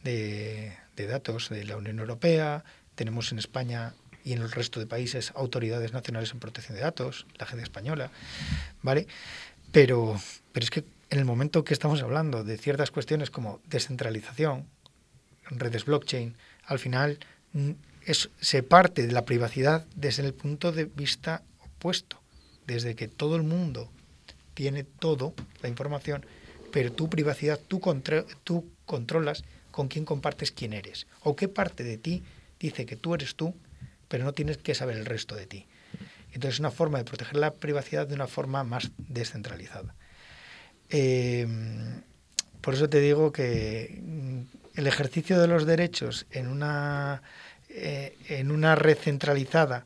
de, 0.03 0.73
datos 0.95 1.49
de 1.49 1.65
la 1.65 1.75
Unión 1.75 1.99
Europea, 1.99 2.63
tenemos 2.95 3.33
en 3.33 3.39
España 3.39 3.93
y 4.23 4.31
en 4.31 4.41
el 4.41 4.51
resto 4.51 4.79
de 4.79 4.85
países 4.85 5.33
autoridades 5.35 5.91
nacionales 5.91 6.31
en 6.31 6.39
protección 6.39 6.75
de 6.75 6.83
datos, 6.83 7.25
la 7.37 7.45
Agencia 7.45 7.63
Española, 7.63 8.09
¿vale? 8.81 9.07
Pero, 9.73 10.15
pero 10.53 10.63
es 10.63 10.69
que 10.69 10.85
en 11.09 11.19
el 11.19 11.25
momento 11.25 11.65
que 11.65 11.73
estamos 11.73 12.01
hablando 12.01 12.45
de 12.45 12.57
ciertas 12.57 12.91
cuestiones 12.91 13.29
como 13.29 13.59
descentralización, 13.65 14.67
redes 15.49 15.83
blockchain, 15.83 16.35
al 16.63 16.79
final 16.79 17.19
mm, 17.51 17.71
se 18.39 18.63
parte 18.63 19.05
de 19.05 19.11
la 19.11 19.25
privacidad 19.25 19.85
desde 19.95 20.25
el 20.25 20.33
punto 20.33 20.71
de 20.71 20.85
vista 20.85 21.43
opuesto, 21.59 22.21
desde 22.67 22.95
que 22.95 23.09
todo 23.09 23.35
el 23.35 23.43
mundo 23.43 23.91
tiene 24.53 24.83
todo, 24.83 25.33
la 25.61 25.69
información, 25.69 26.25
pero 26.71 26.91
tu 26.91 27.09
privacidad, 27.09 27.59
tú, 27.59 27.79
controlas 28.85 29.43
con 29.71 29.87
quién 29.87 30.05
compartes 30.05 30.51
quién 30.51 30.73
eres, 30.73 31.07
o 31.21 31.35
qué 31.35 31.47
parte 31.47 31.83
de 31.83 31.97
ti 31.97 32.23
dice 32.59 32.85
que 32.85 32.95
tú 32.95 33.13
eres 33.13 33.35
tú, 33.35 33.55
pero 34.07 34.23
no 34.23 34.33
tienes 34.33 34.57
que 34.57 34.75
saber 34.75 34.97
el 34.97 35.05
resto 35.05 35.35
de 35.35 35.45
ti. 35.45 35.67
Entonces 36.33 36.55
es 36.55 36.59
una 36.59 36.71
forma 36.71 36.97
de 36.97 37.05
proteger 37.05 37.37
la 37.37 37.53
privacidad 37.53 38.07
de 38.07 38.15
una 38.15 38.27
forma 38.27 38.63
más 38.63 38.91
descentralizada. 38.97 39.95
Em, 40.89 42.01
por 42.61 42.73
eso 42.73 42.89
te 42.89 42.99
digo 42.99 43.31
que 43.31 43.99
mm, 44.01 44.41
el 44.75 44.87
ejercicio 44.87 45.39
de 45.39 45.47
los 45.47 45.65
derechos 45.65 46.25
en 46.31 46.47
una, 46.47 47.21
eh, 47.69 48.17
en 48.27 48.51
una 48.51 48.75
red 48.75 48.97
centralizada 48.97 49.85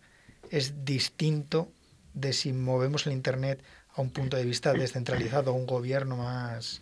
es 0.49 0.85
distinto 0.85 1.71
de 2.13 2.33
si 2.33 2.53
movemos 2.53 3.05
el 3.07 3.13
Internet 3.13 3.61
a 3.95 4.01
un 4.01 4.09
punto 4.09 4.37
de 4.37 4.43
vista 4.43 4.73
descentralizado, 4.73 5.51
a 5.51 5.53
un 5.53 5.65
gobierno 5.65 6.17
más, 6.17 6.81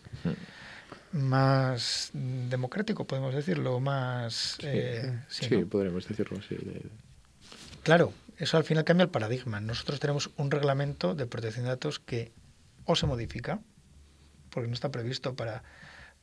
más 1.11 2.09
democrático, 2.13 3.05
podemos 3.05 3.35
decirlo, 3.35 3.79
más... 3.79 4.57
Sí, 4.59 4.67
eh, 4.67 5.65
podemos 5.69 6.07
decirlo 6.07 6.39
así. 6.39 6.57
Claro, 7.83 8.13
eso 8.37 8.57
al 8.57 8.63
final 8.63 8.83
cambia 8.83 9.03
el 9.03 9.09
paradigma. 9.09 9.59
Nosotros 9.61 9.99
tenemos 9.99 10.31
un 10.37 10.49
reglamento 10.49 11.13
de 11.13 11.25
protección 11.27 11.65
de 11.65 11.69
datos 11.69 11.99
que 11.99 12.31
o 12.85 12.95
se 12.95 13.05
modifica, 13.05 13.59
porque 14.49 14.67
no 14.67 14.73
está 14.73 14.91
previsto 14.91 15.35
para 15.35 15.63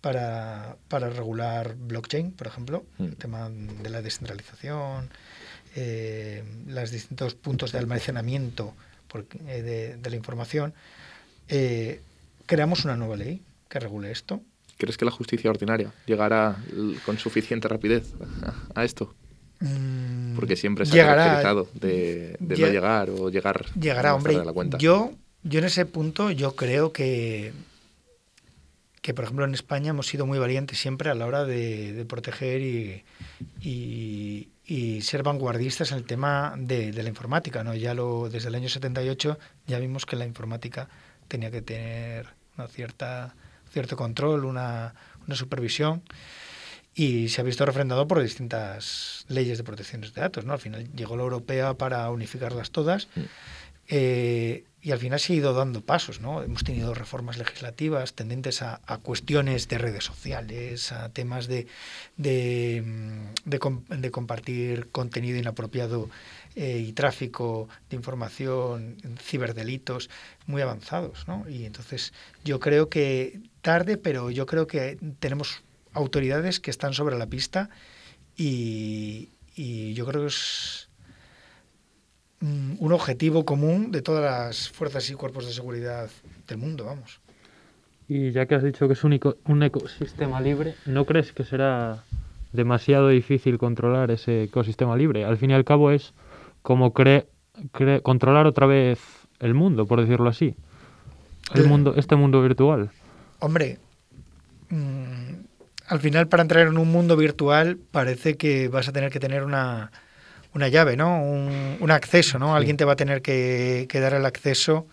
para, 0.01 0.77
para 0.89 1.11
regular 1.11 1.75
blockchain, 1.77 2.33
por 2.33 2.47
ejemplo, 2.47 2.85
mm. 2.99 3.05
el 3.05 3.17
tema 3.17 3.51
de 3.51 3.91
la 3.91 4.03
descentralización, 4.03 5.11
eh, 5.77 6.43
los 6.67 6.91
distintos 6.91 7.35
puntos 7.35 7.73
de 7.73 7.79
almacenamiento 7.79 8.75
eh, 9.47 9.99
de, 10.01 10.11
la 10.11 10.17
información. 10.17 10.75
Eh, 11.49 12.01
creamos 12.47 12.85
una 12.85 12.97
nueva 12.97 13.17
ley 13.17 13.43
que 13.69 13.81
regule 13.81 14.11
esto. 14.11 14.41
¿Crees 14.79 14.97
que 14.97 15.05
la 15.05 15.11
justicia 15.11 15.51
ordinaria 15.51 15.93
llegará 16.07 16.57
con 17.05 17.19
suficiente 17.19 17.69
rapidez 17.69 18.13
a, 18.75 18.85
esto? 18.85 19.15
Mm, 19.61 20.37
Porque 20.37 20.57
siempre 20.57 20.87
se 20.87 21.01
ha 21.01 21.07
caracterizado 21.07 21.69
de, 21.75 22.37
no 22.41 22.55
llegar 22.55 23.11
o 23.11 23.31
llegar 23.31 23.67
llegará, 23.79 24.15
hombre, 24.15 24.43
la 24.43 24.53
cuenta. 24.53 24.79
Yo, 24.79 25.13
yo 25.43 25.59
en 25.59 25.67
ese 25.67 25.85
punto 25.85 26.31
yo 26.31 26.57
creo 26.57 26.93
que 26.93 27.53
que 29.03 29.15
por 29.15 29.25
ejemplo 29.25 29.45
en 29.45 29.55
España 29.55 29.91
hemos 29.91 30.07
sido 30.07 30.27
muy 30.27 30.39
valientes 30.39 30.79
siempre 30.79 31.11
a 31.11 31.15
la 31.15 31.27
hora 31.27 31.45
de, 31.45 32.05
proteger 32.09 32.61
y, 32.61 33.05
y, 33.61 35.01
ser 35.03 35.23
vanguardistas 35.23 35.93
en 35.93 35.99
el 35.99 36.05
tema 36.05 36.55
de, 36.59 36.93
la 36.93 37.09
informática. 37.09 37.65
¿no? 37.65 37.75
Ya 37.75 37.95
lo, 37.95 38.29
desde 38.29 38.49
el 38.49 38.55
año 38.55 38.69
78 38.69 39.39
ya 39.67 39.79
vimos 39.79 40.07
que 40.07 40.17
la 40.17 40.27
informática 40.27 40.89
tenía 41.29 41.51
que 41.51 41.63
tener 41.63 42.27
una 42.57 42.69
cierta, 42.69 43.35
cierto 43.73 43.97
control, 43.97 44.45
una, 44.45 44.95
una 45.27 45.37
supervisión 45.37 46.03
y 46.95 47.29
se 47.29 47.41
ha 47.41 47.45
visto 47.45 47.65
refrendado 47.65 48.07
por 48.07 48.21
distintas 48.21 49.25
leyes 49.29 49.57
de 49.57 49.65
protección 49.65 50.03
de 50.03 50.11
datos. 50.11 50.45
¿no? 50.45 50.53
Al 50.53 50.59
final 50.59 50.93
llegó 50.93 51.17
la 51.17 51.23
europea 51.23 51.75
para 51.75 52.11
unificarlas 52.11 52.71
todas. 52.71 53.09
Mm. 53.15 53.21
Eh, 53.89 54.65
y 54.83 54.93
al 54.93 54.99
final 54.99 55.21
se 55.21 55.33
ha 55.33 55.37
ido 55.37 55.53
dando 55.53 55.83
pasos, 55.83 56.21
¿no? 56.21 56.43
Hemos 56.43 56.65
tenido 56.65 56.95
reformas 56.95 57.37
legislativas 57.37 58.15
tendentes 58.15 58.63
a, 58.63 58.81
cuestiones 59.03 59.69
de 59.69 59.79
redes 59.79 60.05
sociales, 60.05 60.93
a 60.93 61.11
temas 61.11 61.47
de, 61.49 61.67
de, 62.17 62.83
de, 63.45 64.11
compartir 64.11 64.89
contenido 64.91 65.39
inapropiado 65.39 66.09
eh, 66.57 66.79
y 66.79 66.93
tráfico 66.93 67.69
de 67.91 67.97
información, 67.97 68.97
ciberdelitos 69.19 70.09
muy 70.47 70.63
avanzados, 70.63 71.29
¿no? 71.29 71.47
Y 71.49 71.67
entonces 71.67 72.15
yo 72.45 72.59
creo 72.59 72.89
que 72.89 73.41
tarde, 73.61 73.99
pero 73.99 74.31
yo 74.31 74.47
creo 74.47 74.67
que 74.67 74.99
tenemos 75.19 75.63
autoridades 75.93 76.59
que 76.59 76.71
están 76.71 76.95
sobre 76.95 77.19
la 77.19 77.27
pista 77.27 77.69
y, 78.35 79.29
y 79.55 79.93
yo 79.93 80.07
creo 80.07 80.23
que 80.23 80.29
es 80.29 80.90
Mm, 80.90 80.90
un 82.41 82.93
objetivo 82.93 83.45
común 83.45 83.93
de 83.93 84.03
todas 84.03 84.23
las 84.23 84.71
fuerzas 84.71 85.09
y 85.11 85.15
cuerpos 85.15 85.47
de 85.47 85.53
seguridad 85.53 86.09
del 86.49 86.59
mundo, 86.59 86.87
vamos. 86.87 87.21
Y 88.09 88.33
ya 88.33 88.47
que 88.47 88.55
has 88.55 88.63
dicho 88.63 88.89
que 88.89 88.95
es 88.95 89.05
un, 89.05 89.19
un 89.47 89.63
ecosistema 89.63 90.41
libre, 90.41 90.75
¿no 90.87 91.05
crees 91.05 91.33
que 91.33 91.45
será 91.45 92.03
demasiado 92.53 93.09
difícil 93.09 93.59
controlar 93.59 94.11
ese 94.11 94.45
ecosistema 94.45 94.97
libre? 94.97 95.25
Al 95.25 95.37
fin 95.37 95.51
y 95.51 95.55
al 95.55 95.65
cabo 95.65 95.91
es 95.91 96.13
como 96.63 96.93
controlar 96.93 98.47
otra 98.47 98.67
vez 98.67 98.99
el 99.39 99.55
mundo, 99.55 99.87
por 99.87 100.01
decirlo 100.01 100.29
así. 100.29 100.57
El 101.55 101.67
mundo, 101.67 101.95
este 101.97 102.17
mundo 102.17 102.43
virtual. 102.43 102.91
Hombre, 103.39 103.79
mm, 104.71 105.35
al 105.87 106.01
final 106.01 106.29
para 106.29 106.43
entrar 106.43 106.67
en 106.67 106.79
un 106.79 106.91
mundo 106.91 107.17
virtual 107.17 107.79
parece 107.91 108.37
que 108.37 108.69
vas 108.69 108.89
a 108.89 108.93
tener 108.93 109.11
que 109.11 109.21
tener 109.21 109.45
una 109.45 109.93
una 110.55 110.69
llave, 110.69 110.97
¿no? 110.97 111.23
Un, 111.23 111.91
acceso, 111.91 112.39
¿no? 112.39 112.55
Alguien 112.55 112.77
te 112.77 112.85
va 112.85 112.93
a 112.93 112.97
tener 112.97 113.23
que, 113.23 113.87
dar 113.93 114.15
el 114.15 114.25
acceso 114.27 114.87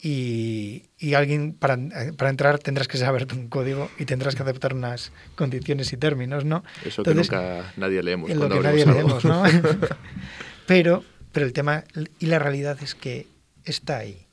y, 0.00 0.84
alguien 1.14 1.52
para, 1.52 1.74
entrar 1.74 2.58
tendrás 2.58 2.88
que 2.88 2.98
saber 2.98 3.26
un 3.32 3.48
código 3.48 3.90
y 3.98 4.04
tendrás 4.04 4.34
que 4.34 4.42
aceptar 4.42 4.74
unas 4.74 5.12
condiciones 5.34 5.92
y 5.92 5.96
términos, 5.96 6.44
¿no? 6.44 6.64
Eso 6.84 7.02
que 7.02 7.14
nunca 7.14 7.72
nadie 7.76 8.02
leemos. 8.02 8.30
Lo 8.30 8.48
que 8.48 8.60
nadie 8.60 8.86
leemos, 8.86 9.24
¿no? 9.24 9.42
pero, 10.66 11.04
pero 11.32 11.46
el 11.46 11.52
tema 11.52 11.84
y 12.18 12.26
la 12.26 12.38
realidad 12.38 12.78
es 12.82 12.94
que 12.94 13.26
está 13.64 13.98
ahí. 13.98 14.26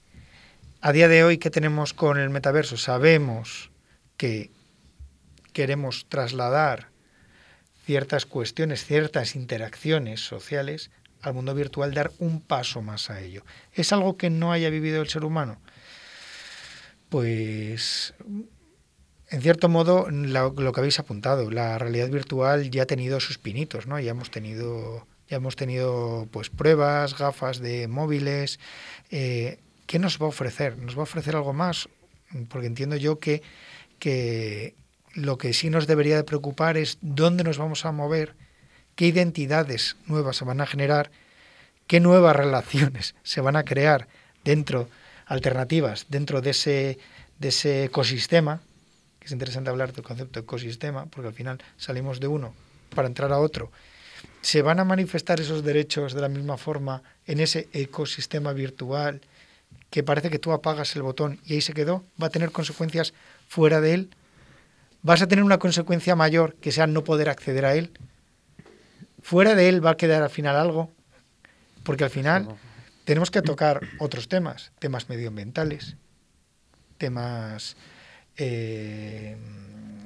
A 0.81 0.93
día 0.93 1.07
de 1.07 1.23
hoy, 1.23 1.37
¿qué 1.37 1.49
tenemos 1.49 1.93
con 1.93 2.17
el 2.17 2.29
metaverso? 2.29 2.77
Sabemos 2.77 3.69
que 4.15 4.49
queremos 5.53 6.05
trasladar 6.07 6.87
ciertas 7.89 8.27
cuestiones, 8.27 8.85
ciertas 8.85 9.35
interacciones 9.35 10.19
sociales 10.19 10.91
al 11.23 11.33
mundo 11.33 11.55
virtual, 11.55 11.91
dar 11.91 12.11
un 12.19 12.39
paso 12.39 12.83
más 12.83 13.09
a 13.09 13.19
ello. 13.19 13.43
¿Es 13.73 13.91
algo 13.91 14.15
que 14.15 14.29
no 14.29 14.51
haya 14.51 14.69
vivido 14.69 15.01
el 15.01 15.09
ser 15.09 15.25
humano? 15.25 15.59
Pues 17.09 18.13
en 19.31 19.41
cierto 19.41 19.69
modo, 19.69 20.07
lo, 20.11 20.53
que 20.53 20.79
habéis 20.79 20.99
apuntado, 20.99 21.49
la 21.49 21.79
realidad 21.79 22.09
virtual 22.09 22.69
ya 22.69 22.83
ha 22.83 22.85
tenido 22.85 23.19
sus 23.19 23.39
pinitos, 23.39 23.87
¿no? 23.87 23.99
Ya 23.99 24.11
hemos 24.11 24.29
tenido, 24.29 25.07
ya 25.27 25.37
hemos 25.37 25.55
tenido 25.55 26.27
pues 26.29 26.51
pruebas, 26.51 27.17
gafas 27.17 27.57
de 27.57 27.87
móviles. 27.87 28.59
Eh, 29.09 29.57
¿Qué 29.87 29.97
nos 29.97 30.21
va 30.21 30.27
a 30.27 30.29
ofrecer? 30.29 30.77
¿Nos 30.77 30.95
va 30.95 30.99
a 30.99 31.09
ofrecer 31.09 31.35
algo 31.35 31.53
más? 31.53 31.89
Porque 32.49 32.67
entiendo 32.67 32.97
yo 32.97 33.17
que, 33.17 33.41
que 33.97 34.75
lo 35.19 35.37
que 35.37 35.53
sí 35.53 35.69
nos 35.69 35.87
debería 35.87 36.15
de 36.15 36.23
preocupar 36.23 36.77
es 36.77 36.97
dónde 37.01 37.43
nos 37.43 37.57
vamos 37.57 37.85
a 37.85 37.91
mover, 37.91 38.35
qué 38.95 39.07
identidades 39.07 39.97
nuevas 40.05 40.37
se 40.37 40.45
van 40.45 40.61
a 40.61 40.65
generar, 40.65 41.11
qué 41.87 41.99
nuevas 41.99 42.35
relaciones 42.35 43.15
se 43.23 43.41
van 43.41 43.55
a 43.55 43.63
crear 43.63 44.07
dentro, 44.43 44.89
alternativas, 45.25 46.07
dentro 46.09 46.41
de 46.41 46.51
ese, 46.51 46.99
de 47.37 47.47
ese 47.49 47.85
ecosistema 47.85 48.61
que 49.19 49.25
es 49.25 49.31
interesante 49.31 49.69
hablar 49.69 49.93
del 49.93 50.03
concepto 50.03 50.39
de 50.39 50.43
ecosistema, 50.45 51.05
porque 51.05 51.27
al 51.27 51.33
final 51.33 51.61
salimos 51.77 52.19
de 52.19 52.27
uno 52.27 52.53
para 52.95 53.07
entrar 53.07 53.31
a 53.31 53.39
otro. 53.39 53.71
¿Se 54.41 54.61
van 54.61 54.79
a 54.79 54.85
manifestar 54.85 55.39
esos 55.41 55.63
derechos 55.63 56.13
de 56.13 56.21
la 56.21 56.29
misma 56.29 56.57
forma 56.57 57.03
en 57.27 57.41
ese 57.41 57.67
ecosistema 57.73 58.53
virtual 58.53 59.21
que 59.89 60.03
parece 60.03 60.29
que 60.29 60.39
tú 60.39 60.51
apagas 60.51 60.95
el 60.95 61.01
botón 61.01 61.39
y 61.45 61.53
ahí 61.53 61.61
se 61.61 61.73
quedó? 61.73 62.03
¿Va 62.21 62.27
a 62.27 62.31
tener 62.31 62.51
consecuencias 62.51 63.13
fuera 63.49 63.81
de 63.81 63.93
él? 63.93 64.09
¿Vas 65.01 65.21
a 65.21 65.27
tener 65.27 65.43
una 65.43 65.59
consecuencia 65.59 66.15
mayor 66.15 66.55
que 66.55 66.71
sea 66.71 66.87
no 66.87 67.03
poder 67.03 67.29
acceder 67.29 67.65
a 67.65 67.75
él? 67.75 67.91
¿Fuera 69.21 69.55
de 69.55 69.69
él 69.69 69.85
va 69.85 69.91
a 69.91 69.97
quedar 69.97 70.21
al 70.21 70.29
final 70.29 70.55
algo? 70.55 70.91
Porque 71.83 72.03
al 72.03 72.09
final 72.09 72.47
tenemos 73.05 73.31
que 73.31 73.41
tocar 73.41 73.81
otros 73.99 74.27
temas, 74.27 74.71
temas 74.79 75.09
medioambientales, 75.09 75.95
temas 76.97 77.77
eh, 78.37 79.37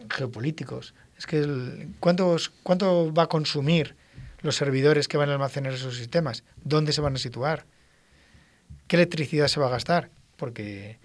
geopolíticos. 0.09 0.93
Es 1.17 1.25
que 1.25 1.39
el, 1.39 1.95
¿cuántos, 1.99 2.49
¿cuánto 2.63 3.13
va 3.13 3.23
a 3.23 3.27
consumir 3.27 3.95
los 4.41 4.55
servidores 4.55 5.07
que 5.07 5.17
van 5.17 5.29
a 5.29 5.33
almacenar 5.33 5.73
esos 5.73 5.97
sistemas? 5.97 6.43
¿Dónde 6.63 6.93
se 6.93 7.01
van 7.01 7.15
a 7.15 7.19
situar? 7.19 7.65
¿Qué 8.87 8.95
electricidad 8.95 9.47
se 9.47 9.59
va 9.59 9.67
a 9.67 9.71
gastar? 9.71 10.09
Porque... 10.37 10.99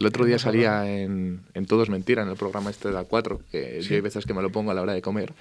El 0.00 0.06
otro 0.06 0.24
día 0.24 0.38
salía 0.38 0.90
en, 0.90 1.40
en 1.52 1.66
Todo 1.66 1.82
es 1.82 1.90
Mentira, 1.90 2.22
en 2.22 2.30
el 2.30 2.36
programa 2.36 2.70
este 2.70 2.88
de 2.88 2.94
la 2.94 3.04
4, 3.04 3.40
que 3.52 3.82
Sí. 3.82 3.90
yo 3.90 3.94
hay 3.96 4.00
veces 4.00 4.24
que 4.24 4.32
me 4.32 4.40
lo 4.40 4.50
pongo 4.50 4.70
a 4.70 4.74
la 4.74 4.80
hora 4.80 4.94
de 4.94 5.02
comer, 5.02 5.34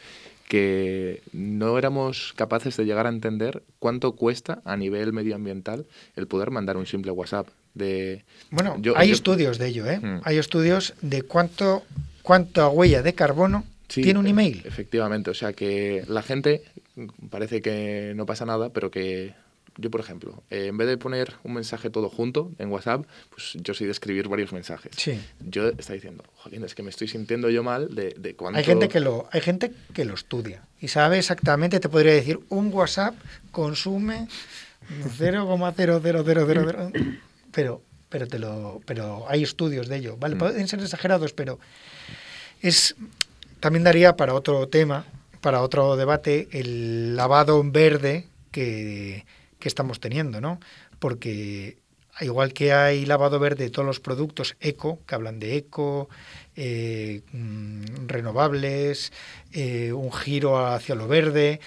que 0.49 1.21
no 1.31 1.77
éramos 1.77 2.33
capaces 2.35 2.75
de 2.75 2.83
llegar 2.85 3.05
a 3.05 3.09
entender 3.09 3.63
cuánto 3.79 4.13
cuesta 4.17 4.61
a 4.65 4.75
nivel 4.75 5.13
medioambiental 5.13 5.85
el 6.17 6.27
poder 6.27 6.51
mandar 6.51 6.75
un 6.75 6.85
simple 6.85 7.11
WhatsApp. 7.11 7.47
De, 7.73 8.25
Bueno, 8.51 8.75
Yo- 8.81 8.97
hay 8.97 9.07
yo- 9.09 9.13
estudios 9.13 9.59
de 9.59 9.67
ello, 9.67 9.85
¿eh? 9.89 9.99
Mm. 9.99 10.21
Hay 10.25 10.37
estudios 10.37 10.93
de 11.01 11.21
cuánto 11.21 11.83
cuánta 12.21 12.67
huella 12.67 13.01
de 13.01 13.13
carbono 13.13 13.63
Sí, 13.87 14.01
tiene 14.03 14.19
un 14.19 14.27
e- 14.27 14.31
email. 14.31 14.61
Efectivamente, 14.65 15.29
o 15.31 15.33
sea 15.33 15.53
que 15.53 16.03
la 16.09 16.21
gente 16.21 16.63
parece 17.29 17.61
que 17.61 18.11
no 18.15 18.25
pasa 18.25 18.45
nada, 18.45 18.69
pero 18.69 18.91
que 18.91 19.33
yo, 19.79 19.89
por 19.89 20.01
ejemplo, 20.01 20.43
eh, 20.49 20.67
en 20.67 20.77
vez 20.77 20.87
de 20.87 20.97
poner 20.97 21.35
un 21.43 21.53
mensaje 21.53 21.89
todo 21.89 22.09
junto 22.09 22.51
en 22.59 22.69
WhatsApp, 22.69 23.05
pues 23.29 23.53
yo 23.55 23.73
soy 23.73 23.87
de 23.87 23.91
escribir 23.91 24.27
varios 24.27 24.51
mensajes. 24.51 24.91
Sí. 24.97 25.19
Yo 25.39 25.69
está 25.69 25.93
diciendo, 25.93 26.23
jolín, 26.35 26.63
es 26.63 26.75
que 26.75 26.83
me 26.83 26.89
estoy 26.89 27.07
sintiendo 27.07 27.49
yo 27.49 27.63
mal 27.63 27.95
de, 27.95 28.13
de 28.17 28.35
cuánto... 28.35 28.59
Hay 28.59 28.65
gente 28.65 28.89
que 28.89 28.99
lo 28.99 29.27
hay 29.31 29.41
gente 29.41 29.71
que 29.93 30.05
lo 30.05 30.13
estudia 30.13 30.63
y 30.79 30.89
sabe 30.89 31.17
exactamente, 31.17 31.79
te 31.79 31.89
podría 31.89 32.13
decir, 32.13 32.39
un 32.49 32.71
WhatsApp 32.73 33.15
consume 33.51 34.27
0,00000 35.17 37.17
pero 37.51 37.81
pero 38.09 38.27
te 38.27 38.39
lo 38.39 38.81
pero 38.85 39.25
hay 39.29 39.43
estudios 39.43 39.87
de 39.87 39.97
ello, 39.97 40.17
¿vale? 40.17 40.35
Mm. 40.35 40.39
Pueden 40.39 40.67
ser 40.67 40.81
exagerados, 40.81 41.33
pero 41.33 41.59
es 42.61 42.95
también 43.59 43.83
daría 43.83 44.15
para 44.15 44.33
otro 44.33 44.67
tema, 44.67 45.05
para 45.41 45.61
otro 45.61 45.95
debate 45.95 46.47
el 46.51 47.15
lavado 47.15 47.61
en 47.61 47.71
verde 47.71 48.27
que, 48.51 49.25
que 49.59 49.67
estamos 49.67 49.99
teniendo, 49.99 50.41
¿no? 50.41 50.59
Porque 50.99 51.77
igual 52.21 52.53
que 52.53 52.73
hay 52.73 53.05
lavado 53.05 53.39
verde 53.39 53.65
de 53.65 53.69
todos 53.69 53.85
los 53.85 53.99
productos 53.99 54.55
eco, 54.59 54.99
que 55.05 55.15
hablan 55.15 55.39
de 55.39 55.57
eco, 55.57 56.09
eh, 56.55 57.21
mm, 57.31 58.07
renovables, 58.07 59.11
eh, 59.53 59.93
un 59.93 60.11
giro 60.11 60.65
hacia 60.67 60.95
lo 60.95 61.07
verde, 61.07 61.59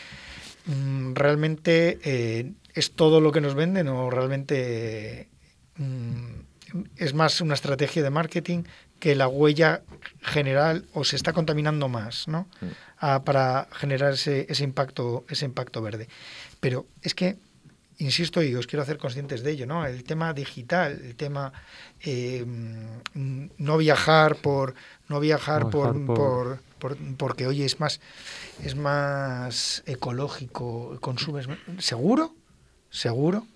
mm, 0.66 1.14
realmente 1.14 1.98
eh, 2.04 2.52
es 2.74 2.92
todo 2.92 3.20
lo 3.20 3.32
que 3.32 3.40
nos 3.40 3.54
venden 3.54 3.88
o 3.88 4.10
realmente 4.10 5.28
mm, 5.76 6.86
es 6.96 7.14
más 7.14 7.40
una 7.40 7.54
estrategia 7.54 8.02
de 8.02 8.10
marketing 8.10 8.64
que 8.98 9.14
la 9.14 9.28
huella 9.28 9.82
general 10.22 10.86
o 10.94 11.04
se 11.04 11.16
está 11.16 11.32
contaminando 11.32 11.88
más, 11.88 12.28
¿no? 12.28 12.48
Ah, 12.98 13.22
para 13.24 13.68
generar 13.72 14.14
ese, 14.14 14.46
ese 14.48 14.64
impacto 14.64 15.24
ese 15.28 15.44
impacto 15.44 15.82
verde. 15.82 16.08
Pero 16.60 16.86
es 17.02 17.14
que 17.14 17.36
insisto 18.02 18.42
y 18.42 18.54
os 18.54 18.66
quiero 18.66 18.82
hacer 18.82 18.98
conscientes 18.98 19.42
de 19.42 19.50
ello, 19.52 19.66
¿no? 19.66 19.86
El 19.86 20.04
tema 20.04 20.32
digital, 20.34 21.00
el 21.04 21.14
tema 21.16 21.52
eh, 22.00 22.44
no 23.14 23.76
viajar 23.78 24.36
por 24.36 24.74
no 25.08 25.20
viajar 25.20 25.64
No 25.64 25.70
por, 25.70 25.92
viajar 25.94 26.06
por- 26.06 26.16
por- 26.78 26.96
por- 26.96 27.16
porque 27.16 27.46
oye 27.46 27.64
es 27.64 27.78
más 27.80 28.00
es 28.64 28.74
más 28.76 29.82
ecológico, 29.86 30.98
consumes 31.00 31.46
seguro, 31.78 32.34
seguro, 32.90 33.46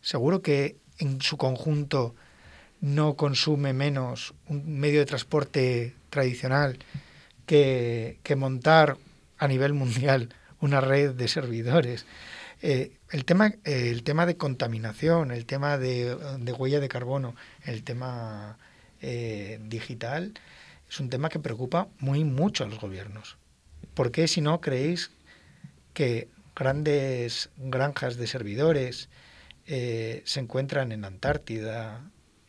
seguro 0.00 0.40
que 0.42 0.76
en 0.98 1.20
su 1.20 1.36
conjunto 1.36 2.14
no 2.80 3.14
consume 3.14 3.72
menos 3.74 4.32
un 4.48 4.78
medio 4.80 5.00
de 5.00 5.06
transporte 5.06 5.94
tradicional 6.08 6.78
que, 7.46 8.18
que 8.22 8.36
montar 8.36 8.96
a 9.38 9.46
nivel 9.48 9.74
mundial 9.74 10.30
una 10.60 10.80
red 10.80 11.12
de 11.12 11.28
servidores. 11.28 12.06
Eh, 12.62 12.98
el, 13.10 13.24
tema, 13.24 13.54
eh, 13.64 13.90
el 13.90 14.02
tema 14.02 14.26
de 14.26 14.36
contaminación, 14.36 15.30
el 15.30 15.46
tema 15.46 15.78
de, 15.78 16.16
de 16.38 16.52
huella 16.52 16.80
de 16.80 16.88
carbono, 16.88 17.34
el 17.64 17.82
tema 17.82 18.58
eh, 19.00 19.58
digital, 19.62 20.34
es 20.88 21.00
un 21.00 21.08
tema 21.08 21.28
que 21.28 21.38
preocupa 21.38 21.88
muy 21.98 22.24
mucho 22.24 22.64
a 22.64 22.66
los 22.66 22.80
gobiernos. 22.80 23.38
¿Por 23.94 24.12
qué 24.12 24.28
si 24.28 24.40
no 24.40 24.60
creéis 24.60 25.10
que 25.94 26.28
grandes 26.54 27.50
granjas 27.56 28.16
de 28.16 28.26
servidores 28.26 29.08
se 29.66 30.40
encuentran 30.40 30.90
en 30.90 31.04
Antártida, 31.04 32.02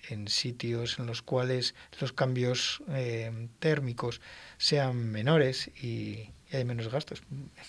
en 0.09 0.27
sitios 0.27 0.99
en 0.99 1.05
los 1.05 1.21
cuales 1.21 1.75
los 1.99 2.13
cambios 2.13 2.81
eh, 2.89 3.47
térmicos 3.59 4.21
sean 4.57 5.11
menores 5.11 5.69
y, 5.81 6.31
y 6.51 6.55
hay 6.55 6.65
menos 6.65 6.89
gastos? 6.89 7.21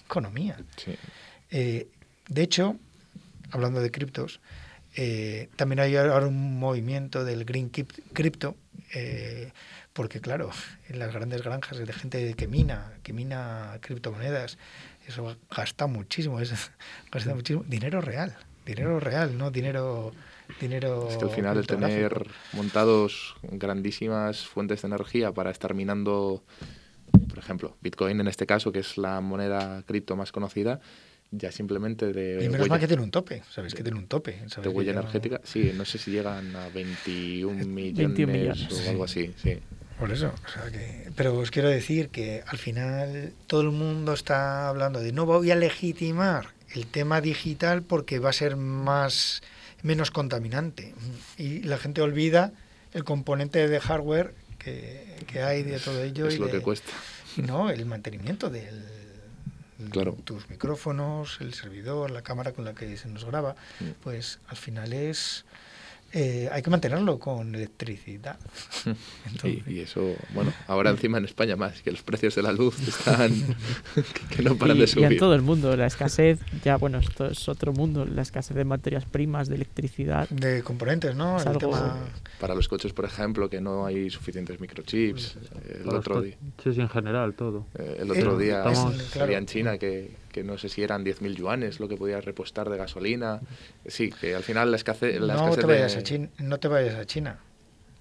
Economía. 0.04 0.58
Sí. 0.76 0.96
Eh, 1.50 1.88
de 2.32 2.42
hecho, 2.42 2.76
hablando 3.50 3.80
de 3.80 3.90
criptos, 3.90 4.40
eh, 4.96 5.48
también 5.56 5.80
hay 5.80 5.96
ahora 5.96 6.26
un 6.26 6.58
movimiento 6.58 7.24
del 7.24 7.44
Green 7.44 7.70
Crypto, 7.70 8.56
eh, 8.94 9.52
porque 9.92 10.20
claro, 10.20 10.50
en 10.88 10.98
las 10.98 11.12
grandes 11.12 11.42
granjas 11.42 11.78
de 11.78 11.92
gente 11.92 12.34
que 12.34 12.46
mina, 12.48 12.92
que 13.02 13.12
mina 13.12 13.78
criptomonedas, 13.80 14.58
eso 15.06 15.36
gasta 15.54 15.86
muchísimo, 15.86 16.40
es, 16.40 16.52
gasta 17.12 17.34
muchísimo 17.34 17.64
dinero 17.68 18.00
real, 18.00 18.36
dinero 18.64 19.00
real, 19.00 19.36
no 19.36 19.50
dinero 19.50 20.12
dinero 20.60 21.08
Es 21.08 21.16
que 21.16 21.24
al 21.24 21.30
final 21.30 21.56
el 21.58 21.66
tener 21.66 22.26
montados 22.52 23.36
grandísimas 23.42 24.46
fuentes 24.46 24.82
de 24.82 24.88
energía 24.88 25.32
para 25.32 25.50
estar 25.50 25.74
minando, 25.74 26.42
por 27.28 27.38
ejemplo, 27.38 27.76
Bitcoin 27.80 28.20
en 28.20 28.28
este 28.28 28.46
caso, 28.46 28.72
que 28.72 28.80
es 28.80 28.98
la 28.98 29.20
moneda 29.20 29.82
cripto 29.84 30.16
más 30.16 30.32
conocida, 30.32 30.80
ya 31.32 31.50
simplemente 31.50 32.12
de 32.12 32.34
y 32.44 32.48
menos 32.48 32.60
huella, 32.60 32.68
mal 32.70 32.80
que 32.80 32.86
tiene 32.86 33.02
un 33.02 33.10
tope, 33.10 33.42
sabéis 33.50 33.74
que 33.74 33.82
tiene 33.82 33.98
un 33.98 34.06
tope, 34.06 34.38
de 34.62 34.68
huella 34.68 34.92
no- 34.92 35.00
energética, 35.00 35.40
sí, 35.44 35.72
no 35.74 35.84
sé 35.84 35.98
si 35.98 36.10
llegan 36.12 36.54
a 36.54 36.68
21 36.68 37.64
millones, 37.66 37.96
21 38.16 38.32
millones, 38.32 38.66
o 38.70 38.74
sí. 38.76 38.88
algo 38.88 39.04
así, 39.04 39.34
sí. 39.42 39.58
Por 39.98 40.10
eso, 40.12 40.32
o 40.46 40.48
sea 40.50 40.70
que, 40.70 41.10
pero 41.16 41.38
os 41.38 41.50
quiero 41.50 41.68
decir 41.68 42.08
que 42.10 42.42
al 42.46 42.58
final 42.58 43.32
todo 43.46 43.60
el 43.62 43.70
mundo 43.70 44.12
está 44.14 44.68
hablando 44.68 45.00
de 45.00 45.12
no 45.12 45.26
voy 45.26 45.50
a 45.50 45.56
legitimar 45.56 46.48
el 46.74 46.86
tema 46.86 47.20
digital 47.20 47.82
porque 47.82 48.18
va 48.18 48.30
a 48.30 48.32
ser 48.32 48.56
más 48.56 49.42
menos 49.82 50.10
contaminante 50.10 50.92
y 51.38 51.60
la 51.62 51.78
gente 51.78 52.02
olvida 52.02 52.52
el 52.92 53.04
componente 53.04 53.68
de 53.68 53.80
hardware 53.80 54.34
que, 54.58 55.16
que 55.26 55.42
hay 55.42 55.62
de 55.62 55.78
todo 55.78 56.02
ello 56.02 56.26
es 56.28 56.34
y 56.34 56.38
lo 56.38 56.46
de- 56.46 56.52
que 56.52 56.60
cuesta. 56.60 56.90
no 57.36 57.70
el 57.70 57.84
mantenimiento 57.86 58.50
del 58.50 58.82
Claro. 59.90 60.16
tus 60.24 60.48
micrófonos 60.50 61.38
el 61.40 61.54
servidor 61.54 62.10
la 62.10 62.22
cámara 62.22 62.52
con 62.52 62.64
la 62.64 62.74
que 62.74 62.96
se 62.96 63.08
nos 63.08 63.24
graba 63.24 63.56
Mm. 63.80 63.90
pues 64.02 64.38
al 64.48 64.56
final 64.56 64.92
es 64.92 65.44
eh, 66.12 66.48
hay 66.52 66.62
que 66.62 66.70
mantenerlo 66.70 67.18
con 67.18 67.54
electricidad 67.54 68.38
Entonces- 69.26 69.62
Y, 69.66 69.72
y 69.72 69.80
eso, 69.80 70.14
bueno, 70.34 70.52
ahora 70.66 70.90
encima 70.90 71.18
en 71.18 71.24
España 71.24 71.56
más, 71.56 71.80
que 71.82 71.90
los 71.90 72.02
precios 72.02 72.34
de 72.34 72.42
la 72.42 72.52
luz 72.52 72.76
están 72.88 73.32
que, 73.94 74.36
que 74.36 74.42
no 74.42 74.56
paran 74.56 74.76
y, 74.76 74.80
de 74.80 74.84
y 74.84 74.88
subir. 74.88 75.12
en 75.12 75.18
todo 75.18 75.34
el 75.34 75.42
mundo, 75.42 75.76
la 75.76 75.86
escasez, 75.92 76.38
ya 76.64 76.76
bueno, 76.76 76.98
esto 76.98 77.26
es 77.26 77.48
otro 77.48 77.72
mundo, 77.72 78.04
la 78.04 78.22
escasez 78.22 78.56
de 78.56 78.64
materias 78.64 79.04
primas, 79.04 79.48
de 79.48 79.56
electricidad. 79.56 80.28
de 80.28 80.62
componentes, 80.62 81.14
¿no? 81.16 81.40
El 81.40 81.48
algo- 81.48 81.58
tema- 81.58 81.96
Para 82.40 82.54
los 82.54 82.68
coches, 82.68 82.92
por 82.92 83.04
ejemplo, 83.04 83.48
que 83.48 83.60
no 83.60 83.86
hay 83.86 84.10
suficientes 84.10 84.60
microchips. 84.60 85.36
El 85.68 85.84
Para 85.84 85.98
otro, 85.98 86.20
día, 86.20 86.36
coches 86.56 86.78
en 86.78 86.88
general, 86.88 87.34
todo. 87.34 87.66
eh, 87.78 87.98
el 88.00 88.10
otro 88.10 88.38
Eh, 88.40 88.44
día 88.44 88.58
estamos- 88.58 89.02
claro. 89.12 89.32
en 89.32 89.46
China 89.46 89.78
que, 89.78 90.10
que 90.32 90.42
no 90.42 90.58
sé 90.58 90.68
si 90.68 90.82
eran 90.82 91.04
10.000 91.04 91.36
yuanes 91.36 91.78
lo 91.78 91.88
que 91.88 91.96
podía 91.96 92.20
repostar 92.20 92.68
de 92.70 92.76
gasolina. 92.78 93.40
Sí, 93.86 94.10
que 94.20 94.34
al 94.34 94.42
final 94.42 94.70
la 94.70 94.76
escasez, 94.76 95.20
la 95.20 95.34
no 95.34 95.40
escasez 95.50 95.60
te 95.60 95.66
vayas 95.66 95.92
de- 95.92 95.98
a 95.98 96.02
China, 96.02 96.28
no 96.38 96.58
te 96.58 96.68
vayas 96.68 96.94
a 96.96 97.04
China. 97.06 97.38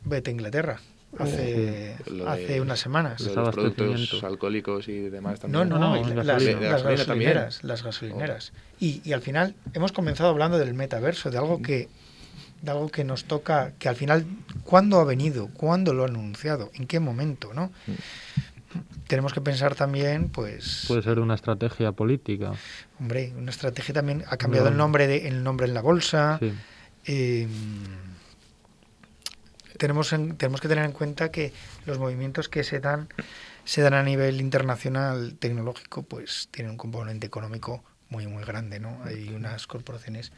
Vete 0.05 0.31
a 0.31 0.33
Inglaterra. 0.33 0.79
Hace. 1.19 1.97
Lo 2.09 2.23
de- 2.23 2.29
hace 2.31 2.61
unas 2.61 2.79
semanas. 2.79 3.19
lo 3.21 3.29
de 3.29 3.35
los 3.35 3.49
productos 3.53 4.23
alcoholíficos 4.23 4.87
y 4.87 5.09
demás 5.09 5.41
también. 5.41 5.67
no, 5.67 5.77
No, 5.77 5.89
no, 5.89 5.93
gasolina. 5.99 6.23
las, 6.23 6.37
también. 6.45 6.59
gasolineras, 6.71 7.63
las 7.65 7.83
gasolineras. 7.83 8.53
Y, 8.79 9.01
y 9.03 9.11
al 9.11 9.21
final 9.21 9.53
hemos 9.73 9.91
comenzado 9.91 10.29
hablando 10.29 10.57
del 10.57 10.73
metaverso, 10.73 11.29
de 11.29 11.37
algo 11.37 11.61
que 11.61 11.89
de 12.61 12.69
algo 12.69 12.89
que 12.89 13.03
nos 13.03 13.23
toca, 13.25 13.73
que 13.79 13.89
al 13.89 13.95
final, 13.95 14.23
¿cuándo 14.63 14.99
ha 14.99 15.03
venido? 15.03 15.49
¿Cuándo 15.51 15.93
lo 15.95 16.03
ha 16.03 16.07
anunciado? 16.07 16.69
¿En 16.75 16.85
qué 16.85 16.99
momento? 16.99 17.55
¿no? 17.55 17.71
Tenemos 19.07 19.33
que 19.33 19.41
pensar 19.41 19.75
también, 19.75 20.29
pues... 20.29 20.85
Puede 20.87 21.01
ser 21.01 21.19
una 21.19 21.35
estrategia 21.35 21.91
política. 21.91 22.53
Hombre, 22.99 23.33
una 23.37 23.51
estrategia 23.51 23.93
también, 23.93 24.23
ha 24.29 24.37
cambiado 24.37 24.69
el 24.69 24.77
nombre 24.77 25.07
de, 25.07 25.27
el 25.27 25.43
nombre 25.43 25.67
en 25.67 25.73
la 25.73 25.81
bolsa. 25.81 26.37
Sí. 26.39 26.53
Eh, 27.05 27.47
tenemos, 29.77 30.13
en- 30.13 30.37
tenemos 30.37 30.61
que 30.61 30.67
tener 30.67 30.85
en 30.85 30.91
cuenta 30.91 31.31
que 31.31 31.53
los 31.85 31.97
movimientos 31.99 32.49
que 32.49 32.63
se 32.63 32.79
dan 32.79 33.07
se 33.63 33.81
dan 33.81 33.93
a 33.93 34.01
nivel 34.03 34.41
internacional 34.41 35.35
tecnológico, 35.39 36.01
pues 36.03 36.47
tienen 36.51 36.71
un 36.71 36.77
componente 36.77 37.27
económico 37.27 37.83
muy 38.09 38.25
muy 38.27 38.43
grande, 38.43 38.79
¿no? 38.79 38.99
Hay 39.05 39.29
unas 39.29 39.67
corporaciones, 39.67 40.31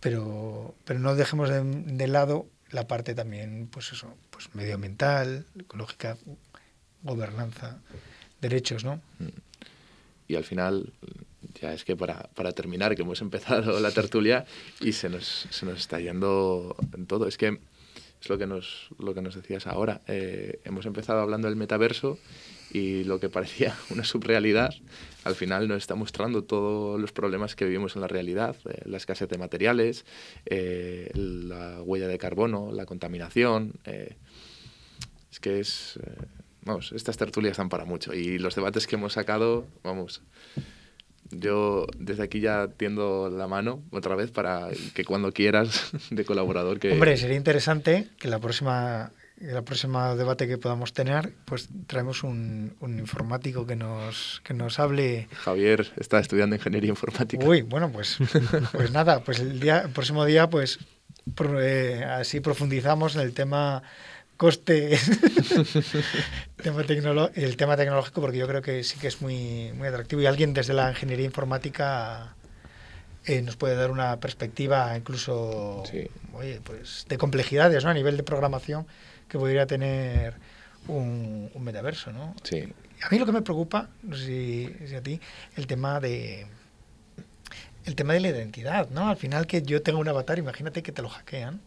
pero 0.00 0.74
pero 0.84 0.98
no 0.98 1.14
dejemos 1.14 1.50
de, 1.50 1.62
de 1.62 2.06
lado 2.08 2.46
la 2.70 2.86
parte 2.86 3.14
también, 3.14 3.68
pues 3.70 3.92
eso, 3.92 4.14
pues 4.30 4.54
medioambiental, 4.54 5.46
ecológica, 5.58 6.16
gobernanza, 7.02 7.78
derechos, 8.40 8.84
¿no? 8.84 9.00
Y 10.26 10.36
al 10.36 10.44
final, 10.44 10.92
ya 11.60 11.72
es 11.72 11.84
que 11.84 11.96
para, 11.96 12.24
para 12.34 12.52
terminar, 12.52 12.94
que 12.94 13.02
hemos 13.02 13.20
empezado 13.20 13.80
la 13.80 13.90
tertulia 13.90 14.44
y 14.80 14.92
se 14.92 15.08
nos, 15.08 15.46
se 15.50 15.66
nos 15.66 15.78
está 15.78 16.00
yendo 16.00 16.76
en 16.94 17.06
todo. 17.06 17.26
Es 17.26 17.38
que 17.38 17.58
es 18.20 18.28
lo 18.28 18.38
que 18.38 18.46
nos, 18.46 18.88
lo 18.98 19.14
que 19.14 19.22
nos 19.22 19.34
decías 19.34 19.66
ahora. 19.66 20.02
Eh, 20.06 20.60
hemos 20.64 20.86
empezado 20.86 21.20
hablando 21.20 21.48
del 21.48 21.56
metaverso 21.56 22.18
y 22.72 23.04
lo 23.04 23.20
que 23.20 23.28
parecía 23.28 23.76
una 23.90 24.04
subrealidad, 24.04 24.74
al 25.24 25.34
final 25.34 25.68
nos 25.68 25.78
está 25.78 25.94
mostrando 25.94 26.44
todos 26.44 27.00
los 27.00 27.12
problemas 27.12 27.54
que 27.54 27.64
vivimos 27.64 27.94
en 27.94 28.02
la 28.02 28.08
realidad, 28.08 28.56
eh, 28.68 28.82
la 28.86 28.96
escasez 28.96 29.28
de 29.28 29.38
materiales, 29.38 30.04
eh, 30.46 31.10
la 31.14 31.82
huella 31.82 32.08
de 32.08 32.18
carbono, 32.18 32.72
la 32.72 32.86
contaminación. 32.86 33.74
es 33.84 35.40
que 35.40 35.60
es... 35.60 35.98
vamos, 36.68 36.92
estas 36.92 37.16
tertulias 37.16 37.56
dan 37.56 37.68
para 37.68 37.84
mucho 37.84 38.14
y 38.14 38.38
los 38.38 38.54
debates 38.54 38.86
que 38.86 38.94
hemos 38.96 39.14
sacado, 39.14 39.66
vamos, 39.82 40.22
yo 41.30 41.86
desde 41.98 42.22
aquí 42.22 42.40
ya 42.40 42.68
tiendo 42.68 43.28
la 43.30 43.46
mano 43.48 43.82
otra 43.90 44.14
vez 44.14 44.30
para 44.30 44.68
que 44.94 45.04
cuando 45.04 45.32
quieras 45.32 45.90
de 46.10 46.24
colaborador 46.24 46.78
que... 46.78 46.92
Hombre, 46.92 47.16
sería 47.16 47.36
interesante 47.36 48.08
que 48.18 48.28
la 48.28 48.38
próxima 48.38 49.12
en 49.40 49.50
el 49.50 49.62
próximo 49.62 50.16
debate 50.16 50.48
que 50.48 50.58
podamos 50.58 50.92
tener, 50.92 51.32
pues 51.44 51.68
traemos 51.86 52.24
un, 52.24 52.74
un 52.80 52.98
informático 52.98 53.66
que 53.68 53.76
nos, 53.76 54.40
que 54.42 54.52
nos 54.52 54.80
hable. 54.80 55.28
Javier 55.32 55.92
está 55.96 56.18
estudiando 56.18 56.56
ingeniería 56.56 56.90
informática. 56.90 57.46
Uy, 57.46 57.62
bueno, 57.62 57.88
pues, 57.92 58.18
pues 58.72 58.90
nada, 58.90 59.22
pues 59.22 59.38
el, 59.38 59.60
día, 59.60 59.82
el 59.82 59.90
próximo 59.90 60.24
día, 60.24 60.50
pues 60.50 60.80
pro- 61.36 61.62
eh, 61.62 62.02
así 62.02 62.40
profundizamos 62.40 63.14
en 63.14 63.20
el 63.22 63.32
tema 63.32 63.84
coste, 64.38 64.96
tema 66.62 66.82
el 67.34 67.56
tema 67.56 67.76
tecnológico, 67.76 68.20
porque 68.20 68.38
yo 68.38 68.46
creo 68.46 68.62
que 68.62 68.84
sí 68.84 68.98
que 68.98 69.08
es 69.08 69.20
muy, 69.20 69.72
muy 69.74 69.88
atractivo 69.88 70.22
y 70.22 70.26
alguien 70.26 70.54
desde 70.54 70.74
la 70.74 70.88
ingeniería 70.90 71.26
informática 71.26 72.34
eh, 73.26 73.42
nos 73.42 73.56
puede 73.56 73.74
dar 73.74 73.90
una 73.90 74.18
perspectiva 74.20 74.96
incluso 74.96 75.82
Sí. 75.90 76.08
oye, 76.32 76.60
pues 76.62 77.04
de 77.08 77.18
complejidades 77.18 77.84
¿no? 77.84 77.90
a 77.90 77.94
nivel 77.94 78.16
de 78.16 78.22
programación 78.22 78.86
que 79.28 79.38
podría 79.38 79.66
tener 79.66 80.34
un, 80.86 81.50
un 81.52 81.64
metaverso. 81.64 82.12
¿no? 82.12 82.34
Sí, 82.44 82.72
A 83.02 83.10
mí 83.10 83.18
lo 83.18 83.26
que 83.26 83.32
me 83.32 83.42
preocupa, 83.42 83.88
no 84.04 84.16
sé 84.16 84.24
si, 84.24 84.76
si 84.86 84.94
a 84.94 85.02
ti, 85.02 85.20
el 85.56 85.66
tema 85.66 85.98
de 86.00 86.46
el 87.84 87.94
tema 87.94 88.12
de 88.12 88.20
la 88.20 88.28
identidad, 88.28 88.90
¿no? 88.90 89.08
Al 89.08 89.16
final 89.16 89.46
que 89.46 89.62
yo 89.62 89.80
tenga 89.82 89.98
un 89.98 90.06
avatar, 90.06 90.38
imagínate 90.38 90.82
que 90.82 90.92
te 90.92 91.00
lo 91.02 91.08
hackean 91.08 91.60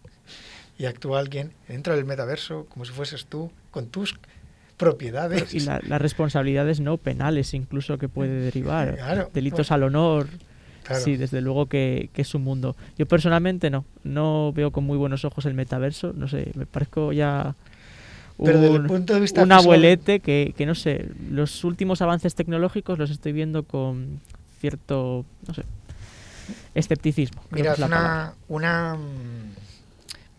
y 0.82 0.86
actúa 0.88 1.20
alguien 1.20 1.52
dentro 1.68 1.96
del 1.96 2.06
metaverso 2.06 2.66
como 2.70 2.86
si 2.86 2.92
fueses 2.92 3.26
tú 3.28 3.52
con 3.70 3.86
tus 3.88 4.16
propiedades. 4.78 5.54
Y 5.54 5.60
la- 5.60 5.80
las 5.88 6.02
responsabilidades 6.02 6.80
no 6.80 6.98
penales 6.98 7.54
incluso 7.54 8.00
que 8.00 8.10
puede 8.10 8.40
derivar. 8.50 8.96
Claro, 8.96 9.30
Delitos 9.32 9.70
bueno. 9.70 9.76
al 9.76 9.84
honor. 9.90 10.28
Claro. 10.84 11.04
Sí, 11.04 11.16
desde 11.18 11.40
luego 11.42 11.68
que, 11.68 12.10
que 12.14 12.24
es 12.24 12.34
un 12.34 12.44
mundo. 12.44 12.76
Yo 12.98 13.06
personalmente 13.06 13.70
no. 13.70 13.86
No 14.04 14.52
veo 14.54 14.72
con 14.72 14.84
muy 14.84 14.98
buenos 14.98 15.24
ojos 15.24 15.46
el 15.46 15.54
metaverso. 15.54 16.14
No 16.16 16.28
sé, 16.28 16.52
me 16.56 16.66
parezco 16.66 17.14
ya 17.14 17.54
Pero 18.44 18.60
desde 18.60 18.76
el 18.76 18.82
un, 18.82 18.88
punto 18.88 19.14
de 19.14 19.20
vista 19.20 19.44
un 19.44 19.52
abuelete 19.52 20.20
que, 20.20 20.56
que 20.58 20.66
no 20.66 20.74
sé. 20.74 21.10
Los 21.30 21.64
últimos 21.64 22.02
avances 22.02 22.34
tecnológicos 22.34 22.98
los 22.98 23.12
estoy 23.12 23.32
viendo 23.34 23.62
con 23.64 24.20
cierto, 24.60 25.24
no 25.48 25.54
sé, 25.54 25.64
escepticismo. 26.74 27.42
Mira, 27.52 27.74
es 27.74 27.80
una, 27.80 28.34
una 28.48 28.96
mm, 28.96 29.56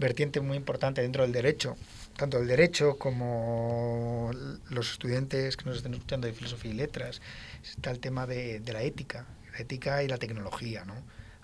vertiente 0.03 0.41
muy 0.41 0.57
importante 0.57 1.01
dentro 1.01 1.23
del 1.23 1.33
derecho, 1.33 1.77
tanto 2.17 2.39
el 2.39 2.47
derecho 2.47 2.99
como 2.99 4.31
los 4.69 4.93
estudiantes 4.93 5.57
que 5.57 5.65
nos 5.65 5.77
estén 5.77 5.95
escuchando 5.95 6.27
de 6.27 6.35
filosofía 6.35 6.73
y 6.73 6.75
letras, 6.75 7.23
está 7.65 7.91
el 7.91 8.01
tema 8.01 8.27
de, 8.27 8.61
de 8.61 8.73
la 8.73 8.83
ética, 8.83 9.27
la 9.53 9.61
ética 9.61 10.03
y 10.03 10.09
la 10.09 10.19
tecnología. 10.19 10.85
¿no? 10.85 10.95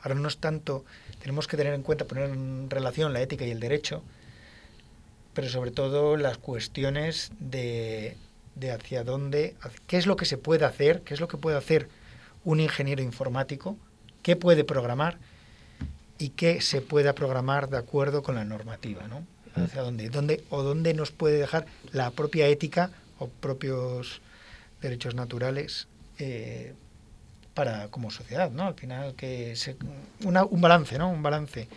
Ahora 0.02 0.16
no 0.16 0.28
es 0.28 0.38
tanto, 0.38 0.84
tenemos 1.20 1.46
que 1.46 1.56
tener 1.56 1.72
en 1.72 1.82
cuenta, 1.82 2.04
poner 2.04 2.30
en 2.30 2.68
relación 2.68 3.12
la 3.12 3.22
ética 3.22 3.46
y 3.46 3.50
el 3.50 3.60
derecho, 3.60 4.02
pero 5.32 5.48
sobre 5.48 5.70
todo 5.70 6.16
las 6.16 6.36
cuestiones 6.36 7.30
de, 7.38 8.16
de 8.56 8.72
hacia 8.72 9.04
dónde, 9.04 9.54
qué 9.86 9.96
es 9.96 10.06
lo 10.06 10.16
que 10.16 10.26
se 10.26 10.36
puede 10.36 10.64
hacer, 10.64 11.02
qué 11.02 11.14
es 11.14 11.20
lo 11.20 11.28
que 11.28 11.36
puede 11.36 11.56
hacer 11.56 11.88
un 12.44 12.60
ingeniero 12.60 13.02
informático, 13.02 13.76
qué 14.22 14.34
puede 14.36 14.64
programar 14.64 15.18
y 16.18 16.30
qué 16.30 16.60
se 16.60 16.80
pueda 16.80 17.14
programar 17.14 17.68
de 17.70 17.78
acuerdo 17.78 18.22
con 18.22 18.34
la 18.34 18.44
normativa, 18.44 19.06
¿no? 19.08 19.24
Hacia 19.54 19.82
dónde, 19.82 20.08
dónde 20.10 20.44
o 20.50 20.62
dónde 20.62 20.94
nos 20.94 21.10
puede 21.10 21.38
dejar 21.38 21.66
la 21.92 22.10
propia 22.10 22.46
ética 22.48 22.90
o 23.18 23.28
propios 23.28 24.20
derechos 24.80 25.14
naturales 25.14 25.88
eh, 26.18 26.74
para 27.54 27.88
como 27.88 28.10
sociedad, 28.10 28.50
¿no? 28.50 28.64
Al 28.66 28.74
final 28.74 29.14
que 29.14 29.56
se, 29.56 29.76
una- 30.24 30.44
un 30.44 30.60
balance, 30.60 30.98
¿no? 30.98 31.10
Un 31.10 31.22
balance. 31.22 31.68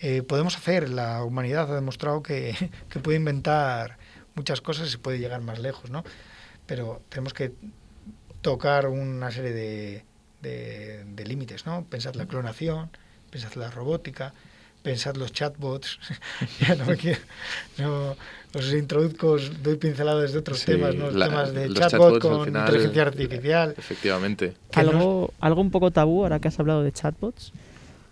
Eh, 0.00 0.22
podemos 0.22 0.56
hacer, 0.56 0.90
la 0.90 1.22
humanidad 1.24 1.70
ha 1.70 1.74
demostrado 1.74 2.22
que, 2.22 2.54
que 2.90 2.98
puede 3.00 3.16
inventar 3.18 3.96
muchas 4.34 4.60
cosas 4.60 4.88
y 4.88 4.90
se 4.90 4.98
puede 4.98 5.18
llegar 5.18 5.40
más 5.42 5.58
lejos, 5.58 5.90
¿no? 5.90 6.04
Pero 6.66 7.02
tenemos 7.08 7.32
que 7.34 7.52
tocar 8.40 8.88
una 8.88 9.30
serie 9.30 9.52
de, 9.52 10.04
de, 10.42 11.04
de 11.04 11.24
límites, 11.24 11.64
¿no? 11.66 11.84
Pensad 11.84 12.14
la 12.14 12.26
clonación, 12.26 12.90
pensad 13.32 13.54
la 13.56 13.70
robótica, 13.70 14.32
pensad 14.82 15.16
los 15.16 15.32
chatbots. 15.32 15.98
ya 16.60 16.74
no 16.76 16.84
me 16.84 16.96
quiero, 16.96 17.18
no, 17.78 18.14
os 18.54 18.72
introduzco, 18.74 19.32
os 19.32 19.62
doy 19.62 19.76
pinceladas 19.76 20.32
de 20.32 20.38
otros 20.38 20.58
Sí, 20.60 20.66
temas, 20.72 20.94
¿no? 20.94 21.10
la- 21.10 21.28
temas 21.28 21.54
de 21.54 21.68
los 21.70 21.78
chatbot 21.78 22.20
con 22.20 22.44
final- 22.44 22.66
inteligencia 22.66 23.02
artificial. 23.02 23.74
efectivamente. 23.78 24.52
algo, 24.74 25.32
algo 25.40 25.60
un 25.62 25.70
poco 25.70 25.90
tabú, 25.90 26.22
ahora 26.24 26.38
que 26.40 26.48
has 26.48 26.60
hablado 26.60 26.82
de 26.82 26.92
chatbots, 26.92 27.52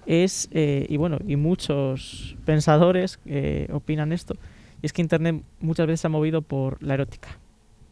es, 0.07 0.49
eh, 0.53 0.87
y 0.89 0.97
bueno, 0.97 1.19
y 1.29 1.37
muchos 1.37 2.35
pensadores 2.47 3.19
eh, 3.27 3.69
opinan 3.71 4.13
esto, 4.13 4.35
y 4.83 4.87
es 4.87 4.95
que 4.95 5.03
Internet 5.03 5.43
muchas 5.61 5.87
veces 5.87 6.01
se 6.01 6.07
ha 6.07 6.11
movido 6.11 6.41
por 6.41 6.83
la 6.83 6.95
erótica, 6.95 7.29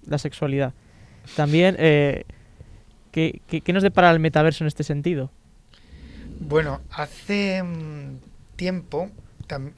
la 0.06 0.16
sexualidad. 0.16 0.72
También, 1.36 1.76
eh, 1.78 2.24
¿qué, 3.12 3.42
qué, 3.46 3.60
qué 3.60 3.72
nos 3.74 3.82
depara 3.82 4.10
el 4.10 4.18
metaverso 4.20 4.64
en 4.64 4.68
este 4.68 4.82
sentido? 4.84 5.30
Bueno, 6.40 6.82
hace 6.90 7.62
mm, 7.62 8.20
tiempo 8.56 9.10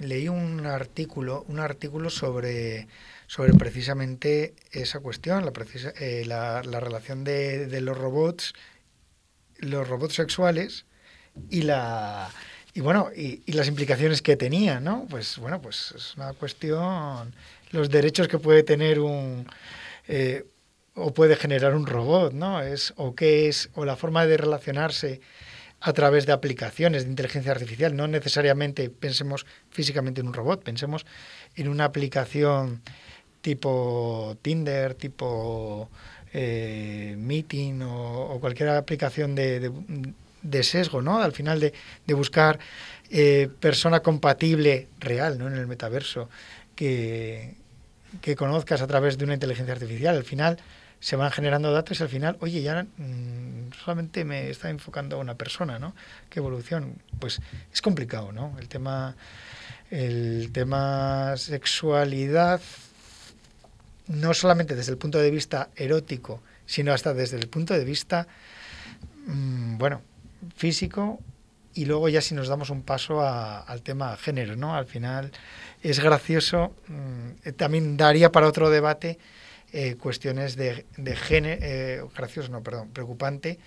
leí 0.00 0.28
un 0.28 0.66
artículo, 0.66 1.44
un 1.48 1.60
artículo 1.60 2.10
sobre, 2.10 2.88
sobre 3.28 3.54
precisamente 3.54 4.54
esa 4.72 5.00
cuestión, 5.00 5.44
la, 5.44 5.52
precisa- 5.52 5.94
eh, 6.00 6.24
la, 6.26 6.62
la 6.64 6.80
relación 6.80 7.24
de, 7.24 7.66
de 7.66 7.80
los 7.80 7.96
robots, 7.96 8.52
los 9.58 9.86
robots 9.88 10.14
sexuales 10.14 10.86
y 11.50 11.62
la 11.62 12.30
y 12.74 12.80
bueno 12.80 13.10
y, 13.16 13.42
y 13.46 13.52
las 13.52 13.68
implicaciones 13.68 14.22
que 14.22 14.36
tenía, 14.36 14.80
¿no? 14.80 15.06
Pues 15.10 15.38
bueno, 15.38 15.60
pues 15.62 15.92
es 15.96 16.16
una 16.16 16.32
cuestión, 16.34 17.34
los 17.72 17.90
derechos 17.90 18.28
que 18.28 18.38
puede 18.38 18.62
tener 18.62 19.00
un 19.00 19.46
eh, 20.08 20.46
o 20.94 21.14
puede 21.14 21.36
generar 21.36 21.74
un 21.74 21.86
robot, 21.86 22.32
¿no? 22.34 22.62
Es 22.62 22.94
o 22.96 23.14
qué 23.14 23.48
es 23.48 23.70
o 23.74 23.84
la 23.84 23.96
forma 23.96 24.26
de 24.26 24.36
relacionarse 24.36 25.20
a 25.80 25.92
través 25.92 26.26
de 26.26 26.32
aplicaciones 26.32 27.04
de 27.04 27.10
inteligencia 27.10 27.52
artificial. 27.52 27.96
No 27.96 28.06
necesariamente 28.06 28.90
pensemos 28.90 29.46
físicamente 29.70 30.20
en 30.20 30.28
un 30.28 30.34
robot, 30.34 30.62
pensemos 30.62 31.06
en 31.56 31.68
una 31.68 31.84
aplicación 31.84 32.82
tipo 33.40 34.36
Tinder, 34.42 34.94
tipo 34.94 35.88
eh, 36.32 37.14
Meeting 37.18 37.80
o, 37.82 38.38
cualquier 38.40 38.70
aplicación 38.70 39.34
de 39.34 40.62
sesgo, 40.62 41.02
¿no? 41.02 41.20
Al 41.20 41.32
final 41.32 41.60
de, 41.60 41.72
de 42.06 42.14
buscar 42.14 42.58
eh, 43.10 43.48
persona 43.58 44.00
compatible 44.00 44.88
real, 45.00 45.36
¿no? 45.38 45.48
En 45.48 45.54
el 45.54 45.66
metaverso, 45.66 46.28
que, 46.76 47.56
que 48.20 48.36
conozcas 48.36 48.82
a 48.82 48.86
través 48.86 49.18
de 49.18 49.24
una 49.24 49.34
inteligencia 49.34 49.74
artificial. 49.74 50.16
Al 50.16 50.24
final 50.24 50.58
se 51.00 51.16
van 51.16 51.30
generando 51.30 51.72
datos 51.72 51.98
y 51.98 52.02
al 52.02 52.08
final, 52.10 52.36
oye, 52.40 52.62
ya 52.62 52.82
mm, 52.82 53.72
solamente 53.84 54.24
me 54.24 54.50
está 54.50 54.68
enfocando 54.68 55.16
a 55.16 55.18
una 55.18 55.34
persona, 55.34 55.78
¿no? 55.78 55.94
¿Qué 56.28 56.40
evolución? 56.40 56.96
Pues 57.18 57.40
es 57.72 57.80
complicado, 57.80 58.32
¿no? 58.32 58.54
El 58.60 58.68
tema, 58.68 59.16
el 59.90 60.50
tema 60.52 61.34
sexualidad, 61.38 62.60
no 64.08 64.34
solamente 64.34 64.76
desde 64.76 64.92
el 64.92 64.98
punto 64.98 65.18
de 65.18 65.30
vista 65.30 65.70
erótico, 65.74 66.42
sino 66.66 66.92
hasta 66.92 67.14
desde 67.14 67.38
el 67.38 67.48
punto 67.48 67.72
de 67.72 67.84
vista, 67.84 68.28
mm, 69.26 69.78
bueno, 69.78 70.02
físico 70.54 71.18
y 71.72 71.86
luego 71.86 72.10
ya 72.10 72.20
si 72.20 72.34
nos 72.34 72.48
damos 72.48 72.68
un 72.68 72.82
paso 72.82 73.22
al 73.22 73.80
tema 73.82 74.16
género, 74.18 74.54
¿no? 74.54 74.74
Al 74.74 74.86
final 74.86 75.32
es 75.82 75.98
gracioso, 76.00 76.74
mm, 76.88 77.52
también 77.56 77.96
daría 77.96 78.30
para 78.32 78.48
otro 78.48 78.68
debate 78.68 79.18
eh, 79.72 79.96
cuestiones 79.96 80.56
de, 80.56 80.86
de 80.96 81.16
género, 81.16 81.62
eh, 81.62 82.02
gracioso, 82.16 82.50
no, 82.50 82.62
perdón, 82.62 82.90
preocupante, 82.90 83.58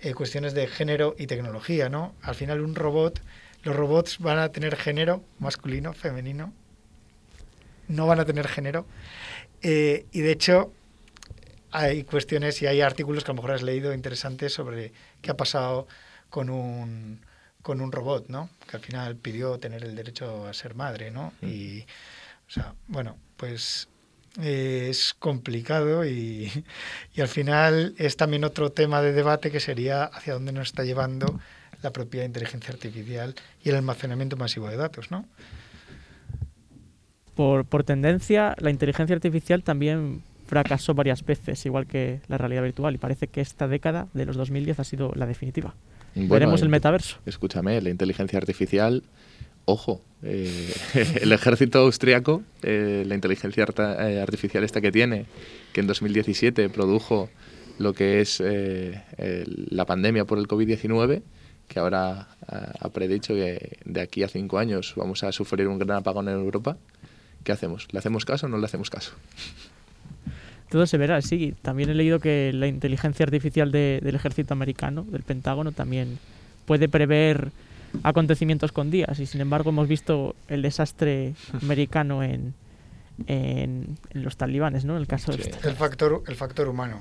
eh, 0.00 0.14
cuestiones 0.14 0.54
de 0.54 0.66
género 0.66 1.14
y 1.18 1.26
tecnología, 1.26 1.88
¿no? 1.88 2.14
Al 2.22 2.34
final 2.34 2.60
un 2.60 2.74
robot, 2.74 3.20
los 3.62 3.74
robots 3.74 4.18
van 4.18 4.38
a 4.38 4.50
tener 4.50 4.76
género 4.76 5.22
masculino, 5.38 5.92
femenino, 5.92 6.52
no 7.88 8.06
van 8.06 8.20
a 8.20 8.24
tener 8.24 8.48
género. 8.48 8.86
y 9.62 10.20
de 10.20 10.30
hecho 10.30 10.72
hay 11.70 12.04
cuestiones 12.04 12.60
y 12.62 12.66
hay 12.66 12.80
artículos 12.80 13.24
que 13.24 13.30
a 13.30 13.34
lo 13.34 13.36
mejor 13.36 13.52
has 13.52 13.62
leído 13.62 13.94
interesantes 13.94 14.52
sobre 14.52 14.92
qué 15.22 15.30
ha 15.30 15.36
pasado 15.36 15.86
con 16.30 16.50
un 16.50 17.20
con 17.64 17.80
un 17.80 17.90
robot, 17.92 18.28
¿no? 18.28 18.50
Que 18.68 18.76
al 18.76 18.82
final 18.82 19.16
pidió 19.16 19.58
tener 19.58 19.82
el 19.84 19.96
derecho 19.96 20.46
a 20.46 20.52
ser 20.52 20.74
madre, 20.74 21.10
¿no? 21.10 21.32
Mm. 21.40 21.46
Y, 21.46 21.86
o 22.46 22.50
sea, 22.50 22.74
bueno, 22.88 23.16
pues 23.38 23.88
eh, 24.40 24.88
es 24.90 25.14
complicado 25.18 26.04
y, 26.04 26.50
y, 27.14 27.20
al 27.20 27.28
final 27.28 27.94
es 27.98 28.16
también 28.16 28.44
otro 28.44 28.72
tema 28.72 29.00
de 29.00 29.12
debate 29.12 29.50
que 29.50 29.60
sería 29.60 30.04
hacia 30.04 30.34
dónde 30.34 30.52
nos 30.52 30.68
está 30.68 30.84
llevando 30.84 31.40
la 31.82 31.92
propia 31.92 32.24
inteligencia 32.24 32.72
artificial 32.72 33.34
y 33.62 33.68
el 33.68 33.76
almacenamiento 33.76 34.36
masivo 34.36 34.68
de 34.68 34.76
datos, 34.76 35.10
¿no? 35.10 35.26
Por, 37.34 37.64
por 37.64 37.84
tendencia, 37.84 38.54
la 38.58 38.70
inteligencia 38.70 39.14
artificial 39.14 39.62
también 39.62 40.22
fracasó 40.46 40.94
varias 40.94 41.24
veces, 41.24 41.64
igual 41.66 41.86
que 41.86 42.20
la 42.28 42.38
realidad 42.38 42.62
virtual, 42.62 42.94
y 42.94 42.98
parece 42.98 43.28
que 43.28 43.40
esta 43.40 43.68
década 43.68 44.08
de 44.14 44.24
los 44.24 44.36
2010 44.36 44.78
ha 44.80 44.84
sido 44.84 45.12
la 45.14 45.26
definitiva. 45.26 45.74
Veremos 46.14 46.62
el 46.62 46.68
metaverso. 46.68 47.18
Escúchame, 47.26 47.80
la 47.80 47.90
inteligencia 47.90 48.38
artificial, 48.38 49.02
ojo, 49.64 50.02
eh, 50.22 50.74
el 51.20 51.32
ejército 51.32 51.80
austriaco, 51.80 52.42
eh, 52.62 53.04
la 53.06 53.14
inteligencia 53.14 53.64
eh, 53.64 54.20
artificial 54.20 54.64
esta 54.64 54.80
que 54.80 54.92
tiene, 54.92 55.26
que 55.72 55.80
en 55.80 55.86
2017 55.86 56.68
produjo 56.70 57.30
lo 57.78 57.92
que 57.92 58.20
es 58.20 58.40
la 58.40 59.84
pandemia 59.84 60.24
por 60.24 60.38
el 60.38 60.46
COVID-19, 60.46 61.22
que 61.66 61.80
ahora 61.80 62.28
ha 62.46 62.88
predicho 62.90 63.34
que 63.34 63.78
de 63.84 64.00
aquí 64.00 64.22
a 64.22 64.28
cinco 64.28 64.58
años 64.58 64.94
vamos 64.96 65.24
a 65.24 65.32
sufrir 65.32 65.66
un 65.66 65.80
gran 65.80 65.98
apagón 65.98 66.28
en 66.28 66.36
Europa. 66.36 66.76
¿Qué 67.42 67.50
hacemos? 67.50 67.88
¿Le 67.90 67.98
hacemos 67.98 68.24
caso 68.24 68.46
o 68.46 68.48
no 68.48 68.58
le 68.58 68.66
hacemos 68.66 68.90
caso? 68.90 69.12
todo 70.74 70.86
se 70.86 70.98
verá, 70.98 71.22
sí. 71.22 71.54
También 71.62 71.90
he 71.90 71.94
leído 71.94 72.18
que 72.18 72.52
la 72.52 72.66
inteligencia 72.66 73.22
artificial 73.22 73.70
del 73.70 74.14
ejército 74.14 74.54
americano, 74.54 75.06
del 75.08 75.22
Pentágono, 75.22 75.70
también 75.70 76.18
puede 76.66 76.88
prever 76.88 77.52
acontecimientos 78.02 78.72
con 78.72 78.90
días 78.90 79.18
y 79.20 79.26
sin 79.26 79.40
embargo 79.40 79.70
hemos 79.70 79.88
visto 79.88 80.34
el 80.48 80.62
desastre 80.62 81.34
americano 81.62 82.22
en, 82.22 82.54
en, 83.26 83.98
los 84.12 84.36
talibanes, 84.36 84.84
¿no? 84.84 84.96
El 84.96 85.06
caso 85.06 85.32
este. 85.32 85.68
el 85.68 85.76
factor 85.76 86.22
el 86.26 86.34
factor 86.34 86.68
humano. 86.68 87.00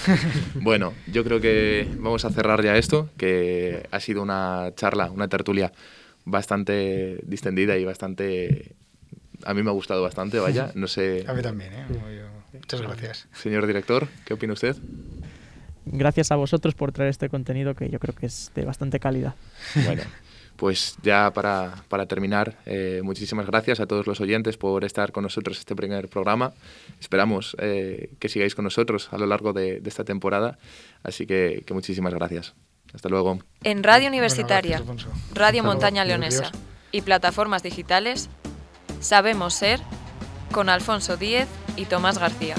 bueno, 0.54 0.92
yo 1.12 1.24
creo 1.24 1.40
que 1.40 1.88
vamos 1.98 2.24
a 2.24 2.30
cerrar 2.30 2.62
ya 2.62 2.76
esto, 2.76 3.08
que 3.16 3.86
ha 3.90 4.00
sido 4.00 4.22
una 4.22 4.72
charla, 4.76 5.10
una 5.10 5.28
tertulia 5.28 5.72
bastante 6.24 7.20
distendida 7.24 7.76
y 7.76 7.84
bastante 7.84 8.74
a 9.44 9.54
mí 9.54 9.62
me 9.62 9.70
ha 9.70 9.72
gustado 9.72 10.02
bastante, 10.02 10.38
vaya, 10.38 10.70
no 10.74 10.88
sé. 10.88 11.24
A 11.26 11.34
mí 11.34 11.42
también, 11.42 11.72
¿eh? 11.72 11.84
Muchas 12.52 12.80
gracias. 12.80 13.28
Señor 13.32 13.66
director, 13.66 14.08
¿qué 14.24 14.34
opina 14.34 14.52
usted? 14.52 14.76
Gracias 15.86 16.32
a 16.32 16.36
vosotros 16.36 16.74
por 16.74 16.92
traer 16.92 17.10
este 17.10 17.28
contenido 17.28 17.74
que 17.74 17.90
yo 17.90 17.98
creo 17.98 18.14
que 18.14 18.26
es 18.26 18.50
de 18.54 18.64
bastante 18.64 19.00
calidad. 19.00 19.34
Bueno, 19.84 20.02
pues 20.64 20.96
ya 21.02 21.30
para, 21.30 21.84
para 21.90 22.06
terminar, 22.06 22.56
eh, 22.64 23.02
muchísimas 23.04 23.44
gracias 23.44 23.80
a 23.80 23.86
todos 23.86 24.06
los 24.06 24.22
oyentes 24.22 24.56
por 24.56 24.82
estar 24.82 25.12
con 25.12 25.22
nosotros 25.22 25.58
este 25.58 25.76
primer 25.76 26.08
programa. 26.08 26.54
Esperamos 26.98 27.54
eh, 27.58 28.14
que 28.18 28.30
sigáis 28.30 28.54
con 28.54 28.64
nosotros 28.64 29.10
a 29.12 29.18
lo 29.18 29.26
largo 29.26 29.52
de, 29.52 29.82
esta 29.84 30.04
temporada, 30.04 30.56
así 31.02 31.26
que, 31.26 31.64
que, 31.66 31.74
muchísimas 31.74 32.14
gracias. 32.14 32.54
Hasta 32.94 33.10
luego. 33.10 33.40
En 33.62 33.82
Radio 33.82 34.08
Universitaria, 34.08 34.82
Radio 35.34 35.64
Montaña 35.64 36.02
Leonesa 36.02 36.50
y 36.92 37.02
plataformas 37.02 37.62
digitales, 37.62 38.30
sabemos 39.00 39.52
ser 39.52 39.80
con 40.50 40.70
Alfonso 40.70 41.18
Díez 41.18 41.46
y 41.76 41.84
Tomás 41.84 42.16
García. 42.16 42.54